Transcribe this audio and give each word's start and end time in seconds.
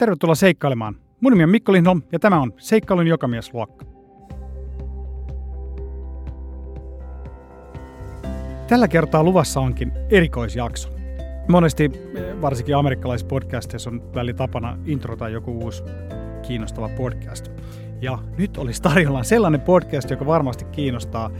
Tervetuloa 0.00 0.34
seikkailemaan. 0.34 0.96
Mun 1.20 1.32
nimi 1.32 1.44
on 1.44 1.50
Mikko 1.50 1.72
Lindholm 1.72 2.02
ja 2.12 2.18
tämä 2.18 2.40
on 2.40 2.52
Seikkailun 2.56 3.06
jokamiesluokka. 3.06 3.84
Tällä 8.68 8.88
kertaa 8.88 9.24
luvassa 9.24 9.60
onkin 9.60 9.92
erikoisjakso. 10.10 10.88
Monesti, 11.48 11.90
varsinkin 12.40 12.76
amerikkalaisissa 12.76 13.28
podcasteissa, 13.28 13.90
on 13.90 14.14
väli 14.14 14.34
tapana 14.34 14.78
introta 14.84 15.28
joku 15.28 15.58
uusi 15.58 15.82
kiinnostava 16.46 16.88
podcast. 16.88 17.48
Ja 18.00 18.18
nyt 18.38 18.56
olisi 18.56 18.82
tarjolla 18.82 19.22
sellainen 19.22 19.60
podcast, 19.60 20.10
joka 20.10 20.26
varmasti 20.26 20.64
kiinnostaa, 20.64 21.30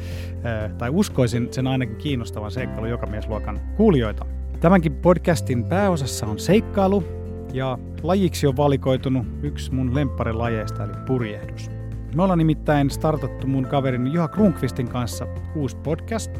tai 0.78 0.90
uskoisin 0.92 1.48
sen 1.52 1.66
ainakin 1.66 1.96
kiinnostavan 1.96 2.50
seikkailu 2.50 2.86
jokamiesluokan 2.86 3.60
kuulijoita. 3.76 4.26
Tämänkin 4.60 4.94
podcastin 4.94 5.64
pääosassa 5.64 6.26
on 6.26 6.38
seikkailu, 6.38 7.04
ja 7.52 7.78
lajiksi 8.02 8.46
on 8.46 8.56
valikoitunut 8.56 9.26
yksi 9.42 9.74
mun 9.74 9.94
lempparilajeista, 9.94 10.84
eli 10.84 10.92
purjehdus. 11.06 11.70
Me 12.14 12.22
ollaan 12.22 12.38
nimittäin 12.38 12.90
startattu 12.90 13.46
mun 13.46 13.66
kaverin 13.66 14.12
Juha 14.12 14.28
Krunkvistin 14.28 14.88
kanssa 14.88 15.26
uusi 15.54 15.76
podcast. 15.76 16.38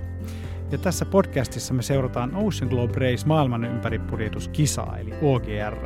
Ja 0.70 0.78
tässä 0.78 1.04
podcastissa 1.04 1.74
me 1.74 1.82
seurataan 1.82 2.36
Ocean 2.36 2.70
Globe 2.70 2.98
Race 2.98 3.26
maailman 3.26 3.64
ympäripurjehduskisaa, 3.64 4.98
eli 4.98 5.14
OGR. 5.22 5.84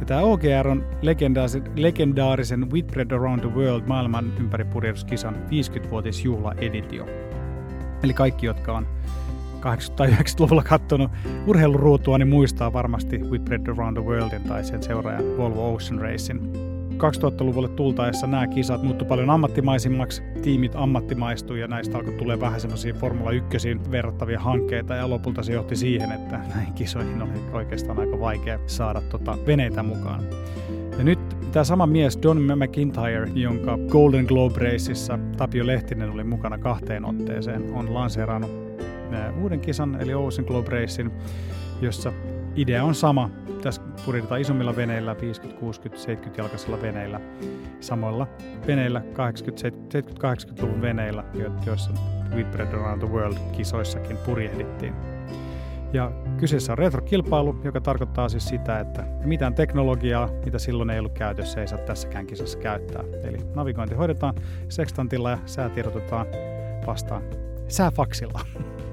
Ja 0.00 0.06
tämä 0.06 0.20
OGR 0.20 0.68
on 0.68 0.84
legendaarisen, 1.02 1.64
legendaarisen 1.76 2.70
Whitbread 2.70 3.10
Around 3.10 3.40
the 3.40 3.54
World 3.54 3.86
maailman 3.86 4.32
ympäripurjehduskisan 4.40 5.34
50-vuotisjuhlaeditio. 5.34 7.06
Eli 8.02 8.14
kaikki, 8.14 8.46
jotka 8.46 8.76
on 8.76 8.86
80- 9.60 9.92
tai 9.96 10.08
90-luvulla 10.08 10.62
katsonut 10.62 11.10
urheiluruutua, 11.46 12.18
niin 12.18 12.28
muistaa 12.28 12.72
varmasti 12.72 13.18
Whitbread 13.18 13.66
Around 13.66 13.96
the 13.96 14.06
Worldin 14.06 14.42
tai 14.42 14.64
sen 14.64 14.82
seuraajan 14.82 15.36
Volvo 15.36 15.74
Ocean 15.74 16.00
Racing. 16.00 16.70
2000-luvulle 17.00 17.68
tultaessa 17.68 18.26
nämä 18.26 18.46
kisat 18.46 18.82
muuttu 18.82 19.04
paljon 19.04 19.30
ammattimaisimmaksi, 19.30 20.22
tiimit 20.42 20.72
ammattimaistui 20.74 21.60
ja 21.60 21.68
näistä 21.68 21.98
alkoi 21.98 22.12
tulee 22.12 22.40
vähän 22.40 22.60
semmoisia 22.60 22.94
Formula 22.94 23.30
1 23.30 23.68
verrattavia 23.90 24.40
hankkeita 24.40 24.94
ja 24.94 25.10
lopulta 25.10 25.42
se 25.42 25.52
johti 25.52 25.76
siihen, 25.76 26.12
että 26.12 26.40
näihin 26.54 26.74
kisoihin 26.74 27.22
oli 27.22 27.30
oikeastaan 27.52 27.98
aika 27.98 28.20
vaikea 28.20 28.58
saada 28.66 29.00
tota 29.00 29.38
veneitä 29.46 29.82
mukaan. 29.82 30.20
Ja 30.98 31.04
nyt 31.04 31.18
tämä 31.52 31.64
sama 31.64 31.86
mies 31.86 32.18
Don 32.22 32.42
McIntyre, 32.56 33.30
jonka 33.34 33.78
Golden 33.88 34.24
Globe 34.24 34.60
Raceissa 34.60 35.18
Tapio 35.36 35.66
Lehtinen 35.66 36.10
oli 36.10 36.24
mukana 36.24 36.58
kahteen 36.58 37.04
otteeseen, 37.04 37.74
on 37.74 37.94
lanseerannut 37.94 38.69
uuden 39.40 39.60
kisan, 39.60 40.00
eli 40.00 40.14
Ocean 40.14 40.46
Globe 40.46 40.70
Racein, 40.70 41.10
jossa 41.80 42.12
idea 42.56 42.84
on 42.84 42.94
sama. 42.94 43.30
Tässä 43.62 43.82
puritetaan 44.04 44.40
isommilla 44.40 44.76
veneillä, 44.76 45.16
50, 45.20 45.60
60, 45.60 46.02
70 46.02 46.42
jalkaisilla 46.42 46.82
veneillä, 46.82 47.20
samoilla 47.80 48.26
veneillä, 48.66 49.02
70-80-luvun 49.12 50.82
veneillä, 50.82 51.24
joissa 51.66 51.90
Whitbread 52.34 52.74
Around 52.74 53.00
the 53.00 53.08
World-kisoissakin 53.08 54.16
purjehdittiin. 54.16 54.94
Ja 55.92 56.12
kyseessä 56.36 56.72
on 56.72 56.78
retrokilpailu, 56.78 57.60
joka 57.64 57.80
tarkoittaa 57.80 58.28
siis 58.28 58.48
sitä, 58.48 58.80
että 58.80 59.04
mitään 59.24 59.54
teknologiaa, 59.54 60.28
mitä 60.44 60.58
silloin 60.58 60.90
ei 60.90 60.98
ollut 60.98 61.12
käytössä, 61.12 61.60
ei 61.60 61.68
saa 61.68 61.78
tässäkään 61.78 62.26
kisassa 62.26 62.58
käyttää. 62.58 63.04
Eli 63.22 63.38
navigointi 63.54 63.94
hoidetaan 63.94 64.34
sekstantilla 64.68 65.30
ja 65.30 65.38
säätiedotetaan 65.46 66.26
vastaan 66.86 67.22
sääfaksilla. 67.68 68.40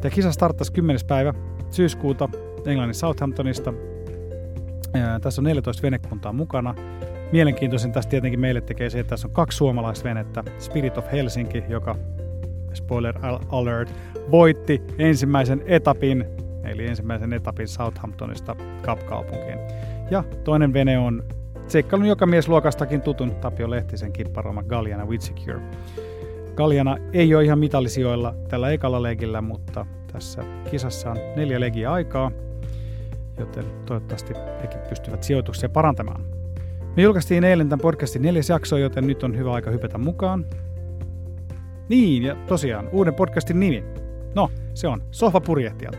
Tämä 0.00 0.10
kisa 0.10 0.32
starttasi 0.32 0.72
10. 0.72 1.00
päivä 1.06 1.34
syyskuuta 1.70 2.28
Englannin 2.66 2.94
Southamptonista. 2.94 3.72
Tässä 5.22 5.40
on 5.40 5.44
14 5.44 5.82
venekuntaa 5.82 6.32
mukana. 6.32 6.74
Mielenkiintoisen 7.32 7.92
tästä 7.92 8.10
tietenkin 8.10 8.40
meille 8.40 8.60
tekee 8.60 8.90
se, 8.90 9.00
että 9.00 9.10
tässä 9.10 9.28
on 9.28 9.34
kaksi 9.34 9.56
suomalaista 9.56 10.08
venettä. 10.08 10.44
Spirit 10.58 10.98
of 10.98 11.12
Helsinki, 11.12 11.64
joka, 11.68 11.96
spoiler 12.74 13.14
alert, 13.48 13.94
voitti 14.30 14.82
ensimmäisen 14.98 15.62
etapin, 15.66 16.24
eli 16.64 16.86
ensimmäisen 16.86 17.32
etapin 17.32 17.68
Southamptonista 17.68 18.56
Cup-kaupunkiin. 18.82 19.58
Ja 20.10 20.24
toinen 20.44 20.72
vene 20.72 20.98
on 20.98 21.24
seikkailun 21.66 22.08
joka 22.08 22.26
miesluokastakin 22.26 23.02
tutun 23.02 23.34
Tapio 23.34 23.70
Lehtisen 23.70 24.12
kipparoma 24.12 24.62
Galliana 24.62 25.06
Witsecure. 25.06 25.60
Kaljana 26.56 26.96
ei 27.12 27.34
ole 27.34 27.44
ihan 27.44 27.58
mitallisijoilla 27.58 28.34
tällä 28.48 28.70
ekalla 28.70 29.02
legillä, 29.02 29.40
mutta 29.40 29.86
tässä 30.12 30.42
kisassa 30.70 31.10
on 31.10 31.16
neljä 31.36 31.60
legiä 31.60 31.92
aikaa, 31.92 32.30
joten 33.38 33.64
toivottavasti 33.86 34.34
hekin 34.62 34.80
pystyvät 34.88 35.22
sijoituksia 35.22 35.68
parantamaan. 35.68 36.24
Me 36.96 37.02
julkaistiin 37.02 37.44
eilen 37.44 37.68
tämän 37.68 37.82
podcastin 37.82 38.22
neljäs 38.22 38.48
jakso, 38.48 38.76
joten 38.76 39.06
nyt 39.06 39.22
on 39.22 39.36
hyvä 39.36 39.52
aika 39.52 39.70
hypätä 39.70 39.98
mukaan. 39.98 40.46
Niin, 41.88 42.22
ja 42.22 42.36
tosiaan, 42.46 42.88
uuden 42.92 43.14
podcastin 43.14 43.60
nimi. 43.60 43.84
No, 44.34 44.50
se 44.74 44.88
on 44.88 45.02
Sohvapurjehtijat. 45.10 45.98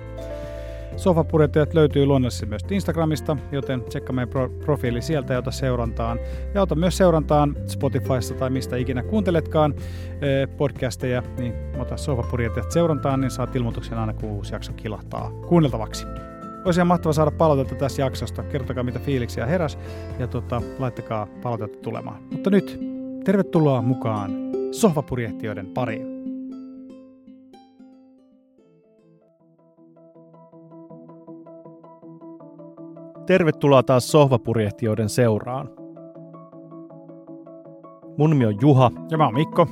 Sofapurjettajat 0.96 1.74
löytyy 1.74 2.06
luonnollisesti 2.06 2.46
myös 2.46 2.62
Instagramista, 2.72 3.38
joten 3.52 3.82
tsekkaa 3.82 4.16
meidän 4.16 4.30
pro- 4.30 4.50
profiili 4.50 5.02
sieltä 5.02 5.34
ja 5.34 5.40
ota 5.40 5.52
seurantaan. 5.52 6.20
Ja 6.54 6.62
ota 6.62 6.76
myös 6.76 6.98
seurantaan 6.98 7.56
Spotifysta 7.66 8.34
tai 8.34 8.50
mistä 8.50 8.76
ikinä 8.76 9.04
kuunteletkaan 9.04 9.74
eh, 10.22 10.58
podcasteja, 10.58 11.24
niin 11.38 11.54
ota 11.80 11.98
Sofapurjettajat 11.98 12.72
seurantaan, 12.72 13.22
niin 13.22 13.32
saat 13.32 13.56
ilmoituksen 13.56 13.98
aina 13.98 14.14
kun 14.14 14.30
uusi 14.30 14.54
jakso 14.54 14.74
kilahtaa 14.74 15.32
kuunneltavaksi. 15.48 16.06
Olisi 16.66 16.80
ihan 16.80 16.88
mahtavaa 16.88 17.14
saada 17.14 17.32
palautetta 17.32 17.76
tästä 17.76 18.02
jaksosta. 18.02 18.44
Kertokaa 18.44 18.84
mitä 18.84 19.00
fiiliksiä 19.00 19.46
heräs 19.46 19.78
ja 20.20 20.28
tota, 20.28 20.62
laittakaa 20.80 21.28
palautetta 21.42 21.78
tulemaan. 21.80 22.24
Mutta 22.32 22.50
nyt 22.50 22.80
tervetuloa 23.24 23.82
mukaan 23.82 24.32
sohvapurjehtijoiden 24.72 25.68
pariin. 25.68 26.17
Tervetuloa 33.28 33.84
taas 33.84 34.12
sohvapurjehtijoiden 34.12 35.10
seuraan. 35.10 35.70
Mun 38.18 38.30
nimi 38.30 38.46
on 38.46 38.56
Juha. 38.62 38.92
Ja 39.12 39.18
mä 39.18 39.26
oon 39.26 39.34
Mikko. 39.34 39.68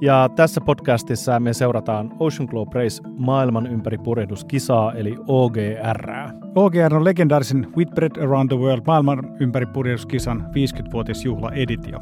Ja 0.00 0.28
tässä 0.36 0.60
podcastissa 0.60 1.40
me 1.40 1.52
seurataan 1.52 2.10
Ocean 2.18 2.48
Globe 2.50 2.70
Race 2.74 3.02
maailman 3.18 3.66
ympäri 3.66 3.98
purjehduskisaa, 3.98 4.92
eli 4.92 5.16
OGR. 5.26 6.08
OGR 6.54 6.94
on 6.94 7.04
legendaarisen 7.04 7.66
Whitbread 7.76 8.22
Around 8.22 8.48
the 8.48 8.58
World 8.58 8.82
maailman 8.86 9.36
ympäri 9.40 9.66
purjehduskisan 9.66 10.40
50-vuotisjuhla 10.40 11.52
editio. 11.52 12.00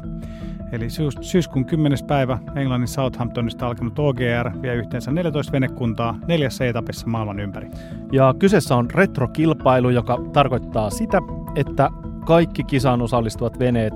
Eli 0.73 0.89
syys- 0.89 1.17
syyskuun 1.21 1.65
10. 1.65 1.99
päivä 2.07 2.39
Englannin 2.55 2.87
Southamptonista 2.87 3.67
alkanut 3.67 3.99
OGR 3.99 4.61
vie 4.61 4.75
yhteensä 4.75 5.11
14 5.11 5.51
venekuntaa 5.51 6.17
neljässä 6.27 6.65
etapissa 6.65 7.07
maailman 7.07 7.39
ympäri. 7.39 7.71
Ja 8.11 8.35
kyseessä 8.39 8.75
on 8.75 8.91
retrokilpailu, 8.91 9.89
joka 9.89 10.17
tarkoittaa 10.33 10.89
sitä, 10.89 11.21
että 11.55 11.89
kaikki 12.25 12.63
kisaan 12.63 13.01
osallistuvat 13.01 13.59
veneet 13.59 13.93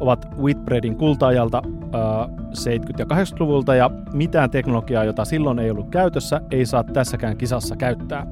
ovat 0.00 0.26
Whitbreadin 0.38 0.96
kulta-ajalta 0.96 1.62
äh, 1.66 2.28
70- 2.28 2.94
ja 2.98 3.04
80-luvulta 3.04 3.74
ja 3.74 3.90
mitään 4.12 4.50
teknologiaa, 4.50 5.04
jota 5.04 5.24
silloin 5.24 5.58
ei 5.58 5.70
ollut 5.70 5.90
käytössä, 5.90 6.40
ei 6.50 6.66
saa 6.66 6.84
tässäkään 6.84 7.36
kisassa 7.36 7.76
käyttää. 7.76 8.26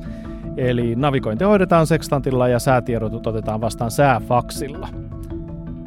Eli 0.57 0.97
navigointi 0.97 1.45
hoidetaan 1.45 1.87
sekstantilla 1.87 2.49
ja 2.49 2.59
säätiedot 2.59 3.27
otetaan 3.27 3.61
vastaan 3.61 3.91
sääfaksilla. 3.91 4.89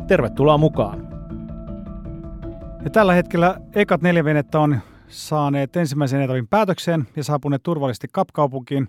Tervetuloa 0.07 0.57
mukaan! 0.57 1.10
Ja 2.83 2.89
tällä 2.89 3.13
hetkellä 3.13 3.57
ekat 3.75 4.01
neljä 4.01 4.23
venettä 4.23 4.59
on 4.59 4.79
saaneet 5.07 5.75
ensimmäisen 5.75 6.21
etapin 6.21 6.47
päätökseen 6.47 7.07
ja 7.15 7.23
saapuneet 7.23 7.63
turvallisesti 7.63 8.07
kapkaupunkiin. 8.11 8.87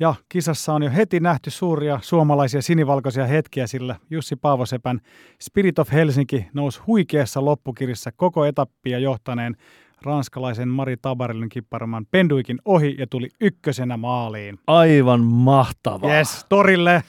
Ja 0.00 0.14
kisassa 0.28 0.74
on 0.74 0.82
jo 0.82 0.90
heti 0.90 1.20
nähty 1.20 1.50
suuria 1.50 1.98
suomalaisia 2.02 2.62
sinivalkoisia 2.62 3.26
hetkiä, 3.26 3.66
sillä 3.66 3.96
Jussi 4.10 4.36
Paavosepän 4.36 5.00
Spirit 5.40 5.78
of 5.78 5.92
Helsinki 5.92 6.46
nousi 6.54 6.80
huikeassa 6.86 7.44
loppukirjassa 7.44 8.10
koko 8.16 8.44
etappia 8.44 8.98
johtaneen 8.98 9.56
ranskalaisen 10.02 10.68
Mari 10.68 10.96
Tabarillin 10.96 11.48
kipparoman 11.48 12.06
penduikin 12.10 12.58
ohi 12.64 12.96
ja 12.98 13.06
tuli 13.10 13.28
ykkösenä 13.40 13.96
maaliin. 13.96 14.58
Aivan 14.66 15.20
mahtavaa. 15.20 16.16
Yes, 16.16 16.46
torille! 16.48 17.02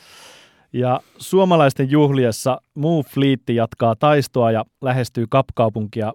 Ja 0.73 0.99
suomalaisten 1.17 1.91
juhliessa 1.91 2.61
muu 2.73 3.03
fliitti 3.03 3.55
jatkaa 3.55 3.95
taistoa 3.95 4.51
ja 4.51 4.65
lähestyy 4.81 5.25
kapkaupunkia 5.29 6.13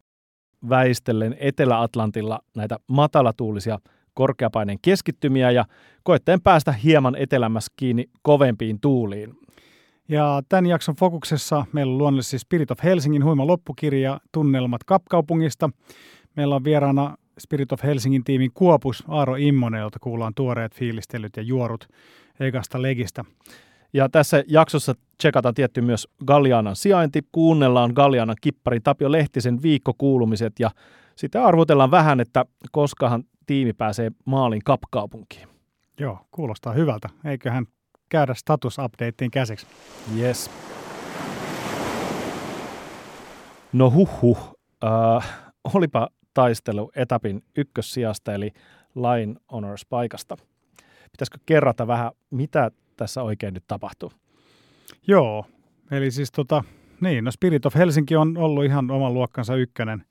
väistellen 0.69 1.37
Etelä-Atlantilla 1.41 2.41
näitä 2.57 2.77
matalatuulisia 2.87 3.79
korkeapaineen 4.15 4.79
keskittymiä 4.83 5.51
ja 5.51 5.65
koetteen 6.03 6.41
päästä 6.41 6.73
hieman 6.73 7.17
etelämässä 7.17 7.73
kiinni 7.77 8.05
kovempiin 8.23 8.81
tuuliin. 8.81 9.35
Ja 10.09 10.43
tämän 10.49 10.67
jakson 10.67 10.97
fokuksessa 10.97 11.65
meillä 11.73 11.93
on 11.93 11.99
luonnollisesti 11.99 12.39
Spirit 12.39 12.71
of 12.71 12.79
Helsingin 12.85 13.25
huima 13.25 13.47
loppukirja 13.47 14.21
Tunnelmat 14.33 14.85
Kapkaupungista. 14.85 15.71
Meillä 16.37 16.57
on 16.57 16.65
vieraana 16.65 17.17
Spirit 17.39 17.73
of 17.73 17.83
Helsingin 17.83 18.25
tiimin 18.25 18.51
Kuopus 18.55 19.05
Aaro 19.09 19.37
Immonen, 19.37 19.81
jolta 19.81 19.99
kuullaan 19.99 20.33
tuoreet 20.37 20.75
fiilistelyt 20.75 21.37
ja 21.37 21.43
juorut 21.43 21.89
ekasta 22.41 22.83
legistä. 22.83 23.25
Ja 23.92 24.08
tässä 24.08 24.44
jaksossa 24.48 24.94
tsekataan 25.19 25.54
tietty 25.54 25.81
myös 25.81 26.08
Gallianan 26.26 26.76
sijainti, 26.76 27.20
kuunnellaan 27.32 27.92
Gallianan 27.94 28.37
kipparin 28.40 28.82
Tapio 28.82 29.12
Lehtisen 29.12 29.62
viikkokuulumiset 29.62 30.60
ja 30.60 30.70
sitten 31.16 31.42
arvotellaan 31.42 31.90
vähän, 31.90 32.20
että 32.20 32.44
koskahan 32.72 33.25
tiimi 33.46 33.72
pääsee 33.72 34.10
maalin 34.25 34.60
kapkaupunkiin. 34.64 35.48
Joo, 36.00 36.19
kuulostaa 36.31 36.72
hyvältä. 36.72 37.08
Eiköhän 37.25 37.66
käydä 38.08 38.34
status-updateen 38.34 39.31
käsiksi. 39.31 39.66
Yes. 40.19 40.50
No 43.72 43.90
huh, 43.90 44.56
äh, 44.84 45.50
olipa 45.75 46.08
taistelu 46.34 46.90
etapin 46.96 47.42
ykkössijasta 47.56 48.34
eli 48.34 48.52
Line 48.94 49.34
Honors 49.52 49.87
paikasta. 49.87 50.37
Pitäisikö 51.12 51.38
kerrata 51.46 51.87
vähän, 51.87 52.12
mitä 52.31 52.70
tässä 53.00 53.23
oikein 53.23 53.55
nyt 53.55 53.64
tapahtuu? 53.67 54.12
Joo, 55.06 55.47
eli 55.91 56.11
siis 56.11 56.32
tota, 56.32 56.64
niin, 57.00 57.25
no 57.25 57.31
Spirit 57.31 57.67
of 57.67 57.75
Helsinki 57.75 58.17
on 58.17 58.37
ollut 58.38 58.64
ihan 58.64 58.91
oman 58.91 59.14
luokkansa 59.14 59.56
ykkönen 59.56 60.05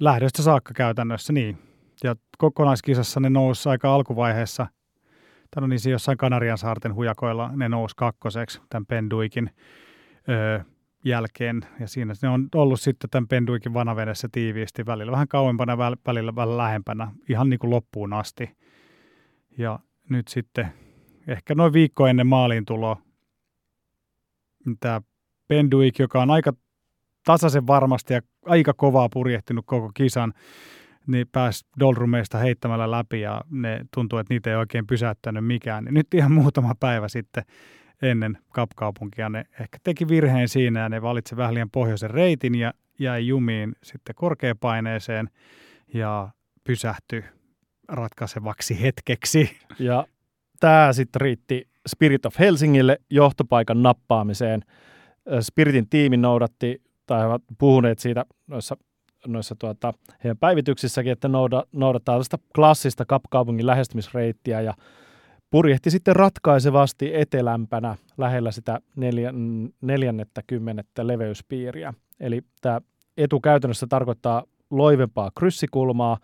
lähdöstä 0.00 0.42
saakka 0.42 0.74
käytännössä, 0.74 1.32
niin. 1.32 1.58
Ja 2.04 2.16
kokonaiskisassa 2.38 3.20
ne 3.20 3.30
nousi 3.30 3.68
aika 3.68 3.94
alkuvaiheessa, 3.94 4.66
tai 5.50 5.60
no 5.60 5.66
niin 5.66 5.80
siinä 5.80 5.94
jossain 5.94 6.18
Kanarian 6.18 6.58
saarten 6.58 6.94
hujakoilla 6.94 7.50
ne 7.56 7.68
nousi 7.68 7.96
kakkoseksi 7.96 8.60
tämän 8.68 8.86
Penduikin 8.86 9.50
öö, 10.28 10.60
jälkeen. 11.04 11.60
Ja 11.80 11.88
siinä 11.88 12.14
ne 12.22 12.28
on 12.28 12.48
ollut 12.54 12.80
sitten 12.80 13.10
tämän 13.10 13.28
Penduikin 13.28 13.74
vanavedessä 13.74 14.28
tiiviisti 14.32 14.86
välillä 14.86 15.12
vähän 15.12 15.28
kauempana, 15.28 15.78
välillä 15.78 16.34
vähän 16.34 16.56
lähempänä, 16.56 17.12
ihan 17.28 17.50
niin 17.50 17.58
kuin 17.58 17.70
loppuun 17.70 18.12
asti. 18.12 18.56
Ja 19.58 19.78
nyt 20.08 20.28
sitten 20.28 20.72
ehkä 21.26 21.54
noin 21.54 21.72
viikko 21.72 22.06
ennen 22.06 22.26
maaliin 22.26 22.64
tuloa 22.64 22.96
tämä 24.80 25.00
Penduik, 25.48 25.98
joka 25.98 26.22
on 26.22 26.30
aika 26.30 26.52
tasaisen 27.24 27.66
varmasti 27.66 28.14
ja 28.14 28.20
aika 28.44 28.72
kovaa 28.72 29.08
purjehtinut 29.12 29.66
koko 29.66 29.90
kisan, 29.94 30.32
niin 31.06 31.26
pääsi 31.32 31.66
Dolrumeista 31.80 32.38
heittämällä 32.38 32.90
läpi 32.90 33.20
ja 33.20 33.40
ne 33.50 33.80
tuntuu, 33.94 34.18
että 34.18 34.34
niitä 34.34 34.50
ei 34.50 34.56
oikein 34.56 34.86
pysäyttänyt 34.86 35.46
mikään. 35.46 35.84
Niin 35.84 35.94
nyt 35.94 36.14
ihan 36.14 36.32
muutama 36.32 36.74
päivä 36.80 37.08
sitten 37.08 37.44
ennen 38.02 38.38
kapkaupunkia 38.52 39.28
ne 39.28 39.44
ehkä 39.60 39.78
teki 39.82 40.08
virheen 40.08 40.48
siinä 40.48 40.80
ja 40.80 40.88
ne 40.88 41.02
valitsi 41.02 41.36
vähän 41.36 41.54
liian 41.54 41.70
pohjoisen 41.70 42.10
reitin 42.10 42.54
ja 42.54 42.74
jäi 42.98 43.26
jumiin 43.26 43.76
sitten 43.82 44.14
korkeapaineeseen 44.14 45.30
ja 45.94 46.28
pysähtyi 46.64 47.24
ratkaisevaksi 47.88 48.82
hetkeksi. 48.82 49.58
Ja 49.78 50.06
tämä 50.60 50.92
sitten 50.92 51.20
riitti 51.20 51.68
Spirit 51.88 52.26
of 52.26 52.38
Helsingille 52.38 52.98
johtopaikan 53.10 53.82
nappaamiseen. 53.82 54.62
Spiritin 55.40 55.88
tiimi 55.88 56.16
noudatti, 56.16 56.82
tai 57.06 57.26
ovat 57.26 57.42
puhuneet 57.58 57.98
siitä 57.98 58.24
noissa, 58.46 58.76
noissa 59.26 59.54
tuota, 59.58 59.92
heidän 60.24 60.38
päivityksissäkin, 60.38 61.12
että 61.12 61.28
nouda, 61.28 61.64
noudattaa 61.72 62.12
tällaista 62.12 62.38
klassista 62.54 63.04
kapkaupungin 63.04 63.66
lähestymisreittiä 63.66 64.60
ja 64.60 64.74
purjehti 65.50 65.90
sitten 65.90 66.16
ratkaisevasti 66.16 67.14
etelämpänä 67.14 67.96
lähellä 68.18 68.50
sitä 68.50 68.80
neljän, 68.96 69.68
neljännettä 69.80 70.42
kymmenettä 70.46 71.06
leveyspiiriä. 71.06 71.94
Eli 72.20 72.42
tämä 72.60 72.80
etu 73.16 73.40
käytännössä 73.40 73.86
tarkoittaa 73.86 74.42
loivempaa 74.70 75.30
kryssikulmaa, 75.38 76.18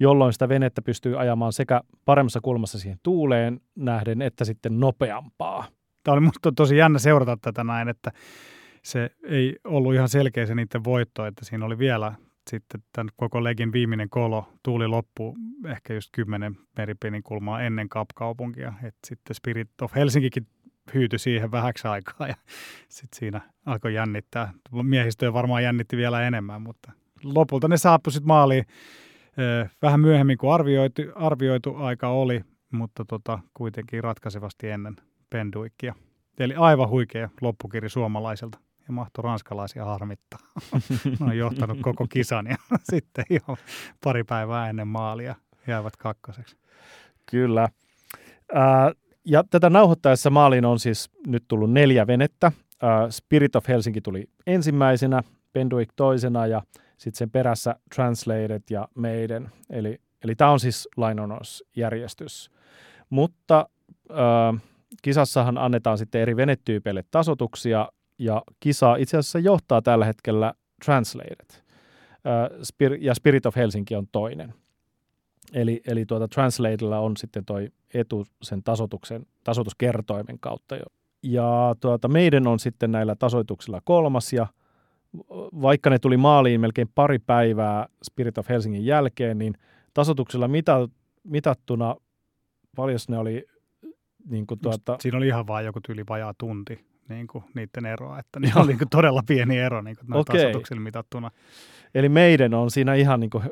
jolloin 0.00 0.32
sitä 0.32 0.48
venettä 0.48 0.82
pystyy 0.82 1.20
ajamaan 1.20 1.52
sekä 1.52 1.80
paremmassa 2.04 2.40
kulmassa 2.40 2.78
siihen 2.78 2.98
tuuleen 3.02 3.60
nähden, 3.76 4.22
että 4.22 4.44
sitten 4.44 4.80
nopeampaa. 4.80 5.66
Tämä 6.02 6.12
oli 6.12 6.20
minusta 6.20 6.52
tosi 6.52 6.76
jännä 6.76 6.98
seurata 6.98 7.36
tätä 7.40 7.64
näin, 7.64 7.88
että 7.88 8.12
se 8.82 9.10
ei 9.24 9.56
ollut 9.64 9.94
ihan 9.94 10.08
selkeä 10.08 10.46
se 10.46 10.54
niiden 10.54 10.84
voitto, 10.84 11.26
että 11.26 11.44
siinä 11.44 11.66
oli 11.66 11.78
vielä 11.78 12.12
sitten 12.50 12.82
tämän 12.92 13.08
koko 13.16 13.44
legin 13.44 13.72
viimeinen 13.72 14.10
kolo, 14.10 14.48
tuuli 14.62 14.86
loppu 14.88 15.36
ehkä 15.66 15.94
just 15.94 16.08
kymmenen 16.12 16.56
meripinin 16.76 17.22
kulmaa 17.22 17.62
ennen 17.62 17.88
kapkaupunkia, 17.88 18.72
että 18.82 18.98
sitten 19.06 19.34
Spirit 19.34 19.68
of 19.82 19.94
Helsinkikin 19.94 20.46
hyytyi 20.94 21.18
siihen 21.18 21.50
vähäksi 21.50 21.88
aikaa 21.88 22.28
ja 22.28 22.34
sitten 22.88 23.18
siinä 23.18 23.40
alkoi 23.66 23.94
jännittää. 23.94 24.52
Miehistöä 24.82 25.32
varmaan 25.32 25.62
jännitti 25.62 25.96
vielä 25.96 26.22
enemmän, 26.26 26.62
mutta 26.62 26.92
lopulta 27.24 27.68
ne 27.68 27.76
saapu 27.76 28.10
sitten 28.10 28.26
maaliin 28.26 28.64
vähän 29.82 30.00
myöhemmin 30.00 30.38
kuin 30.38 30.52
arvioitu, 30.52 31.02
arvioitu 31.14 31.76
aika 31.76 32.08
oli, 32.08 32.44
mutta 32.72 33.04
tota, 33.04 33.38
kuitenkin 33.54 34.04
ratkaisevasti 34.04 34.68
ennen 34.68 34.96
Penduikkia. 35.30 35.94
Eli 36.38 36.54
aivan 36.54 36.88
huikea 36.88 37.28
loppukiri 37.40 37.88
suomalaiselta 37.88 38.58
ja 38.88 38.92
mahtoi 38.92 39.22
ranskalaisia 39.22 39.84
harmittaa. 39.84 40.38
ne 41.20 41.26
on 41.26 41.38
johtanut 41.38 41.78
koko 41.80 42.06
kisan 42.06 42.46
ja 42.46 42.56
sitten 42.92 43.24
jo 43.30 43.56
pari 44.04 44.24
päivää 44.24 44.68
ennen 44.68 44.88
maalia 44.88 45.34
jäävät 45.66 45.96
kakkoseksi. 45.96 46.56
Kyllä. 47.30 47.68
Ää, 48.54 48.92
ja 49.24 49.44
tätä 49.50 49.70
nauhoittaessa 49.70 50.30
maaliin 50.30 50.64
on 50.64 50.78
siis 50.78 51.10
nyt 51.26 51.44
tullut 51.48 51.72
neljä 51.72 52.06
venettä. 52.06 52.52
Ää, 52.82 53.10
Spirit 53.10 53.56
of 53.56 53.68
Helsinki 53.68 54.00
tuli 54.00 54.24
ensimmäisenä, 54.46 55.22
Penduik 55.52 55.88
toisena 55.96 56.46
ja 56.46 56.62
sitten 56.96 57.18
sen 57.18 57.30
perässä 57.30 57.76
Translated 57.94 58.62
ja 58.70 58.88
Maiden. 58.94 59.50
Eli, 59.70 60.00
eli 60.24 60.34
tämä 60.34 60.50
on 60.50 60.60
siis 60.60 60.88
lainonosjärjestys. 60.96 62.50
Mutta 63.10 63.68
äh, 64.10 64.62
kisassahan 65.02 65.58
annetaan 65.58 65.98
sitten 65.98 66.20
eri 66.20 66.36
venetyypeille 66.36 67.04
tasotuksia, 67.10 67.88
ja 68.18 68.42
kisa 68.60 68.96
itse 68.96 69.16
asiassa 69.16 69.38
johtaa 69.38 69.82
tällä 69.82 70.04
hetkellä 70.04 70.54
Translated. 70.84 71.50
Äh, 71.50 72.98
ja 73.00 73.14
Spirit 73.14 73.46
of 73.46 73.56
Helsinki 73.56 73.96
on 73.96 74.06
toinen. 74.12 74.54
Eli, 75.52 75.80
eli 75.86 76.06
tuota 76.06 76.28
Translatedilla 76.28 76.98
on 76.98 77.16
sitten 77.16 77.44
toi 77.44 77.68
etu 77.94 78.26
sen 78.42 78.62
tasotuksen, 78.62 79.26
tasotuskertoimen 79.44 80.38
kautta 80.40 80.76
jo. 80.76 80.84
Ja 81.22 81.74
tuota, 81.80 82.08
meidän 82.08 82.46
on 82.46 82.58
sitten 82.58 82.92
näillä 82.92 83.14
tasoituksilla 83.14 83.80
kolmas 83.84 84.32
ja 84.32 84.46
vaikka 85.62 85.90
ne 85.90 85.98
tuli 85.98 86.16
maaliin 86.16 86.60
melkein 86.60 86.88
pari 86.94 87.18
päivää 87.18 87.86
Spirit 88.02 88.38
of 88.38 88.48
Helsingin 88.48 88.86
jälkeen, 88.86 89.38
niin 89.38 89.54
tasotuksella 89.94 90.48
mita, 90.48 90.88
mitattuna 91.24 91.96
paljon 92.76 92.98
ne 93.08 93.18
oli 93.18 93.46
niin 94.28 94.46
kuin 94.46 94.60
tuota... 94.60 94.96
Siinä 95.00 95.18
oli 95.18 95.26
ihan 95.26 95.46
vain 95.46 95.66
joku 95.66 95.80
tyyli 95.80 96.04
vajaa 96.08 96.34
tunti 96.38 96.86
niin 97.08 97.26
kuin 97.26 97.44
niiden 97.54 97.86
eroa, 97.86 98.18
että 98.18 98.40
ne 98.40 98.52
oli 98.56 98.66
niin 98.66 98.78
kuin 98.78 98.88
todella 98.88 99.22
pieni 99.26 99.58
ero 99.58 99.82
niin 99.82 99.96
kuin 99.96 100.16
okay. 100.16 100.36
tasotuksilla 100.36 100.80
mitattuna. 100.80 101.30
Eli 101.94 102.08
meidän 102.08 102.54
on 102.54 102.70
siinä 102.70 102.94
ihan 102.94 103.20
niin 103.20 103.30
kuin 103.30 103.44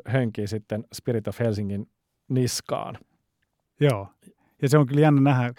sitten 0.45 0.83
Spirit 0.93 1.27
of 1.27 1.39
Helsingin 1.39 1.89
niskaan. 2.29 2.97
Joo, 3.79 4.07
ja 4.61 4.69
se 4.69 4.77
on 4.77 4.85
kyllä 4.85 5.01
jännä 5.01 5.21
nähdä 5.21 5.53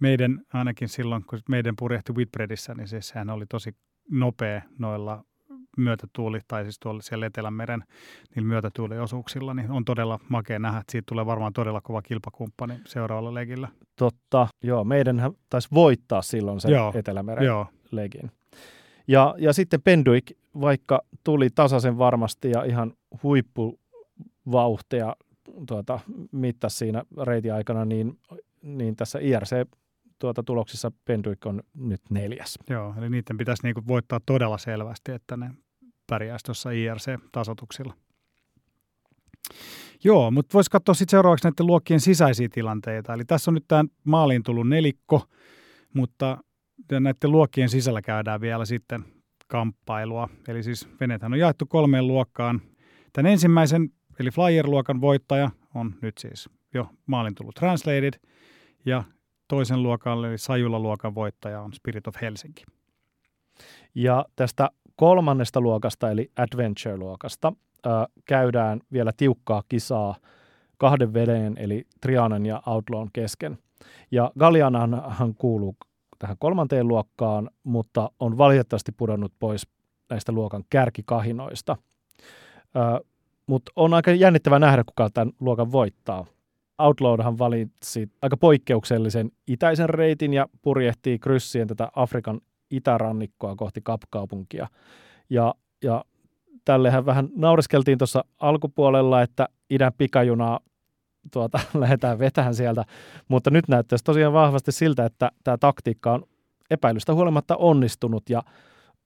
meidän, 0.00 0.40
ainakin 0.52 0.88
silloin 0.88 1.24
kun 1.24 1.38
meidän 1.48 1.74
purjehti 1.78 2.12
Whitbreadissä, 2.12 2.74
niin 2.74 2.88
siis 2.88 3.08
sehän 3.08 3.30
oli 3.30 3.46
tosi 3.46 3.74
nopea 4.10 4.62
noilla 4.78 5.24
myötätuuli, 5.76 6.40
tai 6.48 6.64
siis 6.64 6.78
tuolla 6.78 7.02
siellä 7.02 7.26
Etelämeren 7.26 7.84
niillä 8.34 8.48
myötätuuliosuuksilla, 8.48 9.54
niin 9.54 9.70
on 9.70 9.84
todella 9.84 10.18
makea 10.28 10.58
nähdä, 10.58 10.78
että 10.78 10.92
siitä 10.92 11.06
tulee 11.08 11.26
varmaan 11.26 11.52
todella 11.52 11.80
kova 11.80 12.02
kilpakumppani 12.02 12.74
seuraavalla 12.86 13.34
legillä. 13.34 13.68
Totta, 13.96 14.48
joo, 14.62 14.84
meidän 14.84 15.30
taisi 15.50 15.68
voittaa 15.74 16.22
silloin 16.22 16.60
sen 16.60 16.70
joo, 16.70 16.92
Etelämeren 16.94 17.46
joo. 17.46 17.66
legin. 17.90 18.30
Ja, 19.08 19.34
ja 19.38 19.52
sitten 19.52 19.82
Penduik, 19.82 20.24
vaikka 20.60 21.02
tuli 21.24 21.50
tasaisen 21.54 21.98
varmasti 21.98 22.50
ja 22.50 22.64
ihan 22.64 22.92
huippuvauhtia 23.22 25.16
tuota, 25.66 26.00
mittasi 26.32 26.76
siinä 26.76 27.04
reitin 27.22 27.54
aikana, 27.54 27.84
niin, 27.84 28.18
niin 28.62 28.96
tässä 28.96 29.18
IRC 29.18 29.66
tuota, 30.20 30.42
tuloksissa 30.42 30.92
Penduik 31.04 31.46
on 31.46 31.62
nyt 31.74 32.00
neljäs. 32.10 32.58
Joo, 32.68 32.94
eli 32.98 33.10
niiden 33.10 33.36
pitäisi 33.36 33.62
niinku 33.62 33.82
voittaa 33.88 34.20
todella 34.26 34.58
selvästi, 34.58 35.12
että 35.12 35.36
ne 35.36 35.50
pärjäisi 36.06 36.44
tuossa 36.44 36.70
IRC-tasotuksilla. 36.70 37.94
Joo, 40.04 40.30
mutta 40.30 40.54
voisi 40.54 40.70
katsoa 40.70 40.94
sitten 40.94 41.10
seuraavaksi 41.10 41.46
näiden 41.46 41.66
luokkien 41.66 42.00
sisäisiä 42.00 42.48
tilanteita. 42.52 43.14
Eli 43.14 43.24
tässä 43.24 43.50
on 43.50 43.54
nyt 43.54 43.64
tämä 43.68 43.84
maaliin 44.04 44.42
tullut 44.42 44.68
nelikko, 44.68 45.24
mutta 45.94 46.38
näiden 46.92 47.32
luokkien 47.32 47.68
sisällä 47.68 48.02
käydään 48.02 48.40
vielä 48.40 48.64
sitten 48.64 49.04
kamppailua. 49.46 50.28
Eli 50.48 50.62
siis 50.62 50.88
veneethän 51.00 51.32
on 51.32 51.38
jaettu 51.38 51.66
kolmeen 51.66 52.06
luokkaan. 52.06 52.60
Tämän 53.12 53.32
ensimmäisen, 53.32 53.88
eli 54.20 54.30
Flyer-luokan 54.30 55.00
voittaja 55.00 55.50
on 55.74 55.94
nyt 56.02 56.18
siis 56.18 56.48
jo 56.74 56.88
maalin 57.06 57.34
tullut 57.34 57.54
Translated, 57.54 58.14
ja 58.84 59.04
toisen 59.50 59.82
luokan, 59.82 60.24
eli 60.24 60.38
Sajula-luokan 60.38 61.14
voittaja 61.14 61.60
on 61.60 61.72
Spirit 61.72 62.06
of 62.06 62.16
Helsinki. 62.20 62.64
Ja 63.94 64.24
tästä 64.36 64.70
kolmannesta 64.96 65.60
luokasta, 65.60 66.10
eli 66.10 66.30
Adventure-luokasta, 66.36 67.52
äh, 67.86 67.92
käydään 68.24 68.80
vielä 68.92 69.12
tiukkaa 69.16 69.62
kisaa 69.68 70.14
kahden 70.78 71.14
veden, 71.14 71.56
eli 71.58 71.86
Trianan 72.00 72.46
ja 72.46 72.62
Outlawn 72.66 73.08
kesken. 73.12 73.58
Ja 74.10 74.30
Gallianahan 74.38 75.34
kuuluu 75.34 75.76
tähän 76.18 76.36
kolmanteen 76.38 76.88
luokkaan, 76.88 77.50
mutta 77.64 78.10
on 78.20 78.38
valitettavasti 78.38 78.92
pudonnut 78.92 79.32
pois 79.38 79.68
näistä 80.10 80.32
luokan 80.32 80.64
kärkikahinoista. 80.70 81.76
Ö, 82.76 83.04
mutta 83.46 83.72
on 83.76 83.94
aika 83.94 84.10
jännittävää 84.10 84.58
nähdä, 84.58 84.84
kuka 84.84 85.10
tämän 85.10 85.32
luokan 85.40 85.72
voittaa. 85.72 86.26
Outlawdhan 86.80 87.38
valitsi 87.38 88.08
aika 88.22 88.36
poikkeuksellisen 88.36 89.30
itäisen 89.46 89.88
reitin 89.88 90.34
ja 90.34 90.46
purjehtii 90.62 91.18
kryssien 91.18 91.68
tätä 91.68 91.88
Afrikan 91.96 92.40
itärannikkoa 92.70 93.56
kohti 93.56 93.80
kapkaupunkia. 93.84 94.66
Ja, 95.30 95.54
ja 95.82 96.04
tällehän 96.64 97.06
vähän 97.06 97.28
naureskeltiin 97.36 97.98
tuossa 97.98 98.24
alkupuolella, 98.38 99.22
että 99.22 99.48
idän 99.70 99.92
pikajunaa 99.98 100.60
tuota, 101.32 101.60
lähdetään 101.80 102.18
vetämään 102.18 102.54
sieltä, 102.54 102.84
mutta 103.28 103.50
nyt 103.50 103.68
näyttäisi 103.68 104.04
tosiaan 104.04 104.32
vahvasti 104.32 104.72
siltä, 104.72 105.04
että 105.04 105.30
tämä 105.44 105.58
taktiikka 105.58 106.12
on 106.12 106.22
epäilystä 106.70 107.14
huolimatta 107.14 107.56
onnistunut 107.56 108.30
ja 108.30 108.42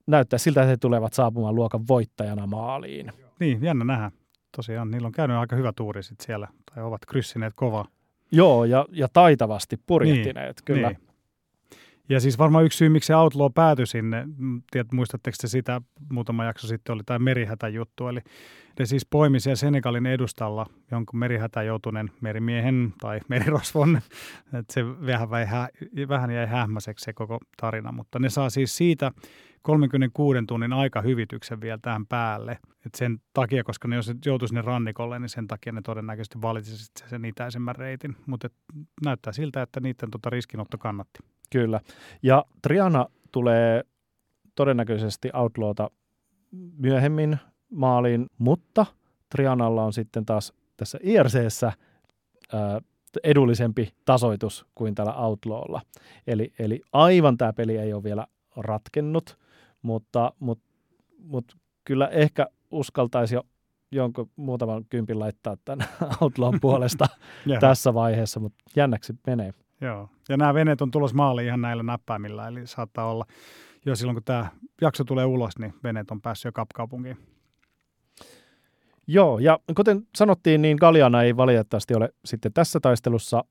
näyttää 0.07 0.39
siltä, 0.39 0.61
että 0.63 0.71
he 0.71 0.77
tulevat 0.77 1.13
saapumaan 1.13 1.55
luokan 1.55 1.89
voittajana 1.89 2.47
maaliin. 2.47 3.13
Niin, 3.41 3.63
jännä 3.63 3.85
nähdä. 3.85 4.11
Tosiaan, 4.57 4.91
niillä 4.91 5.07
on 5.07 5.13
käynyt 5.13 5.37
aika 5.37 5.57
hyvä 5.57 5.73
tuuri 5.77 6.03
sit 6.03 6.21
siellä, 6.21 6.49
tai 6.75 6.85
ovat 6.85 7.07
kryssineet 7.07 7.53
kovaa. 7.57 7.85
Joo, 8.33 8.65
ja, 8.65 8.87
ja 8.93 9.09
taitavasti 9.13 9.77
purjehtineet, 9.87 10.57
niin, 10.57 10.65
kyllä. 10.65 10.89
Niin. 10.89 10.99
Ja 12.09 12.21
siis 12.21 12.39
varmaan 12.39 12.65
yksi 12.65 12.79
syy, 12.79 12.89
miksi 12.89 13.07
se 13.07 13.17
Outlaw 13.17 13.53
päätyi 13.55 13.87
sinne, 13.87 14.27
tiedät, 14.71 14.93
muistatteko 14.93 15.37
te 15.41 15.49
sitä, 15.49 15.81
muutama 16.13 16.45
jakso 16.45 16.67
sitten 16.67 16.93
oli 16.93 17.03
tämä 17.07 17.19
merihätä 17.19 17.69
juttu, 17.69 18.09
eli 18.09 18.21
ne 18.79 18.87
siis 18.87 19.07
poimi 19.07 19.41
siellä 19.41 19.57
Senegalin 19.57 20.07
edustalla 20.07 20.67
jonkun 20.91 21.19
merihätä 21.19 21.63
joutuneen 21.63 22.11
merimiehen 22.21 22.95
tai 23.01 23.21
merirosvon, 23.29 23.97
että 24.59 24.73
se 24.73 24.87
vähän, 24.87 25.29
vähän 26.09 26.31
jäi 26.31 26.47
hähmäiseksi 26.47 27.05
se 27.05 27.13
koko 27.13 27.39
tarina, 27.57 27.93
mutta 27.93 28.19
ne 28.19 28.31
saa 28.31 28.51
siis 28.51 28.77
siitä 28.77 29.13
36 29.65 30.39
tunnin 30.49 30.73
aikahyvityksen 30.73 31.61
vielä 31.61 31.79
tähän 31.83 32.07
päälle. 32.07 32.59
Et 32.87 32.95
sen 32.95 33.19
takia, 33.33 33.65
koska 33.65 33.89
ne 33.89 33.97
jos 33.97 34.13
joutuisi 34.27 34.51
sinne 34.51 34.63
rannikolle, 34.63 35.19
niin 35.19 35.29
sen 35.29 35.47
takia 35.47 35.73
ne 35.73 35.81
todennäköisesti 35.83 36.43
valitsisivat 36.43 37.11
sen 37.11 37.25
itäisemmän 37.25 37.77
reitin. 37.77 38.17
Mutta 38.27 38.49
näyttää 39.05 39.33
siltä, 39.33 39.63
että 39.63 39.81
niiden 39.81 40.11
tota 40.11 40.31
riskinotto 40.31 40.79
kannatti. 40.79 41.19
Kyllä. 41.53 41.81
Ja 42.23 42.45
Triana 42.63 43.07
tulee 43.33 43.85
todennäköisesti 44.55 45.31
Outlawta 45.35 45.91
myöhemmin 46.77 47.39
maaliin, 47.71 48.27
mutta 48.39 48.87
Trianalla 49.37 49.85
on 49.85 49.93
sitten 49.93 50.27
taas 50.27 50.53
tässä 50.77 50.99
ää, 52.53 52.81
edullisempi 53.25 53.93
tasoitus 54.05 54.67
kuin 54.75 54.95
tällä 54.95 55.15
Outlawlla. 55.15 55.81
Eli, 56.27 56.53
eli 56.59 56.81
aivan 56.93 57.37
tämä 57.37 57.53
peli 57.53 57.77
ei 57.77 57.93
ole 57.93 58.03
vielä 58.03 58.27
ratkennut, 58.57 59.44
mutta, 59.85 60.33
mutta, 60.39 60.65
mutta 61.19 61.57
kyllä 61.85 62.09
ehkä 62.09 62.47
uskaltaisi 62.71 63.35
jo 63.35 63.43
jonkun 63.93 64.31
muutaman 64.37 64.85
kympin 64.91 65.19
laittaa 65.19 65.57
tämän 65.65 65.89
Outlawn 66.21 66.61
puolesta 66.61 67.07
tässä 67.61 67.95
vaiheessa, 67.95 68.41
mutta 68.41 68.65
jännäksi 68.77 69.13
menee. 69.27 69.55
Joo, 69.81 70.09
ja 70.29 70.37
nämä 70.37 70.55
veneet 70.55 70.83
on 70.83 70.91
tulossa 70.91 71.17
maaliin 71.17 71.47
ihan 71.47 71.61
näillä 71.61 71.83
näppäimillä, 71.83 72.49
eli 72.49 72.67
saattaa 72.67 73.11
olla 73.11 73.27
jo 73.87 73.97
silloin, 73.97 74.17
kun 74.17 74.25
tämä 74.25 74.47
jakso 74.81 75.05
tulee 75.05 75.25
ulos, 75.25 75.59
niin 75.59 75.75
veneet 75.85 76.11
on 76.11 76.21
päässyt 76.21 76.45
jo 76.45 76.53
kapkaupunkiin. 76.53 77.17
Joo, 79.07 79.39
ja 79.39 79.59
kuten 79.77 80.03
sanottiin, 80.17 80.63
niin 80.63 80.77
Galiana 80.81 81.23
ei 81.23 81.37
valitettavasti 81.37 81.95
ole 81.95 82.09
sitten 82.25 82.53
tässä 82.53 82.81
taistelussa 82.81 83.45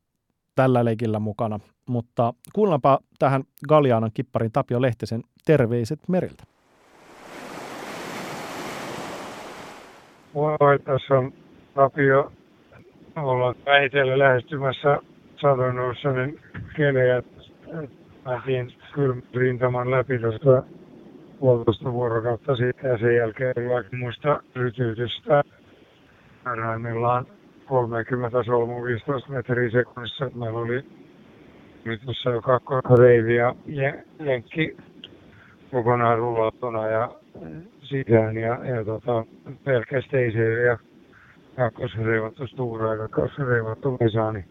tällä 0.55 0.85
leikillä 0.85 1.19
mukana, 1.19 1.59
mutta 1.89 2.33
kuullaanpa 2.53 2.99
tähän 3.19 3.43
Galianan 3.69 4.11
kipparin 4.13 4.51
Tapio 4.51 4.81
Lehtisen 4.81 5.21
terveiset 5.45 5.99
meriltä. 6.07 6.43
Moi, 10.33 10.79
tässä 10.85 11.13
on 11.13 11.33
Tapio. 11.75 12.31
Ollaan 13.15 13.55
vähitellen 13.65 14.19
lähestymässä 14.19 14.99
Southern 15.35 16.39
kelejä. 16.75 17.23
Pääsin 18.23 18.73
rintaman 19.33 19.91
läpi 19.91 20.19
tuosta 20.19 20.63
puolitoista 21.39 21.93
vuorokautta 21.93 22.55
sitten 22.55 22.91
ja 22.91 22.97
sen 22.97 23.15
jälkeen 23.15 23.69
vaikka 23.69 23.97
muista 23.97 24.43
rytyytystä. 24.55 25.43
Parhaimmillaan 26.43 27.25
30 27.65 28.43
solmu 28.43 28.83
15 28.83 29.31
metriä 29.31 29.69
sekunnissa. 29.69 30.31
Meillä 30.35 30.59
oli 30.59 30.85
nyt 31.85 32.01
tuossa 32.01 32.29
jo 32.29 32.41
kakkoreivi 32.41 33.35
ja 33.35 33.55
jenkki 34.19 34.77
kokonaan 35.71 36.17
rullattuna 36.17 36.87
ja 36.87 37.11
sisään 37.81 38.37
ja, 38.37 38.65
ja 38.65 38.85
tota, 38.85 39.25
pelkkä 39.63 40.01
Stacer 40.01 40.51
ja 40.51 40.77
kakkosreivattu 41.55 42.47
Stura 42.47 42.95
ja 42.95 42.97
kakkosreivattu 42.97 43.97
Vesa, 43.99 44.31
niin 44.31 44.45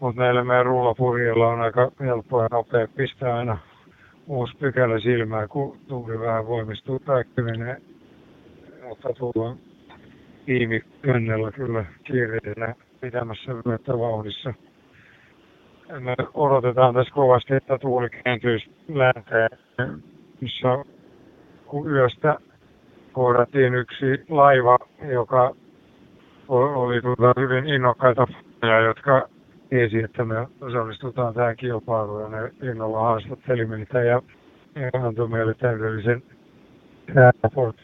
mutta 0.00 0.22
näillä 0.22 0.44
meidän 0.44 0.66
rullapurjilla 0.66 1.48
on 1.48 1.60
aika 1.60 1.90
helppoa 2.00 2.42
ja 2.42 2.48
nopea 2.52 2.88
pistää 2.96 3.36
aina 3.36 3.58
uusi 4.26 4.56
pykälä 4.56 5.00
silmään, 5.00 5.48
kun 5.48 5.78
tuuli 5.88 6.20
vähän 6.20 6.46
voimistuu 6.46 6.98
tai 6.98 7.24
menee. 7.36 7.76
Mutta 8.88 9.08
tullaan 9.12 9.56
tiimi 10.46 10.80
könnellä 11.02 11.52
kyllä 11.52 11.84
kiireellä 12.04 12.74
pitämässä 13.00 13.52
myötä 13.64 13.98
vauhdissa. 13.98 14.54
Me 16.00 16.14
odotetaan 16.34 16.94
tässä 16.94 17.14
kovasti, 17.14 17.54
että 17.54 17.78
tuuli 17.78 18.08
kääntyisi 18.10 18.70
länteen, 18.88 19.50
missä 20.40 20.68
kun 21.66 21.90
yöstä 21.90 22.38
kohdattiin 23.12 23.74
yksi 23.74 24.24
laiva, 24.28 24.78
joka 25.12 25.54
oli 26.48 27.02
tuota 27.02 27.40
hyvin 27.40 27.66
innokkaita 27.68 28.26
jotka 28.86 29.28
tiesi, 29.70 30.02
että 30.02 30.24
me 30.24 30.46
osallistutaan 30.60 31.34
tähän 31.34 31.56
kilpailuun 31.56 32.22
ja 32.22 32.28
ne 32.28 32.70
innolla 32.70 33.00
haastatteli 33.00 33.64
meitä 33.66 34.02
ja, 34.02 34.22
ja 34.74 34.90
antoi 35.02 35.28
meille 35.28 35.54
täydellisen 35.54 36.22
rapport. 37.42 37.76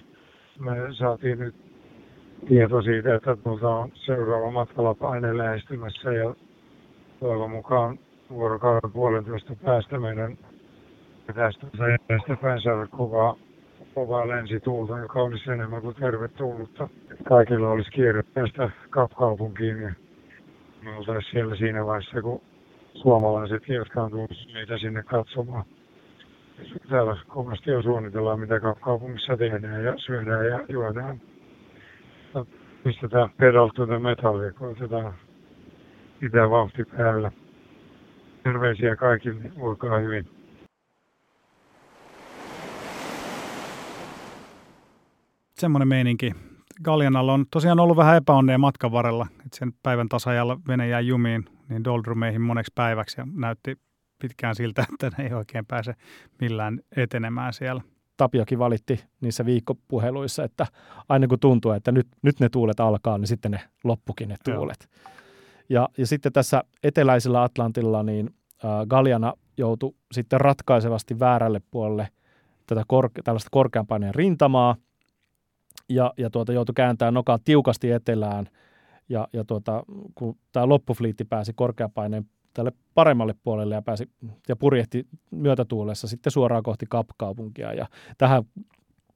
Me 0.59 0.71
saatiin 0.99 1.38
nyt 1.38 1.54
tieto 2.49 2.82
siitä, 2.82 3.14
että 3.14 3.37
tuolta 3.37 3.68
on 3.68 3.90
seuraava 3.94 4.50
matkalla 4.50 4.94
paine 4.94 5.38
lähestymässä 5.38 6.12
ja 6.12 6.34
toivon 7.20 7.50
mukaan 7.50 7.99
vuorokauden 8.30 8.92
puolentoista 8.92 9.54
päästä 9.64 9.99
meidän 9.99 10.38
tästä 11.34 12.37
päin 12.42 12.61
saada 12.62 12.87
kovaa, 12.87 13.37
kovaa 13.94 14.28
lensituulta, 14.28 14.99
joka 14.99 15.22
olisi 15.22 15.50
enemmän 15.50 15.82
kuin 15.82 15.96
tervetullutta. 15.96 16.88
Kaikilla 17.28 17.70
olisi 17.70 17.90
kiire 17.90 18.22
päästä 18.22 18.70
kapkaupunkiin 18.90 19.82
ja 19.82 19.92
me 20.82 20.96
oltaisiin 20.96 21.32
siellä 21.32 21.56
siinä 21.56 21.87
vaiheessa, 21.87 22.22
kun 22.22 22.40
suomalaiset, 22.94 23.68
jotka 23.68 24.02
on 24.02 24.11
tullut 24.11 24.30
meitä 24.52 24.78
sinne 24.78 25.02
katsomaan. 25.02 25.64
Täällä 26.88 27.16
kovasti 27.28 27.70
jo 27.70 27.82
suunnitellaan, 27.82 28.40
mitä 28.40 28.61
kaupungissa 28.80 29.37
tehdään 29.37 29.84
ja 29.84 29.94
syödään 29.96 30.46
ja 30.46 30.61
juodaan. 30.68 31.20
Pistetään 32.84 33.30
pedal 33.30 33.68
to 33.68 33.86
the 33.86 33.98
metal, 33.98 34.52
kun 34.58 34.68
otetaan 34.68 35.14
pitää 36.20 36.50
vauhti 36.50 36.84
päällä. 36.84 37.32
Terveisiä 38.42 38.96
kaikille, 38.96 39.52
olkaa 39.60 39.98
hyvin. 39.98 40.28
Semmoinen 45.54 45.88
meininki. 45.88 46.32
Gallianalla 46.84 47.32
on 47.32 47.44
tosiaan 47.50 47.80
ollut 47.80 47.96
vähän 47.96 48.16
epäonnea 48.16 48.58
matkan 48.58 48.92
varrella. 48.92 49.26
Että 49.30 49.56
sen 49.58 49.72
päivän 49.82 50.08
tasajalla 50.08 50.60
vene 50.68 50.88
jäi 50.88 51.06
jumiin 51.06 51.44
niin 51.68 51.84
doldrumeihin 51.84 52.40
moneksi 52.40 52.72
päiväksi 52.74 53.20
ja 53.20 53.26
näytti 53.34 53.76
pitkään 54.22 54.54
siltä, 54.54 54.84
että 54.92 55.10
ne 55.18 55.24
ei 55.24 55.32
oikein 55.32 55.66
pääse 55.66 55.94
millään 56.40 56.80
etenemään 56.96 57.52
siellä. 57.52 57.82
Tapiokin 58.16 58.59
valitti 58.59 59.04
niissä 59.21 59.47
viikkopuheluissa, 59.47 60.45
että 60.45 60.66
aina 61.09 61.26
kun 61.26 61.40
tuntuu, 61.40 61.71
että 61.73 61.92
nyt, 61.92 62.09
nyt 62.23 62.40
ne 62.40 62.49
tuulet 62.49 62.81
alkaa, 62.81 63.19
niin 63.19 63.28
sitten 63.28 63.50
ne 63.50 63.61
loppukin 63.85 64.28
ne 64.28 64.37
tuulet. 64.45 64.88
Ja, 65.69 65.88
ja 65.99 66.07
sitten 66.07 66.33
tässä 66.33 66.64
eteläisellä 66.83 67.42
Atlantilla 67.42 68.02
niin 68.02 68.31
äh, 68.64 68.71
Galliana 68.88 69.33
joutui 69.57 69.95
sitten 70.12 70.40
ratkaisevasti 70.40 71.21
väärälle 71.21 71.61
puolelle 71.71 72.09
tätä 72.66 72.83
korke- 72.87 73.23
tällaista 73.25 73.49
korkeampaineen 73.50 74.14
rintamaa– 74.14 74.76
ja, 75.88 76.12
ja 76.16 76.31
tuota, 76.31 76.52
joutui 76.52 76.73
kääntämään 76.75 77.14
nokaa 77.14 77.38
tiukasti 77.45 77.90
etelään. 77.90 78.49
Ja, 79.09 79.28
ja 79.33 79.45
tuota, 79.45 79.83
kun 80.14 80.37
tämä 80.52 80.69
loppufliitti 80.69 81.25
pääsi 81.25 81.52
korkeapaineen 81.52 82.26
tälle 82.54 82.73
paremmalle 82.94 83.35
puolelle 83.44 83.75
ja, 83.75 83.82
pääsi, 83.82 84.11
ja 84.49 84.56
purjehti 84.56 85.06
myötätuulessa 85.30 86.09
sitten 86.09 86.30
suoraan 86.30 86.62
kohti 86.62 86.87
kapkaupunkia. 86.88 87.73
Ja 87.73 87.87
tähän 88.18 88.44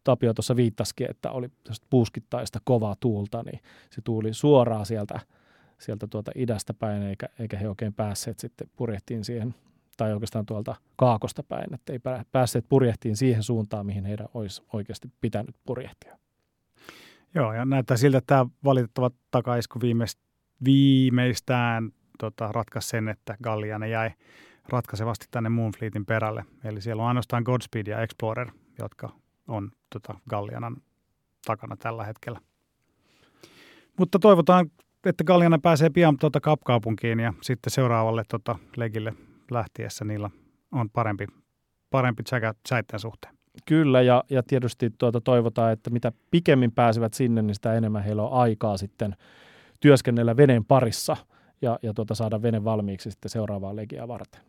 Tapio 0.04 0.34
tuossa 0.34 0.56
viittasikin, 0.56 1.10
että 1.10 1.30
oli 1.30 1.48
puuskittaista 1.90 2.58
kovaa 2.64 2.96
tuulta, 3.00 3.42
niin 3.42 3.60
se 3.90 4.00
tuuli 4.04 4.34
suoraan 4.34 4.86
sieltä, 4.86 5.20
sieltä 5.78 6.06
tuota 6.06 6.32
idästä 6.34 6.74
päin, 6.74 7.02
eikä, 7.02 7.28
eikä 7.38 7.56
he 7.56 7.68
oikein 7.68 7.94
päässeet 7.94 8.38
sitten 8.38 8.70
purjehtiin 8.76 9.24
siihen 9.24 9.54
tai 9.96 10.12
oikeastaan 10.12 10.46
tuolta 10.46 10.74
kaakosta 10.96 11.42
päin, 11.42 11.74
että 11.74 11.92
ei 11.92 11.98
päässeet 12.32 12.64
purjehtiin 12.68 13.16
siihen 13.16 13.42
suuntaan, 13.42 13.86
mihin 13.86 14.04
heidän 14.04 14.28
olisi 14.34 14.62
oikeasti 14.72 15.08
pitänyt 15.20 15.56
purjehtia. 15.66 16.18
Joo, 17.34 17.52
ja 17.52 17.64
näyttää 17.64 17.96
siltä, 17.96 18.18
että 18.18 18.34
tämä 18.34 18.46
valitettava 18.64 19.10
takaisku 19.30 19.78
viimeistään 20.64 21.92
tota, 22.18 22.52
ratkaisi 22.52 22.88
sen, 22.88 23.08
että 23.08 23.36
Galliana 23.42 23.86
jäi 23.86 24.10
ratkaisevasti 24.68 25.26
tänne 25.30 25.48
Moonfleetin 25.48 26.06
perälle. 26.06 26.44
Eli 26.64 26.80
siellä 26.80 27.02
on 27.02 27.08
ainoastaan 27.08 27.42
Godspeed 27.42 27.86
ja 27.86 28.00
Explorer, 28.00 28.50
jotka 28.78 29.08
on 29.48 29.70
tota, 29.92 30.14
Gallianan 30.30 30.76
takana 31.46 31.76
tällä 31.76 32.04
hetkellä. 32.04 32.40
Mutta 33.98 34.18
toivotaan, 34.18 34.70
että 35.04 35.24
Galliana 35.24 35.58
pääsee 35.58 35.90
pian 35.90 36.18
tuota 36.18 36.40
Kapkaupunkiin 36.40 37.20
ja 37.20 37.34
sitten 37.42 37.70
seuraavalle 37.70 38.22
tota, 38.28 38.58
legille 38.76 39.12
lähtiessä 39.50 40.04
niillä 40.04 40.30
on 40.72 40.90
parempi, 40.90 41.26
parempi 41.90 42.22
säitten 42.68 43.00
suhteen. 43.00 43.36
Kyllä, 43.64 44.02
ja, 44.02 44.24
ja 44.30 44.42
tietysti 44.42 44.90
tuota 44.98 45.20
toivotaan, 45.20 45.72
että 45.72 45.90
mitä 45.90 46.12
pikemmin 46.30 46.72
pääsevät 46.72 47.14
sinne, 47.14 47.42
niin 47.42 47.54
sitä 47.54 47.74
enemmän 47.74 48.04
heillä 48.04 48.22
on 48.22 48.32
aikaa 48.32 48.76
sitten 48.76 49.16
työskennellä 49.80 50.36
veneen 50.36 50.64
parissa 50.64 51.16
ja, 51.62 51.78
ja 51.82 51.94
tuota 51.94 52.14
saada 52.14 52.42
vene 52.42 52.64
valmiiksi 52.64 53.10
sitten 53.10 53.30
seuraavaa 53.30 53.76
legiaa 53.76 54.08
varten. 54.08 54.40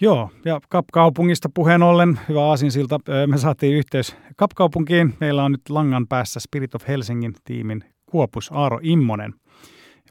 Joo, 0.00 0.30
ja 0.44 0.60
Kapkaupungista 0.68 1.48
puheen 1.54 1.82
ollen, 1.82 2.20
hyvä 2.28 2.44
aasinsilta, 2.44 3.00
me 3.26 3.38
saatiin 3.38 3.76
yhteys 3.76 4.16
Kapkaupunkiin. 4.36 5.14
Meillä 5.20 5.44
on 5.44 5.52
nyt 5.52 5.60
langan 5.68 6.06
päässä 6.08 6.40
Spirit 6.40 6.74
of 6.74 6.88
Helsingin 6.88 7.34
tiimin 7.44 7.84
Kuopus 8.06 8.50
Aaro 8.52 8.78
Immonen, 8.82 9.34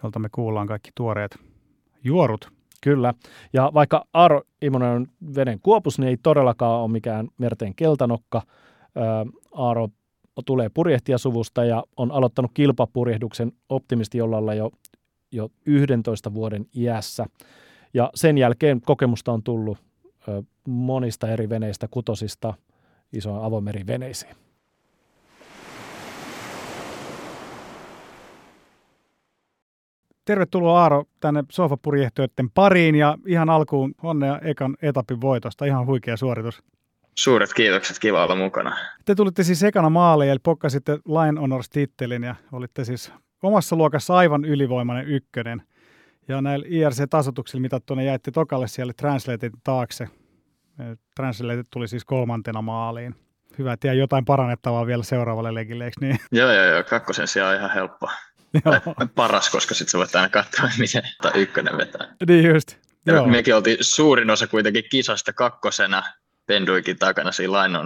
jolta 0.03 0.19
me 0.19 0.27
kuullaan 0.31 0.67
kaikki 0.67 0.89
tuoreet 0.95 1.37
juorut. 2.03 2.51
Kyllä, 2.81 3.13
ja 3.53 3.71
vaikka 3.73 4.05
Aaro 4.13 4.41
Immonen 4.61 4.89
on 4.89 5.07
veden 5.35 5.59
kuopus, 5.59 5.99
niin 5.99 6.07
ei 6.07 6.17
todellakaan 6.23 6.81
ole 6.81 6.91
mikään 6.91 7.27
merteen 7.37 7.75
keltanokka. 7.75 8.41
Aaro 9.51 9.87
tulee 10.45 10.69
purjehtijasuvusta 10.73 11.65
ja 11.65 11.83
on 11.97 12.11
aloittanut 12.11 12.51
kilpapurjehduksen 12.53 13.51
optimistijollalla 13.69 14.53
jo, 14.53 14.71
jo 15.33 15.49
11 15.65 16.33
vuoden 16.33 16.65
iässä. 16.75 17.25
Ja 17.93 18.09
sen 18.15 18.37
jälkeen 18.37 18.81
kokemusta 18.81 19.31
on 19.31 19.43
tullut 19.43 19.77
ö, 20.27 20.43
monista 20.67 21.29
eri 21.29 21.49
veneistä, 21.49 21.87
kutosista 21.87 22.53
isoon 23.13 23.45
avomeriveneisiin. 23.45 24.35
Tervetuloa 30.25 30.81
Aaro 30.81 31.03
tänne 31.19 31.43
sofapurjehtijoiden 31.49 32.49
pariin 32.53 32.95
ja 32.95 33.17
ihan 33.27 33.49
alkuun 33.49 33.95
onnea 34.03 34.39
ekan 34.43 34.77
etapin 34.81 35.21
voitosta. 35.21 35.65
Ihan 35.65 35.85
huikea 35.85 36.17
suoritus. 36.17 36.63
Suuret 37.15 37.53
kiitokset, 37.53 37.99
kiva 37.99 38.23
olla 38.23 38.35
mukana. 38.35 38.77
Te 39.05 39.15
tulitte 39.15 39.43
siis 39.43 39.63
ekana 39.63 39.89
maaliin, 39.89 40.31
eli 40.31 40.39
pokkasitte 40.43 40.93
Line 40.93 41.39
Honors-tittelin 41.39 42.23
ja 42.23 42.35
olitte 42.51 42.83
siis 42.85 43.11
omassa 43.43 43.75
luokassa 43.75 44.15
aivan 44.15 44.45
ylivoimainen 44.45 45.07
ykkönen. 45.07 45.61
Ja 46.27 46.41
näillä 46.41 46.65
IRC-tasotuksilla 46.69 47.61
mitattuna 47.61 48.01
jäitte 48.01 48.31
tokalle 48.31 48.67
siellä 48.67 48.93
Translated 48.93 49.51
taakse. 49.63 50.07
Translated 51.15 51.65
tuli 51.69 51.87
siis 51.87 52.05
kolmantena 52.05 52.61
maaliin. 52.61 53.15
Hyvä, 53.57 53.73
että 53.73 53.93
jotain 53.93 54.25
parannettavaa 54.25 54.85
vielä 54.85 55.03
seuraavalle 55.03 55.53
legille, 55.53 55.85
eikö 55.85 55.97
niin? 56.01 56.19
Joo, 56.31 56.51
joo, 56.51 56.65
joo. 56.65 56.83
Kakkosen 56.83 57.27
sijaan 57.27 57.51
on 57.51 57.57
ihan 57.57 57.73
helppo. 57.73 58.09
paras, 59.15 59.49
koska 59.49 59.75
sitten 59.75 59.91
sä 59.91 59.97
voit 59.97 60.15
aina 60.15 60.29
katsoa, 60.29 60.69
miten 60.79 61.03
tai 61.21 61.31
ykkönen 61.35 61.77
vetää. 61.77 62.15
Niin 62.27 62.53
just. 62.53 62.77
Joo. 63.05 63.27
Mekin 63.27 63.55
oltiin 63.55 63.77
suurin 63.81 64.29
osa 64.29 64.47
kuitenkin 64.47 64.83
kisasta 64.91 65.33
kakkosena 65.33 66.03
Penduikin 66.45 66.99
takana 66.99 67.31
siinä 67.31 67.63
Line 67.63 67.79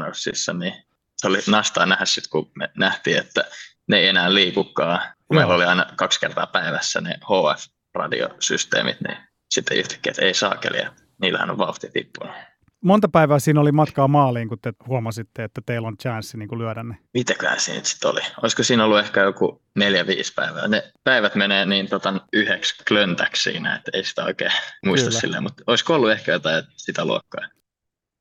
niin 0.60 0.74
se 1.18 1.28
oli 1.28 1.38
nastaa 1.48 1.86
nähdä 1.86 2.06
sitten, 2.06 2.30
kun 2.30 2.52
me 2.56 2.70
nähtiin, 2.78 3.18
että 3.18 3.46
ne 3.88 3.98
ei 3.98 4.08
enää 4.08 4.34
liikukaan. 4.34 5.00
Meillä 5.34 5.56
oli 5.56 5.66
aina 5.66 5.86
kaksi 5.96 6.20
kertaa 6.20 6.48
päivässä 6.48 7.02
ne 7.02 7.16
HF-radiosysteemit, 7.24 9.02
niin 9.08 9.18
sitten 9.50 9.78
yhtäkkiä, 9.78 10.12
että 10.12 10.26
ei 10.26 10.34
saakeli, 10.34 10.78
ja 10.78 10.94
niillähän 11.22 11.52
on 11.52 11.58
vauhti 11.58 11.90
tippunut. 11.94 12.36
Monta 12.84 13.10
päivää 13.10 13.40
siinä 13.40 13.62
oli 13.62 13.72
matkaa 13.72 14.08
maaliin, 14.08 14.50
kun 14.50 14.60
te 14.62 14.74
huomasitte, 14.88 15.44
että 15.44 15.62
teillä 15.66 15.88
on 15.88 15.98
chanssi 15.98 16.38
niin 16.38 16.60
lyödä 16.60 16.84
ne? 16.84 16.98
Mitäkään 17.14 17.60
siinä 17.60 17.84
sitten 17.84 18.12
oli? 18.12 18.22
Olisiko 18.42 18.64
siinä 18.64 18.86
ollut 18.86 19.00
ehkä 19.00 19.22
joku 19.22 19.62
neljä-viisi 19.76 20.34
päivää? 20.34 20.68
Ne 20.68 20.92
päivät 21.04 21.36
menee 21.36 21.66
niin 21.66 21.90
tota, 21.90 22.14
yhdeksi 22.34 22.84
klöntäksi 22.88 23.52
siinä, 23.52 23.76
että 23.76 23.92
ei 23.94 24.04
sitä 24.04 24.24
oikein 24.24 24.52
muista 24.86 25.08
Kyllä. 25.08 25.20
silleen, 25.20 25.44
mutta 25.44 25.64
olisiko 25.68 25.96
ollut 25.96 26.12
ehkä 26.12 26.32
jotain 26.32 26.64
sitä 26.78 27.06
luokkaa? 27.06 27.42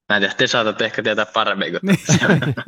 Mä 0.08 0.16
en 0.16 0.22
tiedä, 0.22 0.34
te 0.34 0.46
saatatte 0.46 0.84
ehkä 0.84 1.02
tietää 1.02 1.26
paremmin 1.26 1.70
kuin 1.70 1.80
niin. 1.82 1.98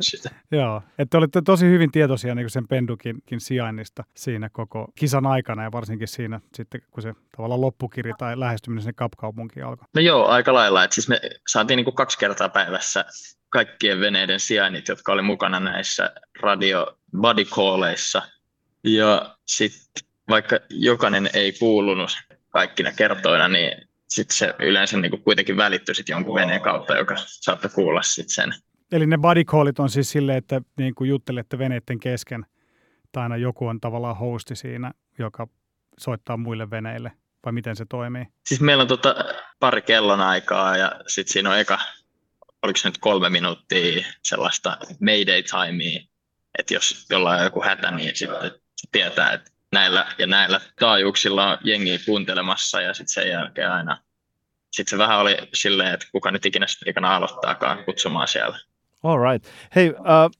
sitä. 0.01 0.29
Joo, 0.51 0.83
että 0.97 1.17
olitte 1.17 1.41
tosi 1.41 1.65
hyvin 1.65 1.91
tietoisia 1.91 2.35
niin 2.35 2.49
sen 2.49 2.67
pendukin 2.67 3.21
sijainnista 3.37 4.03
siinä 4.13 4.49
koko 4.49 4.87
kisan 4.95 5.25
aikana 5.25 5.63
ja 5.63 5.71
varsinkin 5.71 6.07
siinä 6.07 6.39
sitten, 6.53 6.81
kun 6.91 7.03
se 7.03 7.13
tavallaan 7.37 7.61
loppukiri 7.61 8.11
tai 8.17 8.39
lähestyminen 8.39 8.81
sinne 8.81 8.93
kapkaupunkiin 8.93 9.65
alkoi. 9.65 9.87
No 9.95 10.01
joo, 10.01 10.27
aika 10.27 10.53
lailla. 10.53 10.83
että 10.83 10.95
siis 10.95 11.09
me 11.09 11.21
saatiin 11.47 11.77
niin 11.77 11.85
kuin 11.85 11.95
kaksi 11.95 12.17
kertaa 12.17 12.49
päivässä 12.49 13.05
kaikkien 13.49 13.99
veneiden 13.99 14.39
sijainnit, 14.39 14.87
jotka 14.87 15.11
oli 15.11 15.21
mukana 15.21 15.59
näissä 15.59 16.13
radio 16.41 16.97
body 17.17 17.45
calleissa. 17.45 18.21
Ja 18.83 19.35
sitten 19.45 20.09
vaikka 20.29 20.59
jokainen 20.69 21.29
ei 21.33 21.53
kuulunut 21.59 22.11
kaikkina 22.49 22.91
kertoina, 22.91 23.47
niin 23.47 23.88
sitten 24.09 24.37
se 24.37 24.53
yleensä 24.59 24.97
niin 24.97 25.11
kuin 25.11 25.23
kuitenkin 25.23 25.57
välittyi 25.57 25.95
sit 25.95 26.09
jonkun 26.09 26.35
veneen 26.35 26.61
kautta, 26.61 26.97
joka 26.97 27.15
saattoi 27.17 27.71
kuulla 27.75 28.01
sitten 28.01 28.33
sen. 28.33 28.53
Eli 28.91 29.07
ne 29.07 29.17
body 29.17 29.43
callit 29.43 29.79
on 29.79 29.89
siis 29.89 30.11
silleen, 30.11 30.37
että 30.37 30.61
niin 30.77 30.95
kuin 30.95 31.09
juttelette 31.09 31.57
veneiden 31.57 31.99
kesken, 31.99 32.45
tai 33.11 33.23
aina 33.23 33.37
joku 33.37 33.67
on 33.67 33.79
tavallaan 33.79 34.17
hosti 34.17 34.55
siinä, 34.55 34.91
joka 35.19 35.47
soittaa 35.99 36.37
muille 36.37 36.69
veneille, 36.69 37.11
vai 37.45 37.53
miten 37.53 37.75
se 37.75 37.85
toimii? 37.89 38.25
Siis 38.45 38.61
meillä 38.61 38.81
on 38.81 38.87
tota 38.87 39.15
pari 39.59 39.81
kellon 39.81 40.21
aikaa 40.21 40.77
ja 40.77 40.91
sitten 41.07 41.33
siinä 41.33 41.49
on 41.49 41.59
eka, 41.59 41.79
oliko 42.61 42.77
se 42.77 42.87
nyt 42.87 42.97
kolme 42.97 43.29
minuuttia 43.29 44.05
sellaista 44.23 44.77
mayday 45.01 45.43
timea, 45.43 46.01
että 46.59 46.73
jos 46.73 47.05
jollain 47.09 47.39
on 47.39 47.45
joku 47.45 47.63
hätä, 47.63 47.91
niin 47.91 48.15
sitten 48.15 48.51
tietää, 48.91 49.31
että 49.33 49.51
näillä 49.71 50.07
ja 50.17 50.27
näillä 50.27 50.61
taajuuksilla 50.79 51.51
on 51.51 51.57
jengiä 51.63 51.99
kuuntelemassa 52.05 52.81
ja 52.81 52.93
sitten 52.93 53.13
sen 53.13 53.29
jälkeen 53.29 53.71
aina 53.71 53.97
sitten 54.71 54.89
se 54.89 54.97
vähän 54.97 55.19
oli 55.19 55.37
silleen, 55.53 55.93
että 55.93 56.05
kuka 56.11 56.31
nyt 56.31 56.45
ikinä 56.45 56.67
sitten 56.67 57.05
aloittaakaan 57.05 57.85
kutsumaan 57.85 58.27
siellä. 58.27 58.57
All 59.03 59.31
right. 59.31 59.47
Hei, 59.75 59.89
uh, 59.89 59.95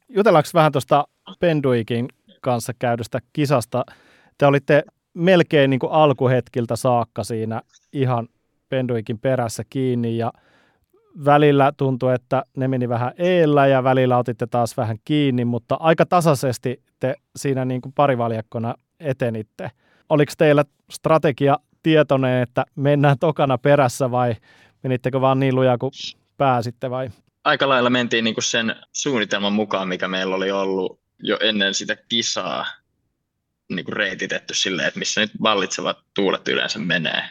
jutellaanko 0.09 0.49
vähän 0.53 0.71
tuosta 0.71 1.07
Penduikin 1.39 2.07
kanssa 2.41 2.73
käydystä 2.79 3.19
kisasta? 3.33 3.83
Te 4.37 4.45
olitte 4.45 4.83
melkein 5.13 5.69
niin 5.69 5.79
kuin 5.79 5.91
alkuhetkiltä 5.91 6.75
saakka 6.75 7.23
siinä 7.23 7.61
ihan 7.93 8.27
Penduikin 8.69 9.19
perässä 9.19 9.63
kiinni 9.69 10.17
ja 10.17 10.33
välillä 11.25 11.71
tuntui, 11.77 12.15
että 12.15 12.43
ne 12.57 12.67
meni 12.67 12.89
vähän 12.89 13.13
eellä 13.17 13.67
ja 13.67 13.83
välillä 13.83 14.17
otitte 14.17 14.47
taas 14.47 14.77
vähän 14.77 14.97
kiinni, 15.05 15.45
mutta 15.45 15.77
aika 15.79 16.05
tasaisesti 16.05 16.83
te 16.99 17.15
siinä 17.35 17.65
niin 17.65 17.81
kuin 17.81 17.93
parivaljakkona 17.93 18.75
etenitte. 18.99 19.71
Oliko 20.09 20.33
teillä 20.37 20.65
strategia 20.91 21.57
tietoinen, 21.83 22.43
että 22.43 22.65
mennään 22.75 23.19
tokana 23.19 23.57
perässä 23.57 24.11
vai 24.11 24.35
menittekö 24.83 25.21
vaan 25.21 25.39
niin 25.39 25.55
lujaa 25.55 25.77
kuin 25.77 25.91
pääsitte 26.37 26.89
vai? 26.89 27.09
Aika 27.43 27.69
lailla 27.69 27.89
mentiin 27.89 28.23
niin 28.23 28.35
sen 28.39 28.75
suunnitelman 28.93 29.53
mukaan, 29.53 29.87
mikä 29.87 30.07
meillä 30.07 30.35
oli 30.35 30.51
ollut 30.51 30.99
jo 31.19 31.37
ennen 31.41 31.73
sitä 31.73 31.95
kisaa 31.95 32.65
niin 33.69 33.93
reititetty 33.93 34.53
silleen, 34.53 34.87
että 34.87 34.99
missä 34.99 35.21
nyt 35.21 35.31
vallitsevat 35.41 35.97
tuulet 36.15 36.47
yleensä 36.47 36.79
menee. 36.79 37.23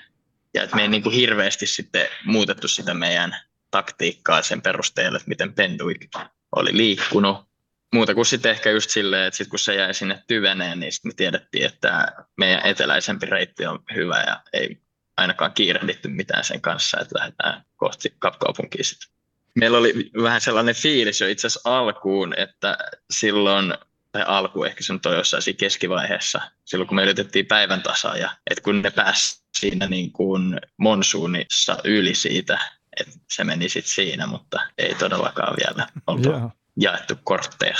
Ja 0.55 0.63
että 0.63 0.77
me 0.77 0.83
ei 0.83 0.89
niin 0.89 1.03
kuin 1.03 1.15
hirveästi 1.15 1.67
sitten 1.67 2.07
muutettu 2.25 2.69
sitä 2.69 2.95
meidän 2.95 3.37
taktiikkaa 3.71 4.43
sen 4.43 4.63
perusteella, 4.63 5.17
että 5.17 5.29
miten 5.29 5.55
Penduik 5.55 6.09
oli 6.57 6.77
liikkunut 6.77 7.49
muuta 7.95 8.15
kuin 8.15 8.27
sitten 8.27 8.51
ehkä 8.51 8.71
just 8.71 8.91
silleen, 8.91 9.27
että 9.27 9.39
sit 9.39 9.49
kun 9.49 9.59
se 9.59 9.75
jäi 9.75 9.95
sinne 9.95 10.23
tyveneen, 10.27 10.81
niin 10.81 10.93
sitten 10.93 11.09
me 11.09 11.15
tiedettiin, 11.15 11.67
että 11.67 12.13
meidän 12.37 12.67
eteläisempi 12.67 13.27
reitti 13.27 13.67
on 13.67 13.79
hyvä 13.95 14.21
ja 14.21 14.43
ei 14.53 14.81
ainakaan 15.17 15.53
kiirehditty 15.53 16.09
mitään 16.09 16.45
sen 16.45 16.61
kanssa, 16.61 17.01
että 17.01 17.19
lähdetään 17.19 17.65
kohti 17.77 18.15
kapkaupunkiin 18.19 18.85
sitten. 18.85 19.09
Meillä 19.55 19.79
oli 19.79 20.11
vähän 20.23 20.41
sellainen 20.41 20.75
fiilis 20.75 21.21
jo 21.21 21.29
itse 21.29 21.47
asiassa 21.47 21.79
alkuun, 21.79 22.35
että 22.37 22.79
silloin, 23.11 23.75
tai 24.13 24.25
alku 24.27 24.65
ehkä 24.65 24.85
se 24.85 24.93
nyt 24.93 25.07
on 25.07 25.17
jossain 25.17 25.43
siinä 25.43 25.57
keskivaiheessa, 25.57 26.41
silloin 26.65 26.89
kun 26.89 26.97
me 26.97 27.03
ylitettiin 27.03 27.47
päivän 27.47 27.83
ja 28.19 28.37
että 28.51 28.63
kun 28.63 28.83
ne 28.83 28.91
pääsi 28.91 29.43
siinä 29.59 29.87
niin 29.87 30.13
kuin 30.13 30.61
monsuunissa 30.77 31.77
yli 31.85 32.15
siitä, 32.15 32.59
että 33.01 33.15
se 33.33 33.45
meni 33.45 33.69
sitten 33.69 33.93
siinä, 33.93 34.27
mutta 34.27 34.61
ei 34.79 34.95
todellakaan 34.95 35.57
vielä 35.57 35.87
yeah 36.27 36.53
jaettu 36.79 37.15
kortteja. 37.25 37.77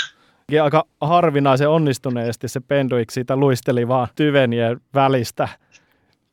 Ja 0.51 0.63
aika 0.63 0.83
harvinaisen 1.01 1.69
onnistuneesti 1.69 2.47
se 2.47 2.59
Penduik 2.59 3.11
siitä 3.11 3.35
luisteli 3.35 3.87
vaan 3.87 4.07
tyvenien 4.15 4.81
välistä 4.93 5.47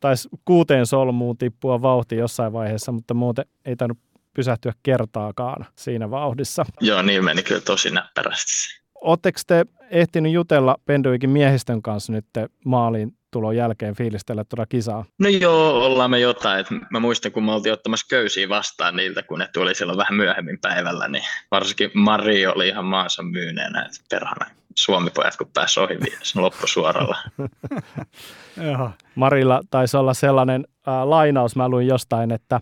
taisi 0.00 0.28
kuuteen 0.44 0.86
solmuun 0.86 1.38
tippua 1.38 1.82
vauhti 1.82 2.16
jossain 2.16 2.52
vaiheessa, 2.52 2.92
mutta 2.92 3.14
muuten 3.14 3.44
ei 3.64 3.76
tainnut 3.76 3.98
pysähtyä 4.34 4.72
kertaakaan 4.82 5.66
siinä 5.76 6.10
vauhdissa. 6.10 6.64
Joo, 6.80 7.02
niin 7.02 7.24
meni 7.24 7.42
kyllä 7.42 7.60
tosi 7.60 7.90
näppärästi. 7.90 8.52
Oletteko 8.94 9.40
te 9.46 9.66
ehtinyt 9.90 10.32
jutella 10.32 10.76
Penduikin 10.84 11.30
miehistön 11.30 11.82
kanssa 11.82 12.12
nyt 12.12 12.26
maaliin 12.64 13.15
tulon 13.30 13.56
jälkeen 13.56 13.94
fiilistellä 13.94 14.44
tuota 14.44 14.66
kisaa? 14.66 15.04
No 15.18 15.28
joo, 15.28 15.84
ollaan 15.84 16.10
me 16.10 16.20
jotain. 16.20 16.60
Et 16.60 16.66
mä 16.90 17.00
muistan, 17.00 17.32
kun 17.32 17.44
me 17.44 17.52
oltiin 17.52 17.72
ottamassa 17.72 18.06
köysiä 18.10 18.48
vastaan 18.48 18.96
niiltä, 18.96 19.22
kun 19.22 19.38
ne 19.38 19.48
tuli 19.52 19.74
silloin 19.74 19.98
vähän 19.98 20.14
myöhemmin 20.14 20.58
päivällä, 20.60 21.08
niin 21.08 21.24
varsinkin 21.50 21.90
Mari 21.94 22.46
oli 22.46 22.68
ihan 22.68 22.84
maansa 22.84 23.22
myyneenä, 23.22 23.82
että 23.82 24.00
perhana 24.10 24.46
Suomi-pojat, 24.74 25.36
kun 25.36 25.50
pääsi 25.54 25.80
ohi 25.80 25.98
sen 26.22 26.42
loppusuoralla. 26.42 27.16
Marilla 29.14 29.60
taisi 29.70 29.96
olla 29.96 30.14
sellainen 30.14 30.64
äh, 30.88 31.04
lainaus, 31.04 31.56
mä 31.56 31.68
luin 31.68 31.86
jostain, 31.86 32.32
että 32.32 32.60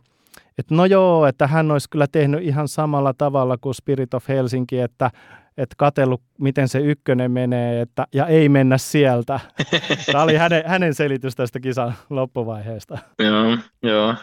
että 0.59 0.75
no 0.75 0.85
joo, 0.85 1.27
että 1.27 1.47
hän 1.47 1.71
olisi 1.71 1.91
kyllä 1.91 2.07
tehnyt 2.07 2.43
ihan 2.43 2.69
samalla 2.69 3.15
tavalla 3.15 3.57
kuin 3.57 3.75
Spirit 3.75 4.15
of 4.15 4.29
Helsinki, 4.29 4.81
että 4.81 5.11
että 5.57 5.75
katsellut, 5.79 6.23
miten 6.39 6.69
se 6.69 6.79
ykkönen 6.79 7.31
menee, 7.31 7.81
että, 7.81 8.07
ja 8.15 8.27
ei 8.27 8.49
mennä 8.49 8.79
sieltä. 8.79 9.41
Tämä 10.13 10.25
oli 10.25 10.37
hänen, 10.37 10.63
hänen 10.67 10.95
selitys 10.95 11.35
tästä 11.37 11.61
kisan 11.61 11.95
loppuvaiheesta. 12.11 12.99
Joo, 13.19 13.59
joo. 13.83 14.15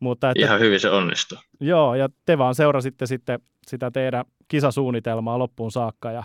Mutta 0.00 0.30
että, 0.30 0.44
Ihan 0.44 0.60
hyvin 0.60 0.80
se 0.80 0.90
onnistui. 0.90 1.38
Joo, 1.60 1.94
ja 1.94 2.08
te 2.26 2.38
vaan 2.38 2.54
seurasitte 2.54 3.06
sitten 3.06 3.40
sitä 3.66 3.90
teidän 3.90 4.24
kisasuunnitelmaa 4.48 5.38
loppuun 5.38 5.70
saakka, 5.70 6.10
ja 6.10 6.24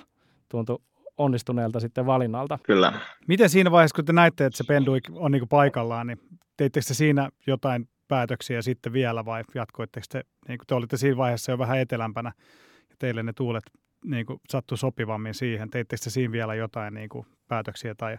tuntui 0.49 0.79
onnistuneelta 1.17 1.79
sitten 1.79 2.05
valinnalta. 2.05 2.59
Kyllä. 2.63 2.93
Miten 3.27 3.49
siinä 3.49 3.71
vaiheessa, 3.71 3.95
kun 3.95 4.05
te 4.05 4.13
näitte, 4.13 4.45
että 4.45 4.57
se 4.57 4.63
Penduik 4.63 5.03
on 5.13 5.31
niin 5.31 5.47
paikallaan, 5.47 6.07
niin 6.07 6.19
teittekö 6.57 6.93
siinä 6.93 7.29
jotain 7.47 7.89
päätöksiä 8.07 8.61
sitten 8.61 8.93
vielä 8.93 9.25
vai 9.25 9.43
jatkoitteko 9.55 10.05
te, 10.09 10.23
niin 10.47 10.57
kuin 10.57 10.67
te 10.67 10.75
olitte 10.75 10.97
siinä 10.97 11.17
vaiheessa 11.17 11.51
jo 11.51 11.57
vähän 11.57 11.79
etelämpänä 11.79 12.31
ja 12.89 12.95
teille 12.99 13.23
ne 13.23 13.33
tuulet 13.33 13.63
niin 14.05 14.25
kuin 14.25 14.39
sattui 14.49 14.77
sopivammin 14.77 15.33
siihen? 15.33 15.69
Teittekö 15.69 16.03
te 16.03 16.09
siinä 16.09 16.31
vielä 16.31 16.55
jotain 16.55 16.93
niin 16.93 17.09
kuin 17.09 17.25
päätöksiä 17.47 17.95
tai 17.95 18.17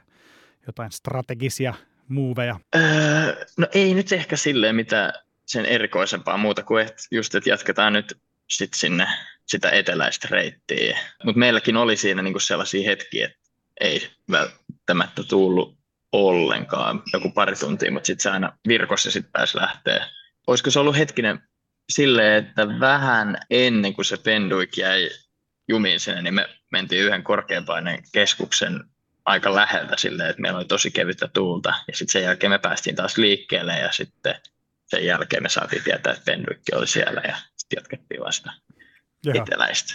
jotain 0.66 0.92
strategisia 0.92 1.74
muuveja? 2.08 2.60
Öö, 2.76 3.44
no 3.58 3.66
ei 3.74 3.94
nyt 3.94 4.12
ehkä 4.12 4.36
silleen 4.36 4.76
mitään 4.76 5.12
sen 5.46 5.64
erikoisempaa 5.64 6.36
muuta 6.36 6.62
kuin 6.62 6.86
että 6.86 7.02
just, 7.10 7.34
että 7.34 7.50
jatketaan 7.50 7.92
nyt 7.92 8.18
sit 8.50 8.74
sinne 8.74 9.06
sitä 9.46 9.70
eteläistä 9.70 10.28
reittiä. 10.30 10.98
Mutta 11.24 11.38
meilläkin 11.38 11.76
oli 11.76 11.96
siinä 11.96 12.22
niinku 12.22 12.40
sellaisia 12.40 12.88
hetkiä, 12.88 13.26
että 13.26 13.38
ei 13.80 14.10
välttämättä 14.30 15.22
tullut 15.22 15.78
ollenkaan 16.12 17.02
joku 17.12 17.30
pari 17.30 17.56
tuntia, 17.56 17.92
mutta 17.92 18.06
sitten 18.06 18.22
se 18.22 18.30
aina 18.30 18.58
virkossa 18.68 19.10
sitten 19.10 19.32
pääsi 19.32 19.56
lähteä. 19.56 20.08
Olisiko 20.46 20.70
se 20.70 20.78
ollut 20.78 20.96
hetkinen 20.96 21.40
silleen, 21.92 22.44
että 22.44 22.80
vähän 22.80 23.38
ennen 23.50 23.94
kuin 23.94 24.04
se 24.04 24.16
penduik 24.16 24.76
jäi 24.76 25.10
jumiin 25.68 26.00
sinne, 26.00 26.22
niin 26.22 26.34
me 26.34 26.48
mentiin 26.70 27.04
yhden 27.04 27.22
korkeapaineen 27.22 28.02
keskuksen 28.12 28.84
aika 29.24 29.54
läheltä 29.54 29.96
silleen, 29.96 30.30
että 30.30 30.42
meillä 30.42 30.58
oli 30.58 30.64
tosi 30.64 30.90
kevyttä 30.90 31.28
tuulta. 31.28 31.74
Ja 31.88 31.96
sitten 31.96 32.12
sen 32.12 32.22
jälkeen 32.22 32.50
me 32.50 32.58
päästiin 32.58 32.96
taas 32.96 33.18
liikkeelle 33.18 33.78
ja 33.78 33.92
sitten 33.92 34.34
sen 34.86 35.04
jälkeen 35.06 35.42
me 35.42 35.48
saatiin 35.48 35.82
tietää, 35.84 36.12
että 36.12 36.24
penduikki 36.24 36.74
oli 36.74 36.86
siellä 36.86 37.20
ja 37.20 37.36
sitten 37.56 37.76
jatkettiin 37.76 38.20
vasta 38.20 38.52
Joo. 39.24 39.42
eteläistä. 39.42 39.94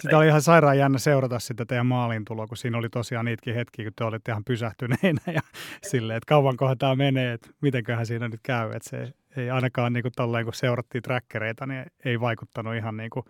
Sitä 0.00 0.18
oli 0.18 0.26
ihan 0.26 0.42
sairaan 0.42 0.78
jännä 0.78 0.98
seurata 0.98 1.38
sitä 1.38 1.64
teidän 1.64 1.86
maalintuloa, 1.86 2.46
kun 2.46 2.56
siinä 2.56 2.78
oli 2.78 2.88
tosiaan 2.88 3.24
niitäkin 3.24 3.54
hetkiä, 3.54 3.84
kun 3.84 3.92
te 3.96 4.04
olitte 4.04 4.32
ihan 4.32 4.44
pysähtyneinä 4.44 5.20
ja 5.26 5.40
silleen, 5.90 6.16
että 6.16 6.28
kauankohan 6.28 6.78
tämä 6.78 6.96
menee, 6.96 7.32
että 7.32 7.50
mitenköhän 7.60 8.06
siinä 8.06 8.28
nyt 8.28 8.40
käy. 8.42 8.72
Että 8.72 8.90
se 8.90 9.12
ei 9.36 9.50
ainakaan 9.50 9.92
niin 9.92 10.02
kuin 10.02 10.12
tolleen, 10.16 10.44
kun 10.44 10.54
seurattiin 10.54 11.02
trackereita, 11.02 11.66
niin 11.66 11.84
ei 12.04 12.20
vaikuttanut 12.20 12.74
ihan 12.74 12.96
niin 12.96 13.10
kuin 13.10 13.26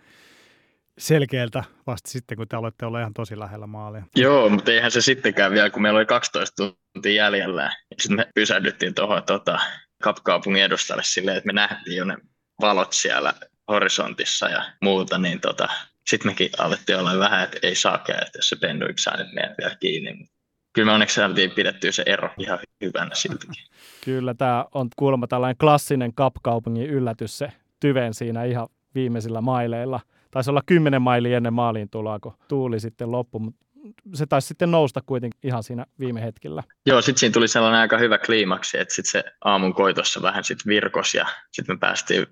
selkeältä 1.00 1.64
vasta 1.86 2.10
sitten, 2.10 2.36
kun 2.36 2.48
te 2.48 2.56
olette 2.56 2.86
olleet 2.86 3.02
ihan 3.02 3.14
tosi 3.14 3.38
lähellä 3.38 3.66
maalia. 3.66 4.04
Joo, 4.16 4.48
mutta 4.48 4.72
eihän 4.72 4.90
se 4.90 5.00
sittenkään 5.00 5.52
vielä, 5.52 5.70
kun 5.70 5.82
meillä 5.82 5.96
oli 5.96 6.06
12 6.06 6.72
tuntia 6.94 7.12
jäljellä. 7.12 7.76
Sitten 7.98 8.16
me 8.16 8.28
pysähdyttiin 8.34 8.94
tuohon 8.94 9.22
tota, 9.22 9.58
Kapkaupungin 10.02 10.64
edustalle 10.64 11.02
silleen, 11.04 11.36
että 11.36 11.46
me 11.46 11.52
nähtiin 11.52 11.96
jo 11.96 12.04
ne 12.04 12.16
valot 12.60 12.92
siellä 12.92 13.34
horisontissa 13.68 14.48
ja 14.48 14.64
muuta, 14.82 15.18
niin 15.18 15.40
tota, 15.40 15.68
sitten 16.06 16.30
mekin 16.30 16.50
alettiin 16.58 16.98
olla 16.98 17.18
vähän, 17.18 17.44
että 17.44 17.58
ei 17.62 17.74
saa 17.74 18.04
että 18.08 18.38
jos 18.38 18.48
se 18.48 18.56
penduik 18.56 18.98
saa 18.98 19.16
nyt 19.16 19.32
meidät 19.32 19.54
vielä 19.58 19.76
kiinni. 19.80 20.26
Kyllä 20.72 20.86
me 20.86 20.92
onneksi 20.92 21.14
saatiin 21.14 21.50
pidettyä 21.50 21.92
se 21.92 22.02
ero 22.06 22.30
ihan 22.38 22.58
hyvänä 22.80 23.14
siltäkin. 23.14 23.64
Kyllä, 24.04 24.34
tämä 24.34 24.64
on 24.74 24.88
kuulemma 24.96 25.26
tällainen 25.26 25.56
klassinen 25.56 26.14
Kapkaupungin 26.14 26.90
yllätys, 26.90 27.38
se 27.38 27.52
tyven 27.80 28.14
siinä 28.14 28.44
ihan 28.44 28.68
viimeisillä 28.94 29.40
maileilla. 29.40 30.00
Taisi 30.31 30.51
olla 30.51 30.62
kymmenen 30.66 31.03
mailia 31.03 31.37
ennen 31.37 31.53
maaliin 31.53 31.90
tuloa, 31.90 32.21
kun 32.21 32.35
tuuli 32.49 32.81
sitten 32.81 33.12
loppu, 33.12 33.38
mutta 33.38 33.66
se 34.14 34.27
taisi 34.27 34.49
sitten 34.49 34.71
nousta 34.71 35.01
kuitenkin 35.07 35.40
ihan 35.43 35.62
siinä 35.62 35.87
viime 35.99 36.23
hetkellä. 36.23 36.62
Joo, 36.87 37.03
sitten 37.03 37.21
siinä 37.21 37.33
tuli 37.33 37.49
sellainen 37.49 37.81
aika 37.81 37.99
hyvä 37.99 38.19
kliimaksi, 38.19 38.79
että 38.79 38.95
sitten 38.95 39.11
se 39.11 39.33
aamun 39.45 39.75
koitossa 39.75 40.23
vähän 40.23 40.45
sitten 40.45 40.71
virkos 40.71 41.14
ja 41.14 41.27
sitten 41.53 41.75
me 41.75 41.79
päästiin 41.79 42.27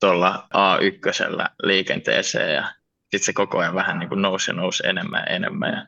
tuolla 0.00 0.48
A1 0.54 1.48
liikenteeseen 1.62 2.54
ja 2.54 2.72
sitten 3.02 3.24
se 3.24 3.32
koko 3.32 3.58
ajan 3.58 3.74
vähän 3.74 3.98
niin 3.98 4.08
kuin 4.08 4.22
nousi 4.22 4.50
ja 4.50 4.54
nousi 4.54 4.86
enemmän 4.86 5.24
ja 5.26 5.34
enemmän. 5.34 5.72
Ja 5.72 5.86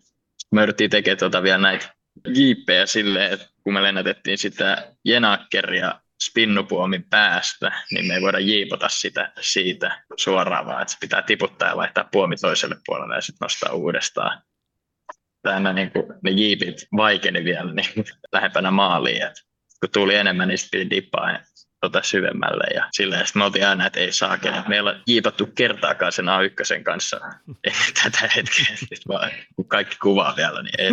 me 0.52 0.62
yritettiin 0.62 0.90
tekemään 0.90 1.18
tuota 1.18 1.42
vielä 1.42 1.58
näitä 1.58 1.94
jiippejä 2.34 2.86
silleen, 2.86 3.32
että 3.32 3.46
kun 3.62 3.74
me 3.74 3.82
lennätettiin 3.82 4.38
sitä 4.38 4.92
jenakkeria 5.04 6.00
spinnupuomin 6.26 7.04
päästä, 7.10 7.72
niin 7.90 8.06
me 8.06 8.14
ei 8.14 8.22
voida 8.22 8.38
jiipota 8.38 8.88
sitä 8.88 9.32
siitä 9.40 10.02
suoraan, 10.16 10.66
vaan 10.66 10.82
että 10.82 10.92
se 10.92 10.98
pitää 11.00 11.22
tiputtaa 11.22 11.68
ja 11.68 11.76
laittaa 11.76 12.08
puomi 12.12 12.36
toiselle 12.36 12.76
puolelle 12.86 13.14
ja 13.14 13.20
sitten 13.20 13.44
nostaa 13.44 13.72
uudestaan. 13.72 14.42
Tämä 15.42 15.72
niin 15.72 15.90
kuin, 15.90 16.06
ne 16.22 16.30
jiipit 16.30 16.88
vaikeni 16.96 17.44
vielä 17.44 17.72
niin 17.72 18.04
lähempänä 18.32 18.70
maaliin, 18.70 19.22
että 19.22 19.42
kun 19.80 19.90
tuli 19.92 20.14
enemmän, 20.14 20.48
niin 20.48 20.58
sitten 20.58 20.80
piti 20.80 20.90
dippaa 20.90 21.38
tota 21.84 22.02
syvemmälle 22.02 22.64
ja 22.74 22.88
silleen. 22.92 23.26
Sitten 23.26 23.40
me 23.40 23.44
oltiin 23.44 23.66
aina, 23.66 23.86
että 23.86 24.00
ei 24.00 24.12
saa 24.12 24.34
että 24.34 24.64
meillä 24.68 24.90
on 24.90 25.02
jiipattu 25.06 25.46
kertaakaan 25.46 26.12
sen 26.12 26.24
A1 26.24 26.82
kanssa 26.82 27.20
tätä 28.02 28.30
hetkeä. 28.36 28.76
Sitten 28.76 28.98
vaan, 29.08 29.30
kun 29.56 29.68
kaikki 29.68 29.96
kuvaa 30.02 30.36
vielä, 30.36 30.62
niin 30.62 30.80
ei 30.80 30.90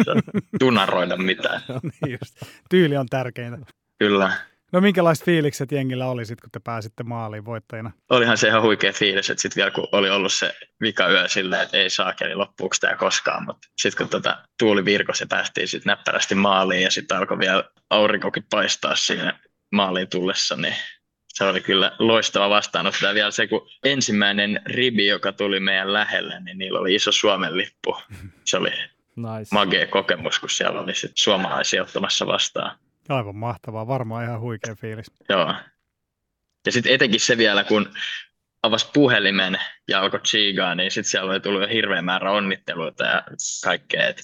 tunaroida 0.59 1.17
mitään. 1.17 1.61
no 1.69 1.79
niin 1.83 2.17
just. 2.21 2.41
Tyyli 2.69 2.97
on 2.97 3.07
tärkeintä. 3.09 3.71
Kyllä. 3.99 4.50
No 4.71 4.81
minkälaiset 4.81 5.25
fiilikset 5.25 5.71
jengillä 5.71 6.07
oli 6.07 6.25
sitten, 6.25 6.41
kun 6.41 6.51
te 6.51 6.59
pääsitte 6.59 7.03
maaliin 7.03 7.45
voittajina? 7.45 7.91
Olihan 8.09 8.37
se 8.37 8.47
ihan 8.47 8.61
huikea 8.61 8.93
fiilis, 8.93 9.29
että 9.29 9.41
sitten 9.41 9.61
vielä 9.61 9.71
kun 9.71 9.87
oli 9.91 10.09
ollut 10.09 10.33
se 10.33 10.55
vika 10.81 11.09
yö 11.09 11.27
silleen, 11.27 11.61
että 11.61 11.77
ei 11.77 11.89
saa, 11.89 12.13
eli 12.21 12.35
loppuuko 12.35 12.75
tämä 12.79 12.95
koskaan, 12.95 13.45
mutta 13.45 13.67
sitten 13.77 13.97
kun 13.97 14.09
tota, 14.09 14.37
tuuli 14.59 14.85
virkosi 14.85 15.23
ja 15.23 15.27
päästiin 15.27 15.67
sitten 15.67 15.91
näppärästi 15.91 16.35
maaliin 16.35 16.81
ja 16.81 16.91
sitten 16.91 17.17
alkoi 17.17 17.39
vielä 17.39 17.63
aurinkokin 17.89 18.45
paistaa 18.49 18.95
siinä 18.95 19.39
maaliin 19.71 20.09
tullessa, 20.09 20.55
niin 20.55 20.75
se 21.27 21.43
oli 21.43 21.61
kyllä 21.61 21.91
loistava 21.99 22.49
vastaanotto. 22.49 23.05
Ja 23.05 23.13
vielä 23.13 23.31
se, 23.31 23.47
kun 23.47 23.67
ensimmäinen 23.83 24.61
ribi, 24.65 25.07
joka 25.07 25.31
tuli 25.31 25.59
meidän 25.59 25.93
lähelle, 25.93 26.39
niin 26.39 26.57
niillä 26.57 26.79
oli 26.79 26.95
iso 26.95 27.11
Suomen 27.11 27.57
lippu. 27.57 27.97
Se 28.45 28.57
oli 28.57 28.69
nice. 29.15 29.47
magea 29.51 29.87
kokemus, 29.87 30.39
kun 30.39 30.49
siellä 30.49 30.79
oli 30.79 30.95
sit 30.95 31.11
suomalaisia 31.15 31.83
ottamassa 31.83 32.27
vastaan. 32.27 32.77
Aivan 33.09 33.35
mahtavaa, 33.35 33.87
varmaan 33.87 34.23
ihan 34.23 34.39
huikea 34.39 34.75
fiilis. 34.75 35.11
Joo. 35.29 35.55
Ja 36.65 36.71
sitten 36.71 36.93
etenkin 36.93 37.19
se 37.19 37.37
vielä, 37.37 37.63
kun 37.63 37.93
avasi 38.63 38.89
puhelimen 38.93 39.57
ja 39.87 40.01
alkoi 40.01 40.19
chigaa, 40.19 40.75
niin 40.75 40.91
sitten 40.91 41.11
siellä 41.11 41.31
oli 41.31 41.39
tullut 41.39 41.61
jo 41.61 41.67
hirveä 41.67 42.01
määrä 42.01 42.31
onnitteluita 42.31 43.05
ja 43.05 43.23
kaikkea. 43.63 44.07
Et 44.07 44.21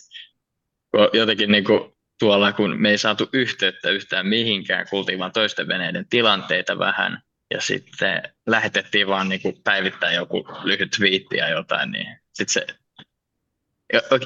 jotenkin 1.14 1.52
niin 1.52 1.64
kuin 1.64 1.98
tuolla, 2.20 2.52
kun 2.54 2.82
me 2.82 2.90
ei 2.90 2.98
saatu 2.98 3.30
yhteyttä 3.34 3.90
yhtään 3.90 4.28
mihinkään, 4.28 4.86
kuultiin 4.90 5.20
vain 5.20 5.32
toisten 5.32 5.68
veneiden 5.68 6.10
tilanteita 6.10 6.80
vähän, 6.80 7.22
ja 7.52 7.62
sitten 7.62 8.24
lähetettiin 8.48 9.08
vaan 9.08 9.30
niin 9.30 9.42
kuin 9.42 9.62
päivittäin 9.64 10.16
joku 10.16 10.48
lyhyt 10.64 10.92
twiitti 10.92 11.38
ja 11.38 11.50
jotain, 11.50 11.92
niin 11.92 12.20
sitten 12.34 12.54
se 12.54 12.68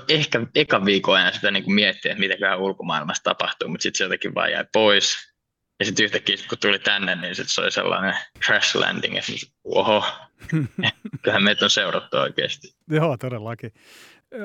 ehkä 0.09 0.45
eka 0.55 0.85
viikon 0.85 1.17
ajan 1.17 1.33
sitä 1.33 1.51
niin 1.51 1.63
kuin 1.63 1.75
miettiä, 1.75 2.11
että 2.11 2.19
mitäköhän 2.19 2.59
ulkomaailmassa 2.59 3.23
tapahtuu, 3.23 3.69
mutta 3.69 3.83
sitten 3.83 3.97
se 3.97 4.03
jotenkin 4.03 4.35
vaan 4.35 4.51
jäi 4.51 4.65
pois. 4.73 5.31
Ja 5.79 5.85
sitten 5.85 6.03
yhtäkkiä, 6.03 6.35
kun 6.49 6.57
tuli 6.61 6.79
tänne, 6.79 7.15
niin 7.15 7.35
se 7.35 7.61
oli 7.61 7.71
sellainen 7.71 8.15
crash 8.45 8.75
landing, 8.75 9.15
ja 9.15 9.21
sitten 9.21 9.49
oho, 9.63 10.05
kyllähän 11.21 11.43
meitä 11.43 11.65
on 11.65 11.69
seurattu 11.69 12.17
oikeasti. 12.17 12.67
Joo, 12.89 13.17
todellakin. 13.17 13.73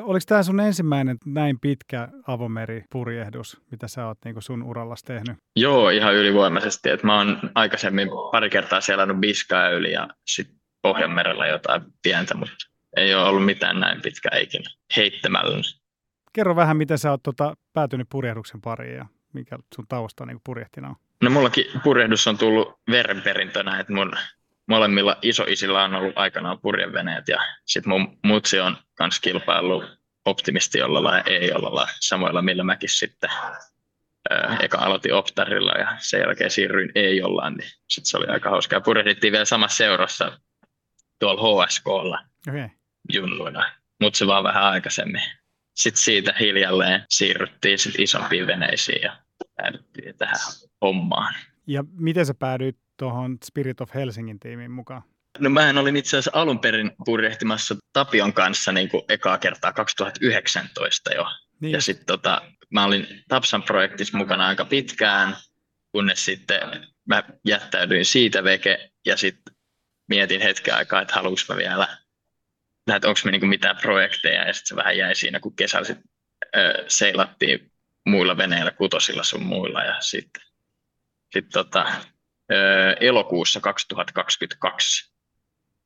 Oliko 0.02 0.24
tämä 0.26 0.42
sun 0.42 0.60
ensimmäinen 0.60 1.16
näin 1.26 1.60
pitkä 1.60 2.08
avomeripurjehdus, 2.26 3.60
mitä 3.70 3.88
sä 3.88 4.06
oot 4.06 4.18
niin 4.24 4.42
sun 4.42 4.62
urallas 4.62 5.02
tehnyt? 5.02 5.36
Joo, 5.56 5.90
ihan 5.90 6.14
ylivoimaisesti. 6.14 6.90
Et 6.90 7.02
mä 7.02 7.16
oon 7.16 7.40
aikaisemmin 7.54 8.08
pari 8.32 8.50
kertaa 8.50 8.80
seurannut 8.80 9.20
Biskaa 9.20 9.68
yli 9.68 9.92
ja 9.92 10.08
sitten 10.26 10.56
Pohjanmerellä 10.82 11.46
jotain 11.46 11.82
pientä, 12.02 12.34
mutta 12.34 12.54
ei 12.96 13.14
ole 13.14 13.24
ollut 13.24 13.44
mitään 13.44 13.80
näin 13.80 14.02
pitkä 14.02 14.28
ikinä 14.38 14.70
heittämällä. 14.96 15.62
Kerro 16.32 16.56
vähän, 16.56 16.76
miten 16.76 16.98
sä 16.98 17.10
oot 17.10 17.22
tota, 17.22 17.54
päätynyt 17.72 18.08
purjehduksen 18.10 18.60
pariin 18.60 18.96
ja 18.96 19.06
mikä 19.32 19.58
sun 19.74 19.86
tausta 19.88 20.26
niin 20.26 20.40
purjehtina 20.44 20.88
on? 20.88 20.96
No 21.22 21.30
mullakin 21.30 21.64
purjehdus 21.84 22.26
on 22.26 22.38
tullut 22.38 22.80
verenperintönä, 22.90 23.80
että 23.80 23.92
mun 23.92 24.12
molemmilla 24.66 25.18
isoisillä 25.22 25.84
on 25.84 25.94
ollut 25.94 26.18
aikanaan 26.18 26.60
purjeveneet 26.60 27.28
ja 27.28 27.38
sitten 27.64 27.88
mun 27.88 28.18
mutsi 28.24 28.60
on 28.60 28.76
myös 29.00 29.20
kilpaillut 29.20 29.84
optimistiollalla 30.24 31.16
ja 31.16 31.22
ei-jollalla 31.26 31.88
samoilla, 32.00 32.42
millä 32.42 32.64
mäkin 32.64 32.88
sitten 32.88 33.30
ää, 34.30 34.56
eka 34.60 34.78
aloitin 34.78 35.14
Optarilla 35.14 35.72
ja 35.72 35.96
sen 35.98 36.20
jälkeen 36.20 36.50
siirryin 36.50 36.92
ei-jollaan, 36.94 37.54
niin 37.54 37.70
sitten 37.88 38.10
se 38.10 38.16
oli 38.16 38.26
aika 38.26 38.50
hauskaa. 38.50 38.80
Purjehdittiin 38.80 39.32
vielä 39.32 39.44
samassa 39.44 39.76
seurassa 39.76 40.40
tuolla 41.18 41.66
HSKlla 41.66 42.18
Okay. 42.48 42.68
junnuina, 43.12 43.72
mutta 44.00 44.18
se 44.18 44.26
vaan 44.26 44.44
vähän 44.44 44.64
aikaisemmin. 44.64 45.22
Sitten 45.74 46.02
siitä 46.02 46.34
hiljalleen 46.40 47.04
siirryttiin 47.10 47.78
sit 47.78 47.94
isompiin 47.98 48.46
veneisiin 48.46 49.02
ja 49.02 49.16
päädyttiin 49.56 50.18
tähän 50.18 50.36
hommaan. 50.80 51.34
Ja 51.66 51.84
miten 51.92 52.26
sä 52.26 52.34
päädyit 52.34 52.76
tuohon 52.96 53.38
Spirit 53.44 53.80
of 53.80 53.94
Helsingin 53.94 54.40
tiimiin 54.40 54.70
mukaan? 54.70 55.02
No 55.38 55.50
mähän 55.50 55.78
olin 55.78 55.96
itse 55.96 56.16
asiassa 56.16 56.40
alun 56.40 56.58
perin 56.58 56.92
purjehtimassa 57.04 57.76
Tapion 57.92 58.32
kanssa 58.32 58.72
niin 58.72 58.88
kuin 58.88 59.02
ekaa 59.08 59.38
kertaa 59.38 59.72
2019 59.72 61.14
jo. 61.14 61.26
Niin, 61.60 61.72
Ja 61.72 61.80
sitten 61.80 62.06
tota, 62.06 62.42
mä 62.70 62.84
olin 62.84 63.06
Tapsan 63.28 63.62
projektissa 63.62 64.18
mukana 64.18 64.46
aika 64.46 64.64
pitkään, 64.64 65.36
kunnes 65.92 66.24
sitten 66.24 66.60
mä 67.06 67.22
jättäydyin 67.44 68.04
siitä 68.04 68.44
veke 68.44 68.90
ja 69.06 69.16
sitten 69.16 69.54
mietin 70.08 70.40
hetken 70.40 70.74
aikaa, 70.74 71.02
että 71.02 71.14
haluanko 71.14 71.40
mä 71.48 71.56
vielä, 71.56 71.98
että 72.94 73.08
onko 73.08 73.20
me 73.24 73.30
niinku 73.30 73.46
mitään 73.46 73.76
projekteja 73.76 74.46
ja 74.46 74.52
sitten 74.52 74.68
se 74.68 74.76
vähän 74.76 74.98
jäi 74.98 75.14
siinä, 75.14 75.40
kun 75.40 75.56
kesällä 75.56 75.86
sit, 75.86 75.98
ö, 76.56 76.84
seilattiin 76.88 77.72
muilla 78.06 78.36
veneillä, 78.36 78.70
kutosilla 78.70 79.22
sun 79.22 79.42
muilla 79.42 79.82
ja 79.82 80.00
sitten 80.00 80.42
sit 81.32 81.48
tota, 81.52 81.86
elokuussa 83.00 83.60
2022 83.60 85.12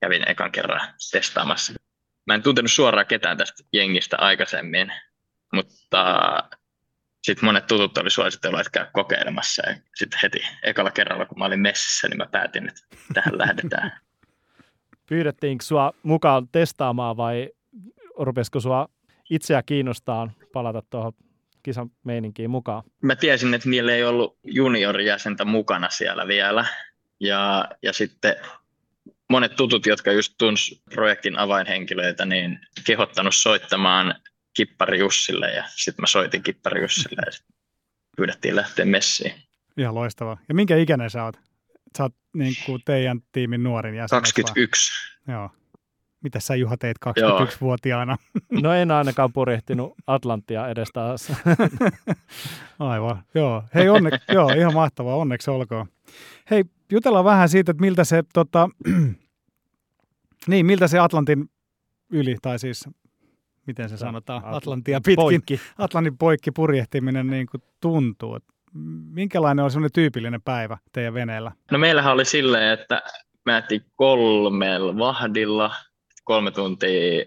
kävin 0.01 0.31
ekan 0.31 0.53
kerran 0.53 0.95
testaamassa. 1.11 1.73
Mä 2.27 2.35
en 2.35 2.43
tuntenut 2.43 2.73
suoraan 2.73 3.07
ketään 3.07 3.37
tästä 3.37 3.63
jengistä 3.73 4.17
aikaisemmin, 4.19 4.93
mutta 5.53 6.25
sitten 7.23 7.45
monet 7.45 7.67
tutut 7.67 7.99
oli 7.99 8.11
suositellut, 8.11 8.61
että 8.61 8.71
käy 8.71 8.87
kokeilemassa. 8.93 9.63
Ja 9.71 9.77
sitten 9.95 10.21
heti 10.23 10.39
ekalla 10.63 10.91
kerralla, 10.91 11.27
kun 11.27 11.39
mä 11.39 11.45
olin 11.45 11.61
messissä, 11.61 12.09
niin 12.09 12.19
mä 12.19 12.27
päätin, 12.27 12.69
että 12.69 12.81
tähän 13.15 13.39
lähdetään. 13.39 14.01
Pyydettiinkö 15.11 15.65
sua 15.65 15.93
mukaan 16.03 16.49
testaamaan 16.49 17.17
vai 17.17 17.51
rupesiko 18.19 18.61
sua 18.61 18.89
itseä 19.31 19.63
kiinnostaa 19.63 20.31
palata 20.53 20.83
tuohon 20.91 21.13
kisan 21.63 21.91
meininkiin 22.05 22.51
mukaan? 22.51 22.83
Mä 23.03 23.17
tiesin, 23.17 23.55
että 23.55 23.69
niillä 23.69 23.93
ei 23.93 24.05
ollut 24.05 24.39
juniorijäsentä 24.45 25.45
mukana 25.45 25.91
siellä 25.91 26.27
vielä. 26.27 26.67
Ja, 27.21 27.69
ja 27.83 27.93
sitten 27.93 28.37
monet 29.31 29.57
tutut, 29.57 29.87
jotka 29.87 30.13
just 30.13 30.35
tunsi 30.39 30.83
projektin 30.95 31.39
avainhenkilöitä, 31.39 32.25
niin 32.25 32.59
kehottanut 32.87 33.35
soittamaan 33.35 34.15
Kippari 34.57 34.99
Jussille. 34.99 35.51
Ja 35.51 35.65
sitten 35.77 36.03
mä 36.03 36.07
soitin 36.07 36.43
Kippari 36.43 36.83
Jussille 36.83 37.23
ja 37.27 37.33
sit 37.33 37.47
pyydettiin 38.17 38.57
lähteä 38.57 38.85
messiin. 38.85 39.33
ihan 39.77 39.95
loistavaa. 39.95 40.39
Ja 40.49 40.55
minkä 40.55 40.77
ikäinen 40.77 41.11
sä 41.11 41.25
oot? 41.25 41.50
Sä 41.99 42.03
oot 42.03 42.15
niin 42.35 42.55
kuin 42.67 42.81
teidän 42.85 43.21
tiimin 43.33 43.63
nuorin 43.63 43.95
jäsen. 43.95 44.17
eikö 44.17 44.27
vaan? 44.43 44.45
21. 44.45 44.93
Joo. 45.29 45.51
Mitä 46.23 46.41
sä 46.41 46.55
Juha 46.55 46.77
teit 46.77 46.97
21-vuotiaana? 47.07 48.17
No 48.63 48.73
en 48.73 48.91
ainakaan 48.91 49.33
purjehtinut 49.33 49.95
Atlantia 50.07 50.69
edes 50.69 50.89
taas. 50.93 51.33
Aivan, 52.79 53.23
joo. 53.35 53.65
Hei, 53.75 53.89
onne, 53.89 54.11
joo, 54.33 54.51
ihan 54.51 54.75
mahtavaa, 54.75 55.17
onneksi 55.17 55.51
olkoon. 55.51 55.87
Hei, 56.51 56.65
jutellaan 56.93 57.25
vähän 57.25 57.49
siitä, 57.49 57.71
että 57.71 57.81
miltä 57.81 58.05
se, 58.05 58.23
tota, 58.33 58.69
niin, 60.47 60.67
miltä 60.67 60.89
se 60.89 60.99
Atlantin 60.99 61.51
yli, 62.11 62.37
tai 62.43 62.59
siis, 62.59 62.89
miten 63.67 63.89
se 63.89 63.97
sanotaan, 63.97 64.43
Atl- 64.43 64.57
Atlantia 64.57 65.01
pitkin, 65.01 65.17
Poikki. 65.17 65.61
Atlantin 65.79 66.19
poikki 66.19 66.51
purjehtiminen 66.51 67.27
niin 67.27 67.47
kuin 67.47 67.63
tuntuu. 67.81 68.39
Minkälainen 69.11 69.65
on 69.65 69.71
semmoinen 69.71 69.93
tyypillinen 69.93 70.43
päivä 70.43 70.79
teidän 70.93 71.15
veneellä? 71.15 71.53
No 71.71 71.79
meillähän 71.79 72.13
oli 72.13 72.25
silleen, 72.25 72.73
että 72.73 73.03
mä 73.47 73.53
jätin 73.53 73.85
kolmella 73.97 74.99
vahdilla, 74.99 75.75
kolme 76.25 76.51
tuntia 76.51 77.25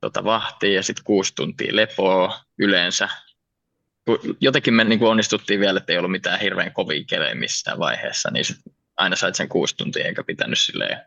tota, 0.00 0.24
vahtia 0.24 0.74
ja 0.74 0.82
sitten 0.82 1.04
kuusi 1.04 1.34
tuntia 1.34 1.76
lepoa 1.76 2.40
yleensä. 2.58 3.08
Jotenkin 4.40 4.74
me 4.74 4.84
niin 4.84 5.02
onnistuttiin 5.02 5.60
vielä, 5.60 5.78
että 5.78 5.92
ei 5.92 5.98
ollut 5.98 6.10
mitään 6.10 6.40
hirveän 6.40 6.72
kovia 6.72 7.04
kelejä 7.06 7.34
missään 7.34 7.78
vaiheessa, 7.78 8.30
niin 8.30 8.44
aina 8.96 9.16
sait 9.16 9.34
sen 9.34 9.48
kuusi 9.48 9.76
tuntia 9.76 10.04
eikä 10.04 10.24
pitänyt 10.24 10.58
silleen 10.58 11.00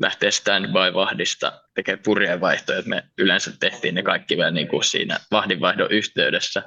lähteä 0.00 0.30
standby-vahdista 0.30 1.52
tekemään 1.74 2.02
purjeenvaihtoja, 2.04 2.78
että 2.78 2.88
me 2.88 3.04
yleensä 3.18 3.52
tehtiin 3.60 3.94
ne 3.94 4.02
kaikki 4.02 4.36
vielä 4.36 4.50
niin 4.50 4.68
kuin 4.68 4.84
siinä 4.84 5.18
vahdinvaihdon 5.30 5.90
yhteydessä. 5.90 6.62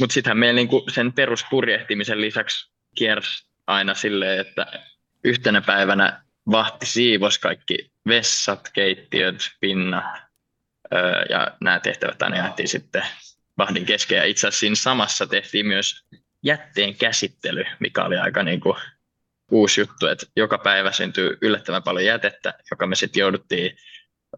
Mutta 0.00 0.14
sittenhän 0.14 0.38
meillä 0.38 0.56
niin 0.56 0.68
kuin 0.68 0.82
sen 0.90 1.12
peruspurjehtimisen 1.12 2.20
lisäksi 2.20 2.72
kiersi 2.94 3.46
aina 3.66 3.94
silleen, 3.94 4.40
että 4.40 4.66
yhtenä 5.24 5.60
päivänä 5.60 6.24
vahti 6.50 6.86
siivos 6.86 7.38
kaikki 7.38 7.90
vessat, 8.08 8.70
keittiöt, 8.72 9.50
pinnat 9.60 10.04
öö, 10.94 11.22
ja 11.28 11.56
nämä 11.60 11.80
tehtävät 11.80 12.22
aina 12.22 12.36
jaettiin 12.36 12.68
sitten 12.68 13.06
vahdin 13.58 13.86
kesken. 13.86 14.16
Ja 14.16 14.24
itse 14.24 14.46
asiassa 14.46 14.60
siinä 14.60 14.76
samassa 14.76 15.26
tehtiin 15.26 15.66
myös 15.66 16.04
jätteen 16.42 16.94
käsittely, 16.94 17.64
mikä 17.80 18.04
oli 18.04 18.16
aika 18.16 18.42
niin 18.42 18.60
kuin 18.60 18.76
uusi 19.50 19.80
juttu, 19.80 20.06
että 20.06 20.26
joka 20.36 20.58
päivä 20.58 20.92
syntyy 20.92 21.38
yllättävän 21.42 21.82
paljon 21.82 22.04
jätettä, 22.04 22.54
joka 22.70 22.86
me 22.86 22.96
sitten 22.96 23.20
jouduttiin 23.20 23.76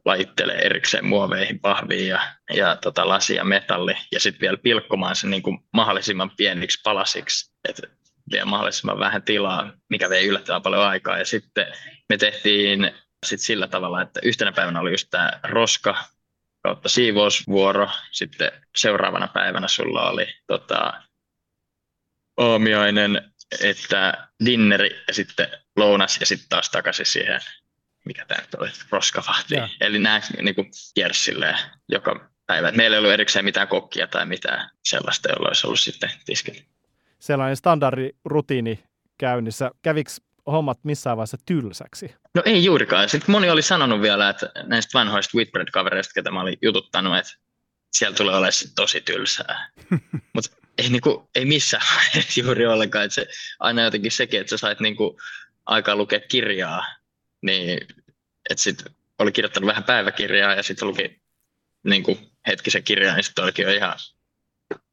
lajittelemaan 0.04 0.64
erikseen 0.64 1.04
muoveihin, 1.04 1.60
pahviin 1.60 2.08
ja, 2.08 2.20
ja 2.54 2.76
tota, 2.76 3.08
lasi 3.08 3.34
ja 3.34 3.44
metalli, 3.44 3.94
ja 4.12 4.20
sitten 4.20 4.40
vielä 4.40 4.56
pilkkomaan 4.56 5.16
sen 5.16 5.30
niin 5.30 5.42
kuin 5.42 5.58
mahdollisimman 5.72 6.30
pieniksi 6.36 6.80
palasiksi, 6.84 7.52
että 7.68 7.82
vie 8.32 8.44
mahdollisimman 8.44 8.98
vähän 8.98 9.22
tilaa, 9.22 9.72
mikä 9.90 10.10
vei 10.10 10.26
yllättävän 10.26 10.62
paljon 10.62 10.82
aikaa. 10.82 11.18
Ja 11.18 11.24
sitten 11.24 11.66
me 12.08 12.16
tehtiin 12.16 12.90
sit 13.26 13.40
sillä 13.40 13.66
tavalla, 13.66 14.02
että 14.02 14.20
yhtenä 14.22 14.52
päivänä 14.52 14.80
oli 14.80 14.90
just 14.90 15.08
tämä 15.10 15.40
roska 15.42 16.04
kautta 16.62 16.88
siivousvuoro, 16.88 17.88
sitten 18.12 18.52
seuraavana 18.76 19.28
päivänä 19.28 19.68
sulla 19.68 20.10
oli 20.10 20.26
tota, 20.46 21.02
aamiainen, 22.36 23.32
että 23.60 24.28
dinneri 24.44 25.04
ja 25.08 25.14
sitten 25.14 25.48
lounas 25.76 26.20
ja 26.20 26.26
sitten 26.26 26.48
taas 26.48 26.70
takaisin 26.70 27.06
siihen, 27.06 27.40
mikä 28.06 28.24
tämä 28.24 28.40
nyt 28.40 28.54
oli, 28.54 28.68
roskavahti. 28.90 29.54
Eli 29.80 29.98
nämä 29.98 30.20
niin 30.42 30.54
kiersi 30.94 31.20
silleen 31.20 31.58
joka 31.88 32.30
päivä. 32.46 32.68
Et 32.68 32.76
meillä 32.76 32.94
ei 32.94 32.98
ollut 32.98 33.12
erikseen 33.12 33.44
mitään 33.44 33.68
kokkia 33.68 34.06
tai 34.06 34.26
mitään 34.26 34.70
sellaista, 34.84 35.28
jolla 35.28 35.48
olisi 35.48 35.66
ollut 35.66 35.80
sitten 35.80 36.10
tiskit. 36.26 36.66
Sellainen 37.18 37.56
standardirutiini 37.56 38.84
käynnissä. 39.18 39.70
Kävikö 39.82 40.10
hommat 40.46 40.78
missään 40.84 41.16
vaiheessa 41.16 41.36
tylsäksi? 41.46 42.14
No 42.34 42.42
ei 42.44 42.64
juurikaan. 42.64 43.08
Sitten 43.08 43.30
moni 43.30 43.50
oli 43.50 43.62
sanonut 43.62 44.02
vielä, 44.02 44.28
että 44.28 44.50
näistä 44.62 44.98
vanhoista 44.98 45.38
Whitbread-kavereista, 45.38 46.14
ketä 46.14 46.30
mä 46.30 46.40
olin 46.40 46.58
jututtanut, 46.62 47.16
että 47.16 47.32
siellä 47.92 48.16
tulee 48.16 48.34
olemaan 48.34 48.52
tosi 48.76 49.00
tylsää. 49.00 49.70
Mutta 50.34 50.50
ei, 50.78 50.88
niinku, 50.88 51.30
ei 51.34 51.44
missään 51.44 51.82
vaiheessa 51.96 52.40
juuri 52.40 52.66
ollenkaan. 52.66 53.04
Et 53.04 53.12
se, 53.12 53.26
aina 53.60 53.82
jotenkin 53.82 54.12
sekin, 54.12 54.40
että 54.40 54.50
sä 54.50 54.56
sait 54.56 54.80
niinku 54.80 55.20
aikaa 55.66 55.96
lukea 55.96 56.20
kirjaa, 56.20 56.86
niin 57.46 57.86
että 58.50 58.62
sit 58.62 58.84
oli 59.18 59.32
kirjoittanut 59.32 59.68
vähän 59.68 59.84
päiväkirjaa 59.84 60.54
ja 60.54 60.62
sitten 60.62 60.88
luki 60.88 61.20
niinku 61.84 62.18
hetkisen 62.46 62.82
kirjaa, 62.82 63.14
niin 63.14 63.24
sitten 63.24 63.44
olikin 63.44 63.62
jo 63.62 63.72
ihan 63.72 63.94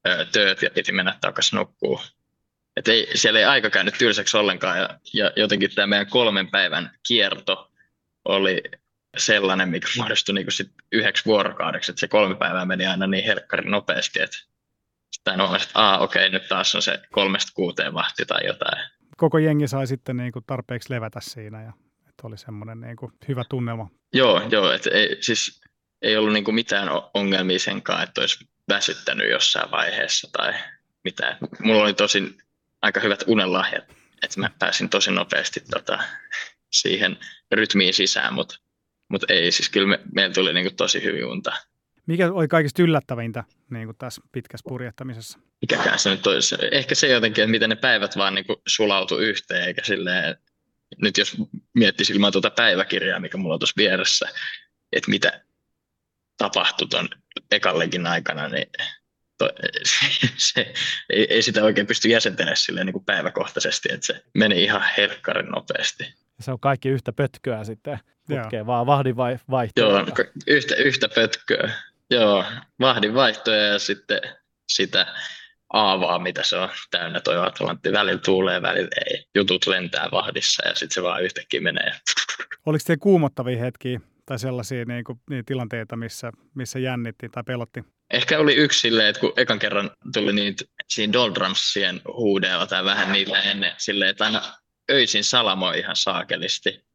ö, 0.08 0.26
tööt 0.32 0.62
ja 0.62 0.70
piti 0.70 0.92
mennä 0.92 1.18
takaisin 1.22 1.58
nukkuu. 1.58 2.02
Et 2.76 2.88
ei, 2.88 3.08
siellä 3.16 3.40
ei 3.40 3.46
aika 3.46 3.70
käynyt 3.70 3.96
tylsäksi 3.98 4.38
ollenkaan 4.38 4.78
ja, 4.78 5.00
ja 5.14 5.32
jotenkin 5.36 5.76
tämä 5.76 5.88
meidän 5.88 6.10
kolmen 6.10 6.52
päivän 6.52 6.92
kierto 7.08 7.72
oli 8.26 8.64
sellainen, 9.18 9.70
mikä 9.70 9.88
muodostui 9.98 10.36
niinku 10.36 10.52
sit 10.52 10.72
yhdeksi 10.92 11.26
vuorokaudeksi, 11.26 11.92
että 11.92 12.00
se 12.00 12.08
kolme 12.08 12.36
päivää 12.36 12.66
meni 12.66 12.86
aina 12.86 13.08
niin 13.08 13.26
helkkarin 13.26 13.72
nopeasti, 13.72 14.22
että 14.22 14.38
sitten 15.12 15.42
huomasin, 15.42 15.68
että 15.68 15.80
Aa, 15.80 16.00
okei, 16.00 16.30
nyt 16.30 16.48
taas 16.48 16.76
on 16.76 16.82
se 16.82 17.00
kolmesta 17.12 17.52
kuuteen 17.56 17.94
vahti 17.94 18.26
tai 18.26 18.46
jotain. 18.46 18.90
Koko 19.18 19.38
jengi 19.38 19.68
sai 19.68 19.88
sitten 19.88 20.18
niin 20.18 20.32
kuin 20.32 20.46
tarpeeksi 20.48 20.94
levätä 20.94 21.20
siinä 21.22 21.64
ja 21.64 21.74
että 22.24 22.28
oli 22.28 22.38
semmoinen 22.38 22.82
niin 22.82 22.96
kuin 22.96 23.12
hyvä 23.28 23.44
tunnelma. 23.50 23.90
Joo, 24.14 24.42
joo, 24.52 24.72
että 24.72 24.90
ei, 24.90 25.18
siis 25.22 25.62
ei 26.02 26.18
ollut 26.18 26.34
niinku 26.34 26.52
mitään 26.52 26.90
o- 26.90 27.12
ongelmia 27.14 27.60
senkaan, 27.60 28.04
että 28.04 28.22
olisi 28.22 28.48
väsyttänyt 28.70 29.30
jossain 29.30 29.72
vaiheessa 29.72 30.30
tai 30.32 30.54
mitään. 31.04 31.38
Mulla 31.60 31.84
oli 31.84 31.94
tosi 31.94 32.38
aika 32.82 33.00
hyvät 33.00 33.24
unenlahjat, 33.28 33.84
että 34.24 34.40
mä 34.40 34.50
pääsin 34.60 34.90
tosi 34.90 35.12
nopeasti 35.12 35.60
tota, 35.72 36.04
siihen 36.72 37.18
rytmiin 37.52 37.94
sisään, 37.94 38.34
mutta 38.34 38.56
mut 39.10 39.32
ei, 39.32 39.52
siis 39.52 39.70
kyllä 39.70 39.88
me, 39.88 40.00
meillä 40.16 40.34
tuli 40.34 40.54
niinku 40.54 40.74
tosi 40.78 41.04
hyvin 41.04 41.26
unta. 41.26 41.54
Mikä 42.06 42.34
oli 42.34 42.48
kaikista 42.48 42.82
yllättävintä 42.82 43.44
niin 43.70 43.88
kuin 43.88 43.98
tässä 43.98 44.22
pitkässä 44.32 44.70
purjehtamisessa? 44.70 45.40
Mikäkään 45.62 46.00
se 46.00 46.10
nyt 46.10 46.28
olisi. 46.28 46.56
Ehkä 46.72 46.96
se 46.96 47.08
jotenkin, 47.08 47.44
että 47.44 47.52
miten 47.52 47.70
ne 47.70 47.76
päivät 47.76 48.18
vaan 48.18 48.36
niin 48.36 48.46
sulautu 48.68 49.18
yhteen, 49.18 49.64
eikä 49.64 49.82
silleen, 49.86 50.38
nyt 51.02 51.18
jos 51.18 51.38
miettisi 51.74 52.14
ilman 52.14 52.32
tuota 52.32 52.50
päiväkirjaa, 52.50 53.20
mikä 53.20 53.38
mulla 53.38 53.54
on 53.54 53.60
tuossa 53.60 53.74
vieressä, 53.78 54.30
että 54.92 55.12
mitä 55.12 55.44
tapahtui 56.38 56.88
tuon 56.88 57.10
ekallekin 57.52 58.08
aikana, 58.08 58.48
niin 58.48 58.68
to, 59.38 59.50
se, 59.84 60.28
se, 60.54 60.74
ei, 61.10 61.28
ei, 61.30 61.42
sitä 61.42 61.64
oikein 61.64 61.88
pysty 61.88 62.08
jäsentelemään 62.08 62.58
silleen 62.58 62.86
niin 62.86 62.94
kuin 62.94 63.06
päiväkohtaisesti, 63.06 63.90
että 63.92 64.06
se 64.06 64.24
meni 64.34 64.64
ihan 64.64 64.84
herkkarin 64.98 65.52
nopeasti. 65.52 66.14
Se 66.40 66.52
on 66.52 66.60
kaikki 66.60 66.90
yhtä 66.90 67.14
pötköä 67.14 67.64
sitten, 67.64 68.00
putkee 68.28 68.66
vaan 68.66 68.86
vahdin 68.86 69.16
vai, 69.16 69.38
vaihtoja. 69.50 69.88
Joo, 69.88 70.06
yhtä, 70.48 70.76
yhtä 70.76 71.10
pötköä. 71.10 71.72
Joo, 72.10 72.46
vahdin 72.80 73.14
vaihtoja 73.14 73.62
ja 73.62 73.80
sitten 73.80 74.22
sitä 74.68 75.08
aavaa, 75.74 76.20
mitä 76.20 76.44
se 76.44 76.58
on 76.58 76.70
täynnä 76.92 77.20
toi 77.20 77.48
Atlantti. 77.48 77.92
Välillä 77.92 78.22
tuulee, 78.26 78.62
välillä 78.62 78.90
ei. 79.10 79.26
Jutut 79.36 79.68
lentää 79.68 80.10
vahdissa 80.12 80.68
ja 80.68 80.76
sitten 80.76 80.96
se 80.96 81.04
vaan 81.04 81.24
yhtäkkiä 81.24 81.62
menee. 81.62 81.92
Oliko 82.66 82.84
teillä 82.88 83.02
kuumottavia 83.02 83.60
hetkiä 83.60 84.00
tai 84.26 84.40
sellaisia 84.40 84.86
niin 84.86 85.04
kuin, 85.04 85.20
niin 85.30 85.46
tilanteita, 85.46 85.96
missä, 85.96 86.32
missä 86.56 86.80
jännitti 86.80 87.30
tai 87.30 87.44
pelotti? 87.44 87.84
Ehkä 88.14 88.40
oli 88.40 88.56
yksi 88.56 88.80
silleen, 88.80 89.08
että 89.08 89.20
kun 89.20 89.34
ekan 89.38 89.60
kerran 89.60 89.92
tuli 90.14 90.34
niitä 90.34 90.64
siinä 90.90 91.14
doldramsien 91.14 92.02
huudeella 92.08 92.68
tai 92.68 92.86
vähän 92.86 93.12
niitä 93.12 93.42
ennen, 93.42 93.72
silleen, 93.78 94.10
että 94.10 94.26
aina 94.26 94.42
öisin 94.92 95.24
salamoi 95.24 95.80
ihan 95.80 95.96
saakelisti. 95.96 96.86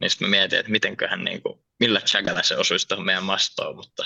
Niin 0.00 0.10
sitten 0.10 0.28
mä 0.28 0.30
mietin, 0.30 0.58
että 0.58 0.72
mitenköhän, 0.72 1.24
niin 1.24 1.42
kuin, 1.42 1.60
millä 1.80 2.00
chagalla 2.00 2.42
se 2.42 2.56
osuisi 2.56 2.88
tuohon 2.88 3.06
meidän 3.06 3.24
mastoon, 3.24 3.76
mutta 3.76 4.04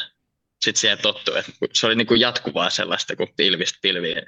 sitten 0.66 0.80
siihen 0.80 0.98
tottuu, 0.98 1.34
että 1.34 1.52
se 1.72 1.86
oli 1.86 1.94
niin 1.94 2.06
kuin 2.06 2.20
jatkuvaa 2.20 2.70
sellaista, 2.70 3.16
kun 3.16 3.28
pilvistä 3.36 3.78
pilviin 3.82 4.22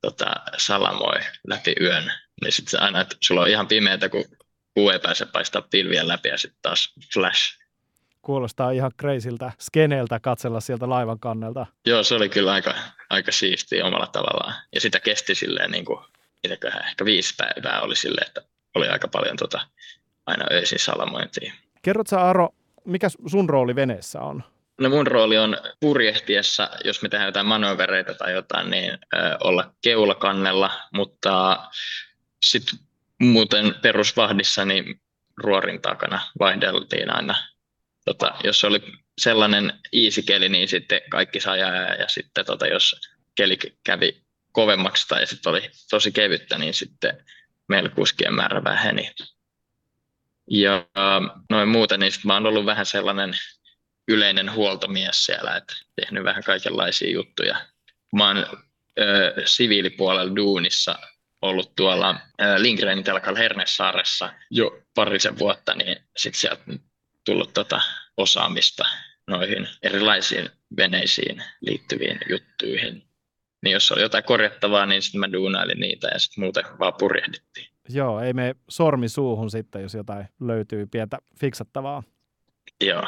tota, 0.00 0.34
salamoi 0.56 1.20
läpi 1.46 1.74
yön. 1.80 2.12
Niin 2.42 2.52
sitten 2.52 2.82
aina, 2.82 3.00
että 3.00 3.16
sulla 3.20 3.40
on 3.40 3.48
ihan 3.48 3.68
pimeätä, 3.68 4.08
kun 4.08 4.24
kuu 4.74 4.90
ei 4.90 4.98
pääse 4.98 5.26
paistaa 5.26 5.62
pilviä 5.62 6.08
läpi 6.08 6.28
ja 6.28 6.38
sitten 6.38 6.58
taas 6.62 6.94
flash 7.14 7.58
kuulostaa 8.22 8.70
ihan 8.70 8.90
kreisiltä 8.96 9.52
skeneeltä 9.58 10.20
katsella 10.20 10.60
sieltä 10.60 10.88
laivan 10.88 11.20
kannelta. 11.20 11.66
Joo, 11.86 12.02
se 12.02 12.14
oli 12.14 12.28
kyllä 12.28 12.52
aika, 12.52 12.74
aika 13.10 13.32
siistiä 13.32 13.86
omalla 13.86 14.06
tavallaan. 14.06 14.54
Ja 14.74 14.80
sitä 14.80 15.00
kesti 15.00 15.34
silleen, 15.34 15.70
niin 15.70 15.84
kuin, 15.84 16.00
ehkä 16.44 17.04
viisi 17.04 17.34
päivää 17.36 17.80
oli 17.80 17.96
silleen, 17.96 18.26
että 18.26 18.42
oli 18.74 18.88
aika 18.88 19.08
paljon 19.08 19.36
tota, 19.36 19.60
aina 20.26 20.44
öisin 20.52 20.78
salamointia. 20.78 21.52
Kerrotko 21.82 22.16
Aro, 22.16 22.48
mikä 22.84 23.08
sun 23.26 23.48
rooli 23.48 23.74
veneessä 23.74 24.20
on? 24.20 24.44
No 24.78 24.88
mun 24.88 25.06
rooli 25.06 25.38
on 25.38 25.56
purjehtiessa, 25.80 26.70
jos 26.84 27.02
me 27.02 27.08
tehdään 27.08 27.28
jotain 27.28 27.46
manövereitä 27.46 28.14
tai 28.14 28.32
jotain, 28.32 28.70
niin 28.70 28.98
olla 29.40 29.74
keulakannella, 29.82 30.70
mutta 30.94 31.58
sitten 32.42 32.78
muuten 33.20 33.74
perusvahdissa 33.82 34.64
niin 34.64 35.00
ruorin 35.36 35.82
takana 35.82 36.20
vaihdeltiin 36.38 37.14
aina 37.14 37.34
tota, 38.04 38.34
jos 38.44 38.64
oli 38.64 38.82
sellainen 39.18 39.72
keli, 40.26 40.48
niin 40.48 40.68
sitten 40.68 41.00
kaikki 41.10 41.40
saa 41.40 41.56
jää, 41.56 41.94
ja 41.94 42.08
sitten 42.08 42.44
tota, 42.44 42.66
jos 42.66 42.96
keli 43.34 43.58
kävi 43.84 44.22
kovemmaksi 44.52 45.08
tai 45.08 45.26
sitten 45.26 45.50
oli 45.50 45.70
tosi 45.90 46.12
kevyttä, 46.12 46.58
niin 46.58 46.74
sitten 46.74 47.24
meillä 47.68 47.88
kuskien 47.88 48.34
määrä 48.34 48.64
väheni. 48.64 49.10
Ja 50.50 50.86
noin 51.50 51.68
muuten, 51.68 52.00
niin 52.00 52.12
mä 52.24 52.34
oon 52.34 52.46
ollut 52.46 52.66
vähän 52.66 52.86
sellainen 52.86 53.34
yleinen 54.08 54.52
huoltomies 54.52 55.26
siellä, 55.26 55.56
että 55.56 55.74
tehnyt 55.96 56.24
vähän 56.24 56.42
kaikenlaisia 56.42 57.10
juttuja. 57.10 57.66
Mä 58.16 58.26
oon 58.26 58.46
ö, 59.00 59.34
siviilipuolella 59.44 60.36
duunissa 60.36 60.98
ollut 61.42 61.76
tuolla 61.76 62.20
Lindgrenin 62.58 63.04
telkalla 63.04 63.38
Hernesaaressa 63.38 64.32
jo 64.50 64.82
parisen 64.94 65.38
vuotta, 65.38 65.74
niin 65.74 65.96
sitten 66.16 66.40
sieltä 66.40 66.62
tullut 67.24 67.54
tota 67.54 67.80
osaamista 68.16 68.84
noihin 69.26 69.68
erilaisiin 69.82 70.50
veneisiin 70.76 71.42
liittyviin 71.60 72.18
juttuihin. 72.30 73.02
Niin 73.62 73.72
jos 73.72 73.92
oli 73.92 74.00
jotain 74.02 74.24
korjattavaa, 74.24 74.86
niin 74.86 75.02
sitten 75.02 75.20
mä 75.20 75.32
duunailin 75.32 75.80
niitä 75.80 76.08
ja 76.08 76.18
sitten 76.18 76.44
muuten 76.44 76.64
vaan 76.78 76.92
purjehdittiin. 76.98 77.66
Joo, 77.88 78.20
ei 78.20 78.32
me 78.32 78.54
sormi 78.68 79.08
suuhun 79.08 79.50
sitten, 79.50 79.82
jos 79.82 79.94
jotain 79.94 80.28
löytyy 80.40 80.86
pientä 80.86 81.18
fiksattavaa. 81.40 82.02
Joo. 82.80 83.02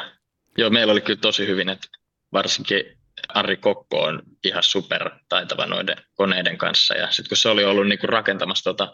Joo, 0.57 0.69
meillä 0.69 0.91
oli 0.91 1.01
kyllä 1.01 1.19
tosi 1.21 1.47
hyvin, 1.47 1.69
että 1.69 1.87
varsinkin 2.33 2.97
Ari 3.27 3.57
Kokko 3.57 4.03
on 4.03 4.23
ihan 4.43 4.63
super 4.63 5.09
taitava 5.29 5.65
noiden 5.65 5.97
koneiden 6.15 6.57
kanssa. 6.57 6.93
Ja 6.93 7.11
sitten 7.11 7.29
kun 7.29 7.37
se 7.37 7.49
oli 7.49 7.65
ollut 7.65 7.87
niinku 7.87 8.07
rakentamassa 8.07 8.63
tota 8.63 8.93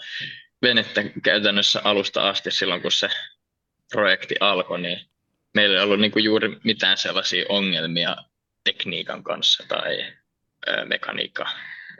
venettä 0.61 1.03
käytännössä 1.23 1.81
alusta 1.83 2.29
asti 2.29 2.51
silloin, 2.51 2.81
kun 2.81 2.91
se 2.91 3.09
projekti 3.91 4.35
alkoi, 4.39 4.81
niin 4.81 4.99
meillä 5.53 5.77
ei 5.77 5.83
ollut 5.83 5.99
niin 5.99 6.11
kuin 6.11 6.23
juuri 6.23 6.57
mitään 6.63 6.97
sellaisia 6.97 7.45
ongelmia 7.49 8.15
tekniikan 8.63 9.23
kanssa 9.23 9.63
tai 9.67 10.13
ö, 10.67 10.85
mekaniikka, 10.85 11.45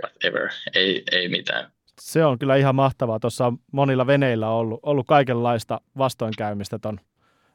whatever, 0.04 0.50
ei, 0.74 1.04
ei 1.12 1.28
mitään. 1.28 1.72
Se 2.02 2.26
on 2.26 2.40
kyllä 2.40 2.56
ihan 2.56 2.76
mahtavaa. 2.76 3.20
Tuossa 3.20 3.46
on 3.46 3.58
monilla 3.72 4.08
veneillä 4.08 4.50
ollut, 4.50 4.80
ollut 4.84 5.08
kaikenlaista 5.08 5.82
vastoinkäymistä 5.98 6.80
ton, 6.80 7.00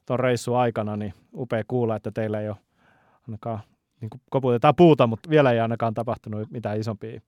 ton 0.07 0.21
reissun 0.21 0.59
aikana, 0.59 0.97
niin 0.97 1.15
upea 1.35 1.63
kuulla, 1.69 1.97
että 1.97 2.11
teillä 2.11 2.41
ei 2.41 2.49
ole 2.49 2.57
ainakaan, 3.29 3.61
niin 4.01 4.11
kuin 4.11 4.21
koputetaan 4.31 4.77
puuta, 4.77 5.07
mutta 5.07 5.31
vielä 5.31 5.53
ei 5.53 5.61
ainakaan 5.61 5.95
tapahtunut 5.95 6.51
mitään 6.51 6.81
isompia 6.81 7.21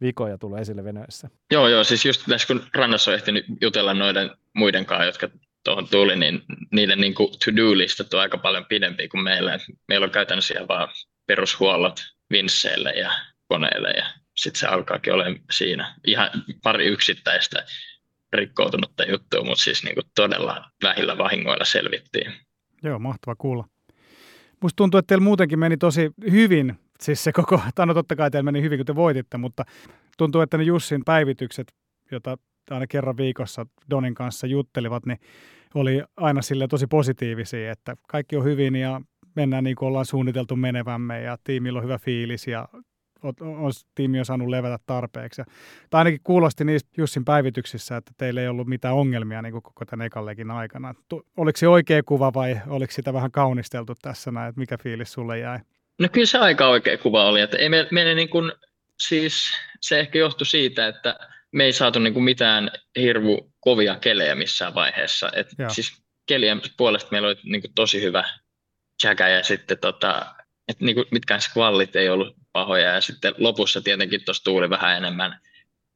vikoja 0.00 0.38
tullut 0.38 0.58
esille 0.58 0.84
veneessä. 0.84 1.28
Joo, 1.50 1.68
joo, 1.68 1.84
siis 1.84 2.04
just 2.04 2.22
tässä 2.28 2.46
kun 2.46 2.62
rannassa 2.74 3.10
on 3.10 3.14
ehtinyt 3.14 3.44
jutella 3.60 3.94
noiden 3.94 4.30
muiden 4.54 4.86
kanssa, 4.86 5.04
jotka 5.04 5.28
tuohon 5.64 5.88
tuli, 5.88 6.16
niin 6.16 6.42
niiden 6.72 7.00
niin 7.00 7.14
to-do-listat 7.14 8.14
on 8.14 8.20
aika 8.20 8.38
paljon 8.38 8.64
pidempi 8.64 9.08
kuin 9.08 9.24
meillä. 9.24 9.58
Meillä 9.88 10.04
on 10.04 10.10
käytännössä 10.10 10.54
vaan 10.68 10.88
perushuollot 11.26 12.00
vinsseille 12.30 12.90
ja 12.90 13.12
koneille 13.48 13.90
ja 13.90 14.06
sitten 14.36 14.60
se 14.60 14.66
alkaakin 14.66 15.12
olla 15.12 15.24
siinä 15.50 15.94
ihan 16.06 16.30
pari 16.62 16.86
yksittäistä 16.86 17.64
rikkoutunutta 18.32 19.04
juttua, 19.04 19.44
mutta 19.44 19.64
siis 19.64 19.84
niin 19.84 19.94
kuin 19.94 20.04
todella 20.14 20.70
vähillä 20.82 21.18
vahingoilla 21.18 21.64
selvittiin. 21.64 22.32
Joo, 22.82 22.98
mahtava 22.98 23.34
kuulla. 23.34 23.64
Musta 24.62 24.76
tuntuu, 24.76 24.98
että 24.98 25.06
teillä 25.06 25.24
muutenkin 25.24 25.58
meni 25.58 25.76
tosi 25.76 26.10
hyvin, 26.30 26.74
siis 27.00 27.24
se 27.24 27.32
koko, 27.32 27.60
tai 27.74 27.86
no 27.86 27.94
totta 27.94 28.16
kai 28.16 28.30
teillä 28.30 28.52
meni 28.52 28.62
hyvin, 28.62 28.78
kun 28.78 28.86
te 28.86 28.94
voititte, 28.94 29.38
mutta 29.38 29.64
tuntuu, 30.18 30.40
että 30.40 30.58
ne 30.58 30.64
Jussin 30.64 31.02
päivitykset, 31.04 31.72
jota 32.10 32.36
aina 32.70 32.86
kerran 32.86 33.16
viikossa 33.16 33.66
Donin 33.90 34.14
kanssa 34.14 34.46
juttelivat, 34.46 35.06
niin 35.06 35.18
oli 35.74 36.02
aina 36.16 36.42
sille 36.42 36.68
tosi 36.68 36.86
positiivisia, 36.86 37.72
että 37.72 37.96
kaikki 38.08 38.36
on 38.36 38.44
hyvin 38.44 38.76
ja 38.76 39.00
mennään 39.36 39.64
niin 39.64 39.76
kuin 39.76 39.86
ollaan 39.86 40.06
suunniteltu 40.06 40.56
menevämme 40.56 41.22
ja 41.22 41.38
tiimillä 41.44 41.78
on 41.78 41.84
hyvä 41.84 41.98
fiilis 41.98 42.46
ja 42.46 42.68
on, 43.40 43.72
tiimi 43.94 44.18
on 44.18 44.24
saanut 44.24 44.48
levätä 44.48 44.78
tarpeeksi. 44.86 45.42
tai 45.90 45.98
ainakin 45.98 46.20
kuulosti 46.24 46.64
niistä 46.64 46.90
Jussin 46.96 47.24
päivityksissä, 47.24 47.96
että 47.96 48.12
teillä 48.16 48.40
ei 48.40 48.48
ollut 48.48 48.66
mitään 48.66 48.94
ongelmia 48.94 49.42
niin 49.42 49.52
kuin 49.52 49.62
koko 49.62 49.84
tämän 49.84 50.06
ekallekin 50.06 50.50
aikana. 50.50 50.94
Oliko 51.36 51.56
se 51.56 51.68
oikea 51.68 52.02
kuva 52.02 52.34
vai 52.34 52.60
oliko 52.66 52.92
sitä 52.92 53.12
vähän 53.12 53.30
kaunisteltu 53.30 53.94
tässä 54.02 54.30
näin, 54.30 54.48
että 54.48 54.60
mikä 54.60 54.78
fiilis 54.78 55.12
sulle 55.12 55.38
jäi? 55.38 55.58
No 55.98 56.08
kyllä 56.12 56.26
se 56.26 56.38
aika 56.38 56.68
oikea 56.68 56.98
kuva 56.98 57.24
oli, 57.24 57.40
että 57.40 57.56
ei 57.56 57.68
me, 57.68 57.88
meille 57.90 58.14
niin 58.14 58.28
kuin, 58.28 58.52
siis 58.98 59.52
se 59.80 60.00
ehkä 60.00 60.18
johtui 60.18 60.46
siitä, 60.46 60.86
että 60.86 61.18
me 61.52 61.64
ei 61.64 61.72
saatu 61.72 61.98
niin 61.98 62.12
kuin 62.12 62.24
mitään 62.24 62.70
hirvu 62.96 63.52
kovia 63.60 63.96
kelejä 63.96 64.34
missään 64.34 64.74
vaiheessa. 64.74 65.30
Et 65.36 65.48
siis 65.68 66.02
kelien 66.26 66.60
puolesta 66.76 67.08
meillä 67.10 67.28
oli 67.28 67.36
niin 67.44 67.60
kuin 67.60 67.74
tosi 67.74 68.02
hyvä 68.02 68.24
jäkä 69.04 69.28
ja 69.28 69.42
sitten 69.42 69.78
tota, 69.78 70.34
et 70.68 70.80
niin 70.80 70.94
kuin 70.94 71.06
mitkään 71.10 71.40
skvallit 71.40 71.96
ei 71.96 72.08
ollut 72.08 72.36
pahoja 72.52 72.94
ja 72.94 73.00
sitten 73.00 73.34
lopussa 73.38 73.80
tietenkin 73.80 74.24
tuossa 74.24 74.44
tuuli 74.44 74.70
vähän 74.70 74.96
enemmän, 74.96 75.40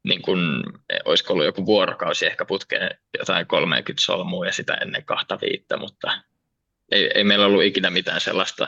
niin 0.03 0.21
kuin, 0.21 0.63
olisiko 1.05 1.33
ollut 1.33 1.45
joku 1.45 1.65
vuorokausi 1.65 2.25
ehkä 2.25 2.45
putkeen 2.45 2.97
jotain 3.19 3.47
30 3.47 4.03
solmua 4.03 4.45
ja 4.45 4.51
sitä 4.51 4.73
ennen 4.73 5.05
kahta 5.05 5.39
viittä, 5.41 5.77
mutta 5.77 6.21
ei, 6.91 7.11
ei 7.15 7.23
meillä 7.23 7.45
ollut 7.45 7.63
ikinä 7.63 7.89
mitään 7.89 8.21
sellaista, 8.21 8.67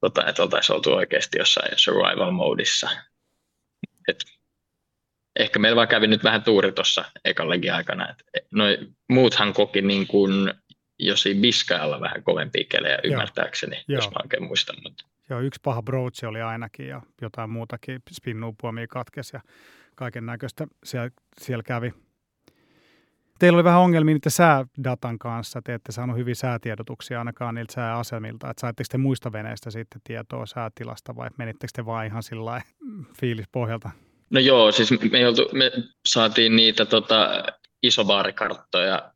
tota, 0.00 0.26
että 0.26 0.42
oltaisiin 0.42 0.76
oltu 0.76 0.92
oikeasti 0.92 1.38
jossain 1.38 1.72
survival 1.76 2.30
modissa. 2.30 2.90
Et 4.08 4.24
ehkä 5.38 5.58
meillä 5.58 5.76
vaan 5.76 5.88
kävi 5.88 6.06
nyt 6.06 6.24
vähän 6.24 6.42
tuuri 6.42 6.72
tuossa 6.72 7.04
ekallekin 7.24 7.74
aikana. 7.74 8.14
Et 8.34 8.46
noi 8.50 8.78
muuthan 9.08 9.52
koki 9.52 9.82
niin 9.82 10.06
kuin 10.06 10.54
josi 10.98 11.34
Biskaalla 11.34 12.00
vähän 12.00 12.22
kovempia 12.22 12.64
kelejä 12.68 12.98
ymmärtääkseni, 13.04 13.84
Joo. 13.88 13.98
jos 13.98 14.10
mä 14.10 14.16
oikein 14.22 14.42
muistan. 14.42 14.76
Mutta. 14.82 15.04
Joo, 15.30 15.40
yksi 15.40 15.60
paha 15.64 15.82
broach 15.82 16.24
oli 16.24 16.42
ainakin 16.42 16.88
ja 16.88 17.02
jotain 17.22 17.50
muutakin, 17.50 18.02
spinnupuomia 18.12 18.86
katkesi 18.86 19.36
ja 19.36 19.40
kaiken 19.94 20.26
näköistä 20.26 20.66
siellä, 20.84 21.10
siellä 21.40 21.62
kävi. 21.62 21.92
Teillä 23.38 23.56
oli 23.56 23.64
vähän 23.64 23.80
ongelmia 23.80 24.14
niiden 24.14 24.32
säädatan 24.32 25.18
kanssa. 25.18 25.62
Te 25.62 25.74
ette 25.74 25.92
saanut 25.92 26.16
hyviä 26.16 26.34
säätiedotuksia 26.34 27.18
ainakaan 27.18 27.54
niiltä 27.54 27.72
sääasemilta. 27.72 28.50
Että 28.50 28.60
saitteko 28.60 28.86
te 28.90 28.98
muista 28.98 29.32
veneistä 29.32 29.70
sitten 29.70 30.00
tietoa 30.04 30.46
säätilasta 30.46 31.16
vai 31.16 31.28
menittekö 31.36 31.70
te 31.74 31.86
vaan 31.86 32.06
ihan 32.06 32.22
sillä 32.22 32.62
fiilispohjalta? 33.20 33.90
No 34.30 34.40
joo, 34.40 34.72
siis 34.72 34.90
me, 35.12 35.28
oltu, 35.28 35.48
me 35.52 35.70
saatiin 36.08 36.56
niitä 36.56 36.84
tota, 36.84 37.44
isobaarikarttoja, 37.82 39.12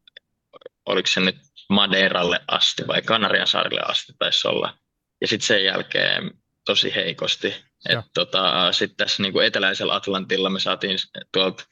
oliko 0.86 1.06
se 1.06 1.20
nyt 1.20 1.36
Madeiralle 1.70 2.40
asti 2.48 2.82
vai 2.88 3.02
Kanarian 3.02 3.46
saarille 3.46 3.80
asti 3.80 4.12
taisi 4.18 4.48
olla. 4.48 4.74
Ja 5.22 5.28
sitten 5.28 5.46
sen 5.46 5.64
jälkeen 5.64 6.30
tosi 6.66 6.94
heikosti. 6.94 7.54
Et, 7.88 7.98
tota, 8.14 8.72
sitten 8.72 8.96
tässä 8.96 9.22
niin 9.22 9.32
kuin 9.32 9.46
eteläisellä 9.46 9.94
Atlantilla 9.94 10.50
me 10.50 10.60
saatiin 10.60 10.98
tuolta 11.32 11.64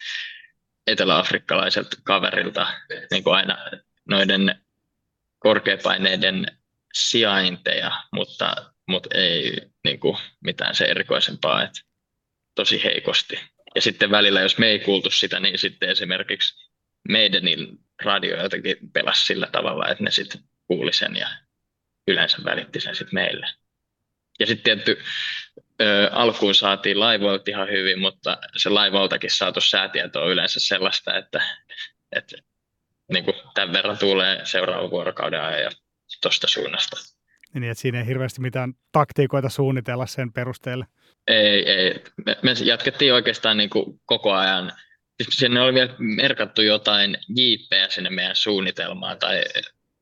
eteläafrikkalaiselta 0.87 1.97
kaverilta 2.05 2.67
niin 3.11 3.25
kuin 3.25 3.37
aina 3.37 3.59
noiden 4.09 4.63
korkeapaineiden 5.39 6.47
sijainteja, 6.93 7.93
mutta, 8.13 8.73
mutta 8.89 9.09
ei 9.15 9.61
niin 9.85 10.01
kuin 10.01 10.17
mitään 10.45 10.75
se 10.75 10.85
erikoisempaa, 10.85 11.63
että 11.63 11.81
tosi 12.55 12.85
heikosti. 12.85 13.41
Ja 13.75 13.83
sitten 13.83 14.11
välillä, 14.11 14.41
jos 14.41 14.59
me 14.59 14.67
ei 14.67 14.79
kuultu 14.79 15.11
sitä, 15.11 15.41
niin 15.41 15.59
sitten 15.59 15.89
esimerkiksi 15.89 16.71
meidän 17.09 17.43
radio 18.03 18.43
jotenkin 18.43 18.77
pelasi 18.93 19.25
sillä 19.25 19.49
tavalla, 19.53 19.89
että 19.89 20.05
ne 20.05 20.11
sitten 20.11 20.41
kuuli 20.67 20.93
sen 20.93 21.17
ja 21.17 21.29
yleensä 22.09 22.39
välitti 22.45 22.81
sen 22.81 22.95
sitten 22.95 23.15
meille. 23.15 23.47
Ja 24.41 24.47
sitten 24.47 24.65
tietty 24.65 25.03
ö, 25.81 26.11
alkuun 26.13 26.55
saatiin 26.55 27.01
laivoilta 27.01 27.51
ihan 27.51 27.69
hyvin, 27.69 27.99
mutta 27.99 28.39
se 28.57 28.69
laivoiltakin 28.69 29.31
saatu 29.31 29.61
säätieto 29.61 30.23
on 30.23 30.31
yleensä 30.31 30.61
sellaista, 30.61 31.17
että, 31.17 31.43
että 32.13 32.37
niin 33.13 33.25
kuin 33.25 33.37
tämän 33.55 33.73
verran 33.73 33.99
tulee 33.99 34.41
seuraavan 34.45 34.91
vuorokauden 34.91 35.43
ajan 35.43 35.63
ja 35.63 35.71
tuosta 36.23 36.49
suunnasta. 36.49 36.97
Niin, 37.55 37.65
että 37.65 37.83
siinä 37.83 38.01
ei 38.01 38.07
hirveästi 38.07 38.41
mitään 38.41 38.75
taktiikoita 38.93 39.49
suunnitella 39.49 40.07
sen 40.07 40.33
perusteella. 40.33 40.87
Ei, 41.27 41.71
ei. 41.71 42.05
Me, 42.27 42.37
me 42.43 42.53
jatkettiin 42.65 43.15
oikeastaan 43.15 43.57
niin 43.57 43.71
kuin 43.71 44.01
koko 44.07 44.33
ajan. 44.33 44.73
Siis 45.23 45.37
sinne 45.37 45.61
oli 45.61 45.75
vielä 45.75 45.95
merkattu 45.99 46.63
jotain 46.63 47.17
jiippejä 47.37 47.89
sinne 47.89 48.11
meidän 48.11 48.37
suunnitelmaan 48.37 49.19
tai 49.19 49.45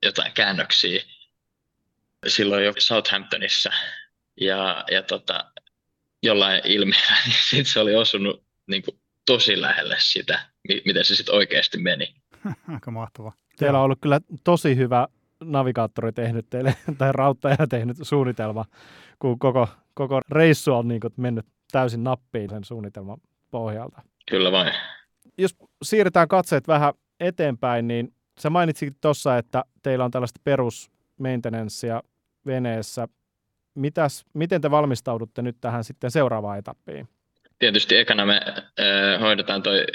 jotain 0.02 0.32
käännöksiä 0.32 1.02
silloin 2.26 2.64
jo 2.64 2.72
Southamptonissa. 2.78 3.70
Ja, 4.40 4.84
ja 4.90 5.02
tota, 5.02 5.52
jollain 6.22 6.60
ilmeellä 6.64 7.16
niin 7.52 7.64
se 7.64 7.80
oli 7.80 7.94
osunut 7.94 8.44
niin 8.66 8.82
kuin 8.82 9.00
tosi 9.26 9.60
lähelle 9.60 9.96
sitä, 9.98 10.40
miten 10.84 11.04
se 11.04 11.14
sitten 11.14 11.34
oikeasti 11.34 11.78
meni. 11.78 12.14
Aika 12.74 12.90
mahtavaa. 12.90 13.32
Teillä 13.58 13.78
on 13.78 13.84
ollut 13.84 13.98
kyllä 14.00 14.20
tosi 14.44 14.76
hyvä 14.76 15.08
navigaattori 15.44 16.12
tehnyt 16.12 16.46
teille, 16.50 16.74
tai 16.98 17.12
rauttaja 17.12 17.66
tehnyt 17.70 17.96
suunnitelma, 18.02 18.64
kun 19.18 19.38
koko, 19.38 19.68
koko 19.94 20.20
reissu 20.30 20.74
on 20.74 20.88
niin 20.88 21.00
kuin 21.00 21.12
mennyt 21.16 21.46
täysin 21.72 22.04
nappiin 22.04 22.50
sen 22.50 22.64
suunnitelman 22.64 23.18
pohjalta. 23.50 24.02
Kyllä 24.30 24.52
vain. 24.52 24.74
Jos 25.38 25.56
siirretään 25.82 26.28
katseet 26.28 26.68
vähän 26.68 26.94
eteenpäin, 27.20 27.88
niin 27.88 28.14
sä 28.40 28.50
mainitsikin 28.50 28.96
tuossa, 29.00 29.38
että 29.38 29.64
teillä 29.82 30.04
on 30.04 30.10
tällaista 30.10 30.40
perus 30.44 30.90
veneessä. 32.46 33.08
Mitäs, 33.74 34.24
miten 34.34 34.60
te 34.60 34.70
valmistaudutte 34.70 35.42
nyt 35.42 35.56
tähän 35.60 35.84
sitten 35.84 36.10
seuraavaan 36.10 36.58
etappiin? 36.58 37.08
Tietysti 37.58 37.96
ekana 37.96 38.26
me 38.26 38.40
äh, 38.46 39.20
hoidetaan 39.20 39.62
toi 39.62 39.86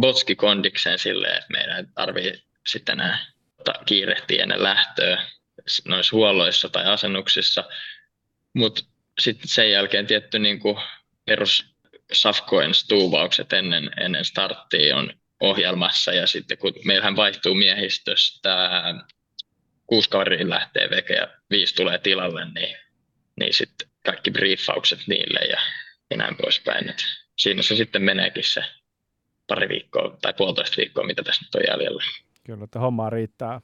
botski 0.00 0.36
kondikseen 0.36 0.98
silleen, 0.98 1.36
että 1.36 1.52
meidän 1.52 1.88
tarvii 1.94 2.32
sitten 2.66 2.96
nämä 2.96 3.18
kiirehtiä 3.86 4.42
ennen 4.42 4.62
lähtöä 4.62 5.24
noissa 5.88 6.16
huolloissa 6.16 6.68
tai 6.68 6.84
asennuksissa. 6.86 7.64
Mutta 8.54 8.82
sitten 9.18 9.48
sen 9.48 9.70
jälkeen 9.70 10.06
tietty 10.06 10.38
niin 10.38 10.60
perus 11.24 11.74
Safkoen 12.12 12.74
stuuvaukset 12.74 13.52
ennen, 13.52 13.90
ennen 14.00 14.24
starttia 14.24 14.96
on 14.96 15.12
ohjelmassa 15.40 16.12
ja 16.12 16.26
sitten 16.26 16.58
kun 16.58 16.72
meillähän 16.84 17.16
vaihtuu 17.16 17.54
miehistöstä 17.54 18.82
kuusi 19.86 20.10
kaveria 20.10 20.48
lähtee 20.48 20.90
veke 20.90 21.14
ja 21.14 21.28
viisi 21.50 21.74
tulee 21.74 21.98
tilalle, 21.98 22.44
niin, 22.44 22.76
niin 23.40 23.54
sitten 23.54 23.88
kaikki 24.04 24.30
briefaukset 24.30 24.98
niille 25.08 25.40
ja, 25.40 25.58
ja 26.10 26.16
näin 26.16 26.36
poispäin. 26.36 26.90
Et 26.90 27.04
siinä 27.38 27.62
se 27.62 27.76
sitten 27.76 28.02
meneekin 28.02 28.44
se 28.44 28.64
pari 29.46 29.68
viikkoa 29.68 30.16
tai 30.22 30.34
puolitoista 30.34 30.76
viikkoa, 30.76 31.06
mitä 31.06 31.22
tässä 31.22 31.42
nyt 31.44 31.54
on 31.54 31.62
jäljellä. 31.68 32.02
Kyllä, 32.44 32.64
että 32.64 32.78
hommaa 32.78 33.10
riittää. 33.10 33.60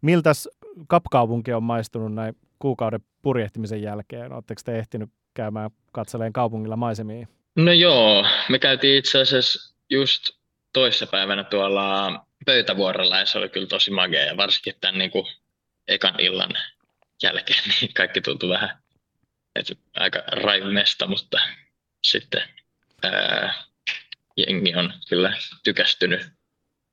Miltäs 0.00 0.48
kapkaupunki 0.88 1.52
on 1.52 1.62
maistunut 1.62 2.14
näin 2.14 2.36
kuukauden 2.58 3.00
purjehtimisen 3.22 3.82
jälkeen? 3.82 4.32
Oletteko 4.32 4.60
te 4.64 4.78
ehtinyt 4.78 5.10
käymään 5.34 5.70
katseleen 5.92 6.32
kaupungilla 6.32 6.76
maisemia? 6.76 7.26
No 7.56 7.72
joo, 7.72 8.26
me 8.48 8.58
käytiin 8.58 8.98
itse 8.98 9.20
asiassa 9.20 9.74
just 9.90 10.22
toissapäivänä 10.72 11.44
tuolla 11.44 12.26
pöytävuorolla 12.46 13.18
ja 13.18 13.26
se 13.26 13.38
oli 13.38 13.48
kyllä 13.48 13.66
tosi 13.66 13.90
magea 13.90 14.24
ja 14.24 14.36
varsinkin 14.36 14.74
tämän 14.80 14.98
niin 14.98 15.10
kuin 15.10 15.26
ekan 15.88 16.14
illan 16.18 16.50
jälkeen 17.22 17.62
niin 17.80 17.94
kaikki 17.94 18.20
tuntui 18.20 18.48
vähän 18.48 18.80
että 19.56 19.74
aika 19.96 20.18
raivimesta, 20.18 21.06
mutta 21.06 21.38
sitten 22.04 22.42
ää, 23.02 23.54
jengi 24.36 24.74
on 24.74 24.92
kyllä 25.08 25.36
tykästynyt 25.64 26.32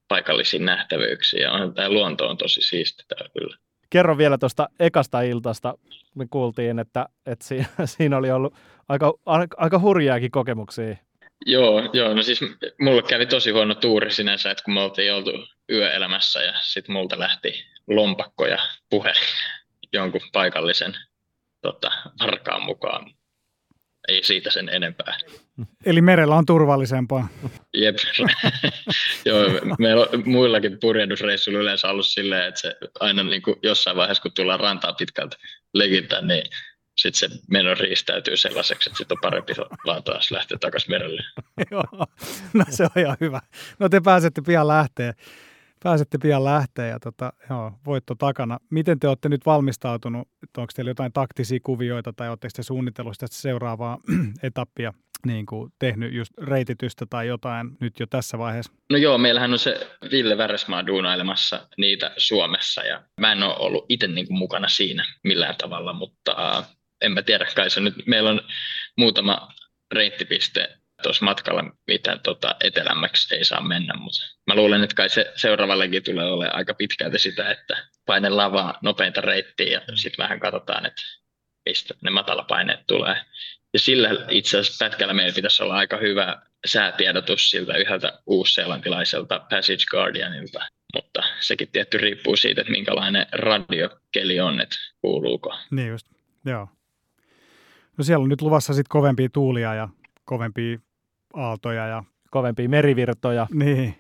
paikallisiin 0.08 0.66
nähtävyyksiin 0.66 1.42
ja 1.42 1.52
on, 1.52 1.74
tämä 1.74 1.90
luonto 1.90 2.30
on 2.30 2.38
tosi 2.38 2.62
siisti 2.62 3.04
täällä 3.08 3.30
kyllä. 3.40 3.58
Kerro 3.90 4.18
vielä 4.18 4.38
tuosta 4.38 4.70
ekasta 4.80 5.22
iltasta. 5.22 5.78
Me 6.16 6.26
kuultiin, 6.30 6.80
että, 6.80 7.06
että 7.26 7.46
siinä, 7.46 7.68
siinä 7.86 8.18
oli 8.18 8.32
ollut 8.32 8.54
aika, 8.90 9.14
aika 9.58 9.80
hurjaakin 9.80 10.32
kokemuksia. 10.32 10.96
Joo, 11.46 11.90
joo, 11.94 12.14
no 12.14 12.24
siis 12.24 12.40
mulle 12.82 13.04
kävi 13.04 13.26
tosi 13.26 13.52
huono 13.52 13.76
tuuri 13.76 14.12
sinänsä, 14.12 14.52
että 14.52 14.64
kun 14.64 14.74
me 14.74 14.82
oltiin 14.82 15.14
oltu 15.14 15.32
yöelämässä 15.72 16.44
ja 16.44 16.54
sitten 16.62 16.94
multa 16.94 17.20
lähti 17.20 17.66
lompakko 17.88 18.46
ja 18.46 18.58
puhe 18.90 19.14
jonkun 19.94 20.22
paikallisen 20.34 20.96
tota, 21.62 21.92
varkaan 22.20 22.62
mukaan. 22.62 23.12
Ei 24.08 24.24
siitä 24.24 24.52
sen 24.52 24.70
enempää. 24.70 25.18
Eli 25.86 26.02
merellä 26.02 26.36
on 26.36 26.46
turvallisempaa. 26.46 27.28
Jep. 27.74 27.96
Joo, 29.26 29.44
meillä 29.80 30.08
on 30.14 30.24
muillakin 30.26 30.80
purjehdusreissuilla 30.80 31.60
yleensä 31.60 31.90
ollut 31.90 32.08
silleen, 32.08 32.48
että 32.48 32.62
se 32.62 32.76
aina 33.00 33.24
niin 33.24 33.42
kuin 33.42 33.56
jossain 33.64 33.98
vaiheessa, 33.98 34.22
kun 34.22 34.32
tullaan 34.36 34.60
rantaa 34.60 34.94
pitkältä 34.94 35.38
legintään, 35.74 36.28
niin 36.28 36.44
sitten 36.98 37.30
se 37.30 37.40
meno 37.52 37.74
riistäytyy 37.74 38.38
sellaiseksi, 38.38 38.90
että 38.90 38.98
sitten 38.98 39.16
on 39.16 39.22
parempi 39.22 39.54
vaan 39.86 40.04
taas 40.04 40.32
lähteä 40.32 40.58
takaisin 40.58 40.92
merelle. 40.92 41.24
Joo, 41.72 42.08
no 42.54 42.66
se 42.70 42.84
on 42.84 43.02
ihan 43.02 43.18
hyvä. 43.22 43.40
No 43.80 43.90
te 43.90 44.02
pääsette 44.02 44.42
pian 44.42 44.68
lähteä. 44.68 45.14
Pääsette 45.84 46.18
pian 46.18 46.44
lähteä 46.44 46.88
ja 46.88 47.00
tota, 47.00 47.34
joo, 47.50 47.72
voitto 47.86 48.16
takana. 48.16 48.58
Miten 48.70 49.00
te 49.00 49.08
olette 49.08 49.30
nyt 49.30 49.46
valmistautunut? 49.46 50.28
Onko 50.58 50.72
teillä 50.76 50.92
jotain 50.92 51.14
taktisia 51.14 51.60
kuvioita 51.64 52.14
tai 52.14 52.30
oletteko 52.30 52.52
te 52.56 52.64
suunnitellut 52.64 53.14
sitä 53.14 53.28
seuraavaa 53.32 53.98
etappia 54.44 54.94
niin 55.26 55.46
kuin 55.46 55.74
tehnyt 55.80 56.14
just 56.14 56.32
reititystä 56.38 57.06
tai 57.10 57.28
jotain 57.28 57.78
nyt 57.80 58.00
jo 58.00 58.08
tässä 58.08 58.38
vaiheessa? 58.38 58.72
No 58.90 58.98
joo, 58.98 59.18
meillähän 59.18 59.54
on 59.54 59.60
se 59.60 59.88
Ville 60.12 60.38
Väresmaa 60.38 60.88
duunailemassa 60.88 61.68
niitä 61.78 62.12
Suomessa 62.18 62.84
ja 62.84 63.04
mä 63.22 63.32
en 63.32 63.44
ole 63.44 63.56
ollut 63.58 63.86
itse 63.90 64.08
niin 64.08 64.28
kuin 64.28 64.38
mukana 64.38 64.68
siinä 64.68 65.06
millään 65.24 65.56
tavalla, 65.58 65.94
mutta 65.94 66.64
en 67.02 67.12
mä 67.12 67.22
tiedä, 67.22 67.48
kai 67.56 67.70
se 67.70 67.80
nyt, 67.80 67.96
meillä 68.06 68.30
on 68.30 68.42
muutama 68.98 69.54
reittipiste 69.92 70.78
tuossa 71.04 71.26
matkalla, 71.26 71.64
mitä 71.88 72.20
tota, 72.24 72.56
etelämmäksi 72.64 73.36
ei 73.36 73.44
saa 73.44 73.62
mennä, 73.62 73.94
mutta 73.94 74.20
mä 74.48 74.56
luulen, 74.56 74.84
että 74.84 74.96
kai 74.96 75.10
se 75.10 75.32
seuraavallekin 75.36 76.04
tulee 76.04 76.26
olemaan 76.26 76.56
aika 76.56 76.74
pitkälti 76.74 77.20
sitä, 77.20 77.52
että 77.52 77.88
paine 78.06 78.30
lavaa 78.30 78.80
nopeinta 78.84 79.22
reittiä 79.22 79.82
ja 79.88 79.98
sitten 79.98 80.24
vähän 80.24 80.40
katsotaan, 80.40 80.86
että 80.86 81.02
mistä 81.70 81.94
ne 82.04 82.10
matalapaineet 82.10 82.80
tulee. 82.88 83.16
Ja 83.74 83.80
sillä 83.80 84.10
itse 84.30 84.60
asiassa 84.60 84.86
pätkällä 84.86 85.14
meillä 85.14 85.36
pitäisi 85.36 85.64
olla 85.64 85.76
aika 85.76 85.98
hyvä 85.98 86.42
säätiedotus 86.66 87.50
siltä 87.50 87.78
yhdeltä 87.78 88.20
uusseelantilaiselta 88.26 89.40
Passage 89.40 89.86
Guardianilta, 89.92 90.60
mutta 90.96 91.24
sekin 91.40 91.68
tietty 91.72 91.98
riippuu 91.98 92.36
siitä, 92.36 92.62
että 92.62 92.72
minkälainen 92.72 93.26
radiokeli 93.32 94.40
on, 94.40 94.62
että 94.62 94.76
kuuluuko. 95.02 95.58
Niin 95.72 95.88
just, 95.88 96.08
joo. 96.46 96.68
No 97.98 98.04
siellä 98.04 98.24
on 98.24 98.30
nyt 98.30 98.42
luvassa 98.42 98.74
sitten 98.74 98.90
kovempia 98.90 99.30
tuulia 99.34 99.74
ja 99.74 99.90
kovempia 100.26 100.78
aaltoja 101.34 101.88
ja... 101.88 102.04
Kovempia 102.30 102.70
merivirtoja. 102.70 103.48
Niin. 103.54 104.00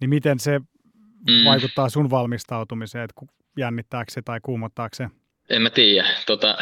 Niin 0.00 0.10
miten 0.10 0.38
se 0.38 0.58
mm. 0.58 1.44
vaikuttaa 1.44 1.88
sun 1.88 2.10
valmistautumiseen, 2.10 3.04
että 3.04 3.34
jännittääkö 3.56 4.12
se 4.12 4.22
tai 4.22 4.40
kuumottaako 4.42 4.96
se? 4.96 5.08
En 5.50 5.62
mä 5.62 5.70
tiedä. 5.70 6.08
Tota, 6.26 6.58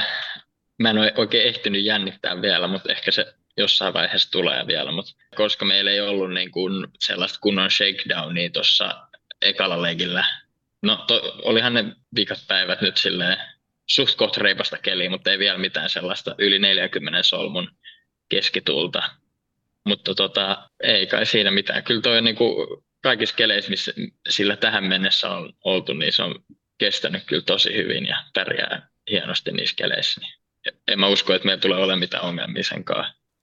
mä 0.78 0.90
en 0.90 0.98
ole 0.98 1.12
oikein 1.16 1.48
ehtinyt 1.48 1.84
jännittää 1.84 2.42
vielä, 2.42 2.68
mutta 2.68 2.92
ehkä 2.92 3.10
se 3.10 3.34
jossain 3.56 3.94
vaiheessa 3.94 4.30
tulee 4.30 4.66
vielä. 4.66 4.92
Mutta 4.92 5.12
koska 5.36 5.64
meillä 5.64 5.90
ei 5.90 6.00
ollut 6.00 6.34
niin 6.34 6.50
kuin 6.50 6.86
sellaista 6.98 7.38
kunnon 7.40 7.70
shakedownia 7.70 8.50
tuossa 8.50 9.08
ekalla 9.42 9.82
legillä. 9.82 10.24
No 10.82 10.96
to, 10.96 11.38
olihan 11.42 11.74
ne 11.74 11.84
vikat 12.14 12.44
päivät 12.48 12.80
nyt 12.80 12.96
silleen 12.96 13.38
suht 13.90 14.14
koht 14.14 14.36
reipasta 14.36 14.78
keliä, 14.78 15.10
mutta 15.10 15.30
ei 15.30 15.38
vielä 15.38 15.58
mitään 15.58 15.90
sellaista 15.90 16.34
yli 16.38 16.58
40 16.58 17.22
solmun 17.22 17.70
keskitulta. 18.28 19.02
Mutta 19.86 20.14
tota, 20.14 20.70
ei 20.82 21.06
kai 21.06 21.26
siinä 21.26 21.50
mitään. 21.50 21.84
Kyllä 21.84 22.00
toi 22.00 22.22
niinku 22.22 22.66
kaikissa 23.02 23.36
keleissä, 23.36 23.70
missä 23.70 23.92
sillä 24.28 24.56
tähän 24.56 24.84
mennessä 24.84 25.30
on 25.30 25.52
oltu, 25.64 25.92
niin 25.92 26.12
se 26.12 26.22
on 26.22 26.34
kestänyt 26.78 27.22
kyllä 27.26 27.42
tosi 27.42 27.76
hyvin 27.76 28.06
ja 28.06 28.16
pärjää 28.34 28.88
hienosti 29.10 29.52
niissä 29.52 29.76
keleissä. 29.76 30.20
Niin 30.20 30.34
en 30.88 31.00
mä 31.00 31.06
usko, 31.06 31.34
että 31.34 31.46
meillä 31.46 31.60
tulee 31.60 31.78
olemaan 31.78 31.98
mitään 31.98 32.24
ongelmia 32.24 32.62
sen. 32.62 32.84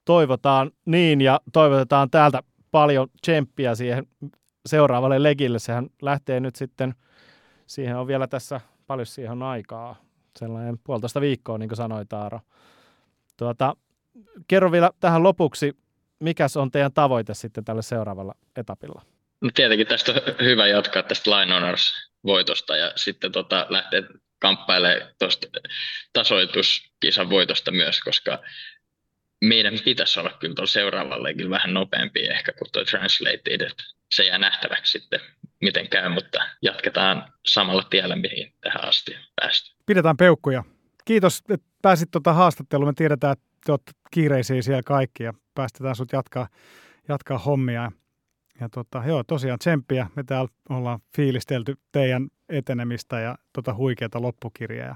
Toivotaan 0.06 0.72
niin 0.86 1.22
ja 1.22 1.42
toivotetaan 1.54 2.10
täältä 2.10 2.44
paljon 2.72 3.08
tsemppiä 3.22 3.76
siihen 3.76 4.06
seuraavalle 4.66 5.24
legille. 5.24 5.60
Sehän 5.60 5.88
lähtee 6.02 6.40
nyt 6.40 6.56
sitten, 6.56 6.96
siihen 7.66 7.98
on 7.98 8.08
vielä 8.08 8.28
tässä 8.28 8.62
paljon 8.88 9.06
siihen 9.06 9.44
aikaa, 9.44 10.05
sellainen 10.40 10.80
puolitoista 10.84 11.22
viikkoa, 11.22 11.58
niin 11.58 11.70
kuin 11.70 11.78
sanoi 11.78 12.06
Taaro. 12.06 12.40
Tuota, 13.38 13.76
kerro 14.48 14.72
vielä 14.72 14.92
tähän 15.00 15.24
lopuksi, 15.24 15.78
mikä 16.20 16.48
on 16.56 16.72
teidän 16.72 16.94
tavoite 16.94 17.34
sitten 17.34 17.66
tällä 17.66 17.82
seuraavalla 17.82 18.36
etapilla? 18.56 19.02
No 19.42 19.50
tietenkin 19.56 19.88
tästä 19.88 20.12
on 20.12 20.46
hyvä 20.46 20.68
jatkaa 20.68 21.04
tästä 21.04 21.32
Line 21.32 21.56
Owners-voitosta 21.56 22.76
ja 22.76 22.92
sitten 22.96 23.32
tota, 23.32 23.66
lähteä 23.70 24.02
kamppailemaan 24.40 25.12
tuosta 25.20 25.48
tasoituskisan 26.14 27.30
voitosta 27.30 27.72
myös, 27.72 28.00
koska 28.00 28.40
meidän 29.48 29.74
pitäisi 29.86 30.20
olla 30.20 30.38
kyllä 30.40 30.56
tuolla 30.56 30.72
seuraavallekin 30.72 31.50
vähän 31.50 31.74
nopeampi 31.74 32.20
ehkä 32.20 32.52
kuin 32.52 32.72
tuo 32.72 32.84
Translated, 32.84 33.70
se 34.12 34.24
jää 34.24 34.38
nähtäväksi 34.38 35.00
sitten, 35.00 35.20
miten 35.62 35.90
käy, 35.90 36.10
mutta 36.10 36.40
jatketaan 36.62 37.34
samalla 37.46 37.84
tiellä, 37.84 38.16
mihin 38.16 38.54
tähän 38.62 38.86
asti 38.86 39.16
päästy. 39.36 39.76
Pidetään 39.86 40.18
peukkuja. 40.18 40.64
Kiitos, 41.06 41.44
että 41.50 41.68
pääsit 41.82 42.12
tuota 42.12 42.34
haastatteluun. 42.34 42.90
Me 42.90 42.94
tiedetään, 42.94 43.34
että 43.34 43.46
te 43.66 43.72
olette 43.72 43.92
kiireisiä 44.12 44.62
siellä 44.62 44.84
kaikki 44.84 45.24
ja 45.24 45.34
päästetään 45.56 45.96
sut 45.96 46.12
jatkaa, 46.12 46.48
jatkaa 47.08 47.38
hommia. 47.38 47.92
Ja 48.60 48.70
tota, 48.70 49.04
joo, 49.08 49.24
tosiaan 49.24 49.60
tsemppiä. 49.60 50.08
Me 50.16 50.24
täällä 50.24 50.50
ollaan 50.70 51.00
fiilistelty 51.16 51.76
teidän 51.92 52.28
etenemistä 52.50 53.20
ja 53.20 53.36
tota 53.54 53.74
huikeata 53.74 54.22
loppukirjaa. 54.22 54.96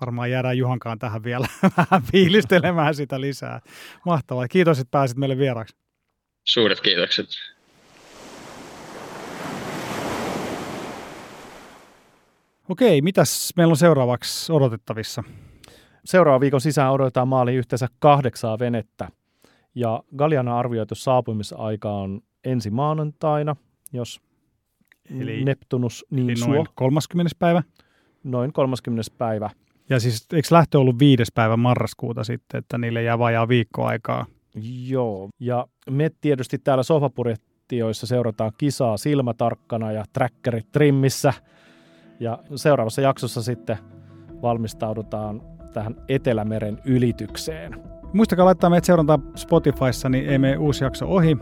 Varmaan 0.00 0.30
jäädään 0.30 0.58
Juhankaan 0.58 0.98
tähän 0.98 1.24
vielä 1.24 1.46
vähän 1.76 2.02
fiilistelemään 2.12 2.94
sitä 2.94 3.20
lisää. 3.20 3.60
Mahtavaa. 4.06 4.48
Kiitos, 4.48 4.78
että 4.78 4.90
pääsit 4.90 5.16
meille 5.16 5.38
vieraaksi. 5.38 5.76
Suuret 6.44 6.80
kiitokset. 6.80 7.26
Okei, 12.68 13.02
mitäs 13.02 13.52
meillä 13.56 13.72
on 13.72 13.76
seuraavaksi 13.76 14.52
odotettavissa? 14.52 15.24
Seuraavan 16.04 16.40
viikon 16.40 16.60
sisään 16.60 16.92
odotetaan 16.92 17.28
maaliin 17.28 17.58
yhteensä 17.58 17.86
kahdeksaa 17.98 18.58
venettä. 18.58 19.08
Ja 19.74 20.02
Galiana 20.16 20.58
arvioitu 20.58 20.94
saapumisaika 20.94 21.92
on 21.92 22.20
ensi 22.44 22.70
maanantaina, 22.70 23.56
jos 23.92 24.20
eli, 25.20 25.44
Neptunus 25.44 26.06
niin 26.10 26.30
eli 26.30 26.36
suo. 26.36 26.54
noin 26.54 26.66
30. 26.74 27.30
päivä. 27.38 27.62
Noin 28.24 28.52
30. 28.52 29.10
päivä. 29.18 29.50
Ja 29.90 30.00
siis 30.00 30.26
eikö 30.32 30.48
lähtö 30.50 30.78
ollut 30.78 30.98
viides 30.98 31.28
päivä 31.34 31.56
marraskuuta 31.56 32.24
sitten, 32.24 32.58
että 32.58 32.78
niille 32.78 33.02
jää 33.02 33.18
vajaa 33.18 33.48
viikko 33.48 33.84
aikaa? 33.84 34.26
Joo, 34.86 35.28
ja 35.40 35.66
me 35.90 36.10
tietysti 36.20 36.58
täällä 36.58 36.82
sofapurettioissa 36.82 38.06
seurataan 38.06 38.52
kisaa 38.58 38.96
silmätarkkana 38.96 39.92
ja 39.92 40.04
trackerit 40.12 40.72
trimmissä. 40.72 41.32
Ja 42.20 42.38
seuraavassa 42.56 43.00
jaksossa 43.00 43.42
sitten 43.42 43.78
valmistaudutaan 44.42 45.42
tähän 45.72 45.94
Etelämeren 46.08 46.78
ylitykseen. 46.84 47.82
Muistakaa 48.12 48.44
laittaa 48.44 48.70
meitä 48.70 48.86
seurantaa 48.86 49.18
Spotifyssa, 49.34 50.08
niin 50.08 50.28
ei 50.28 50.38
mene 50.38 50.56
uusi 50.56 50.84
jakso 50.84 51.06
ohi. 51.06 51.36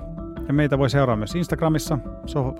Ja 0.49 0.55
meitä 0.55 0.78
voi 0.78 0.90
seurata 0.90 1.16
myös 1.16 1.34
Instagramissa. 1.34 1.99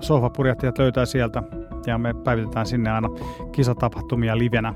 Sohvapurjattajat 0.01 0.77
löytää 0.77 1.05
sieltä. 1.05 1.43
Ja 1.87 1.97
me 1.97 2.13
päivitetään 2.23 2.65
sinne 2.65 2.91
aina 2.91 3.07
kisatapahtumia 3.51 4.37
livenä. 4.37 4.73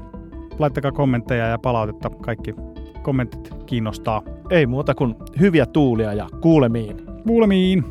Laittakaa 0.59 0.91
kommentteja 0.91 1.47
ja 1.47 1.57
palautetta. 1.57 2.09
Kaikki 2.09 2.55
kommentit 3.01 3.49
kiinnostaa. 3.65 4.21
Ei 4.49 4.65
muuta 4.65 4.95
kuin 4.95 5.15
hyviä 5.39 5.65
tuulia 5.65 6.13
ja 6.13 6.27
kuulemiin. 6.41 6.97
Kuulemiin! 7.27 7.83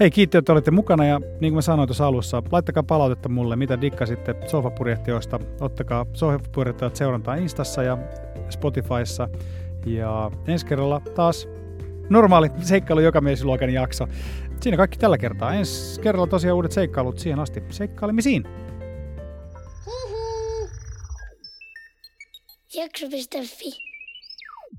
Hei, 0.00 0.10
kiitti, 0.10 0.38
että 0.38 0.52
olitte 0.52 0.70
mukana 0.70 1.04
ja 1.04 1.18
niin 1.18 1.40
kuin 1.40 1.54
mä 1.54 1.60
sanoin 1.60 1.88
tuossa 1.88 2.06
alussa, 2.06 2.42
laittakaa 2.52 2.82
palautetta 2.82 3.28
mulle, 3.28 3.56
mitä 3.56 3.80
dikkasitte 3.80 4.34
sofapurjehtioista. 4.46 5.38
Ottakaa 5.60 6.06
sofapurjehtijat 6.12 6.96
seurantaa 6.96 7.34
Instassa 7.34 7.82
ja 7.82 7.98
Spotifyssa. 8.48 9.28
Ja 9.86 10.30
ensi 10.46 10.66
kerralla 10.66 11.00
taas 11.14 11.48
normaali 12.10 12.50
seikkailu 12.60 13.00
joka 13.00 13.20
miesluokan 13.20 13.70
jakso. 13.70 14.06
Siinä 14.60 14.76
kaikki 14.76 14.98
tällä 14.98 15.18
kertaa. 15.18 15.54
Ensi 15.54 16.00
kerralla 16.00 16.26
tosiaan 16.26 16.56
uudet 16.56 16.72
seikkailut 16.72 17.18
siihen 17.18 17.40
asti. 17.40 17.62
Seikkailemisiin! 17.68 18.44
Jakso.fi 22.74 23.93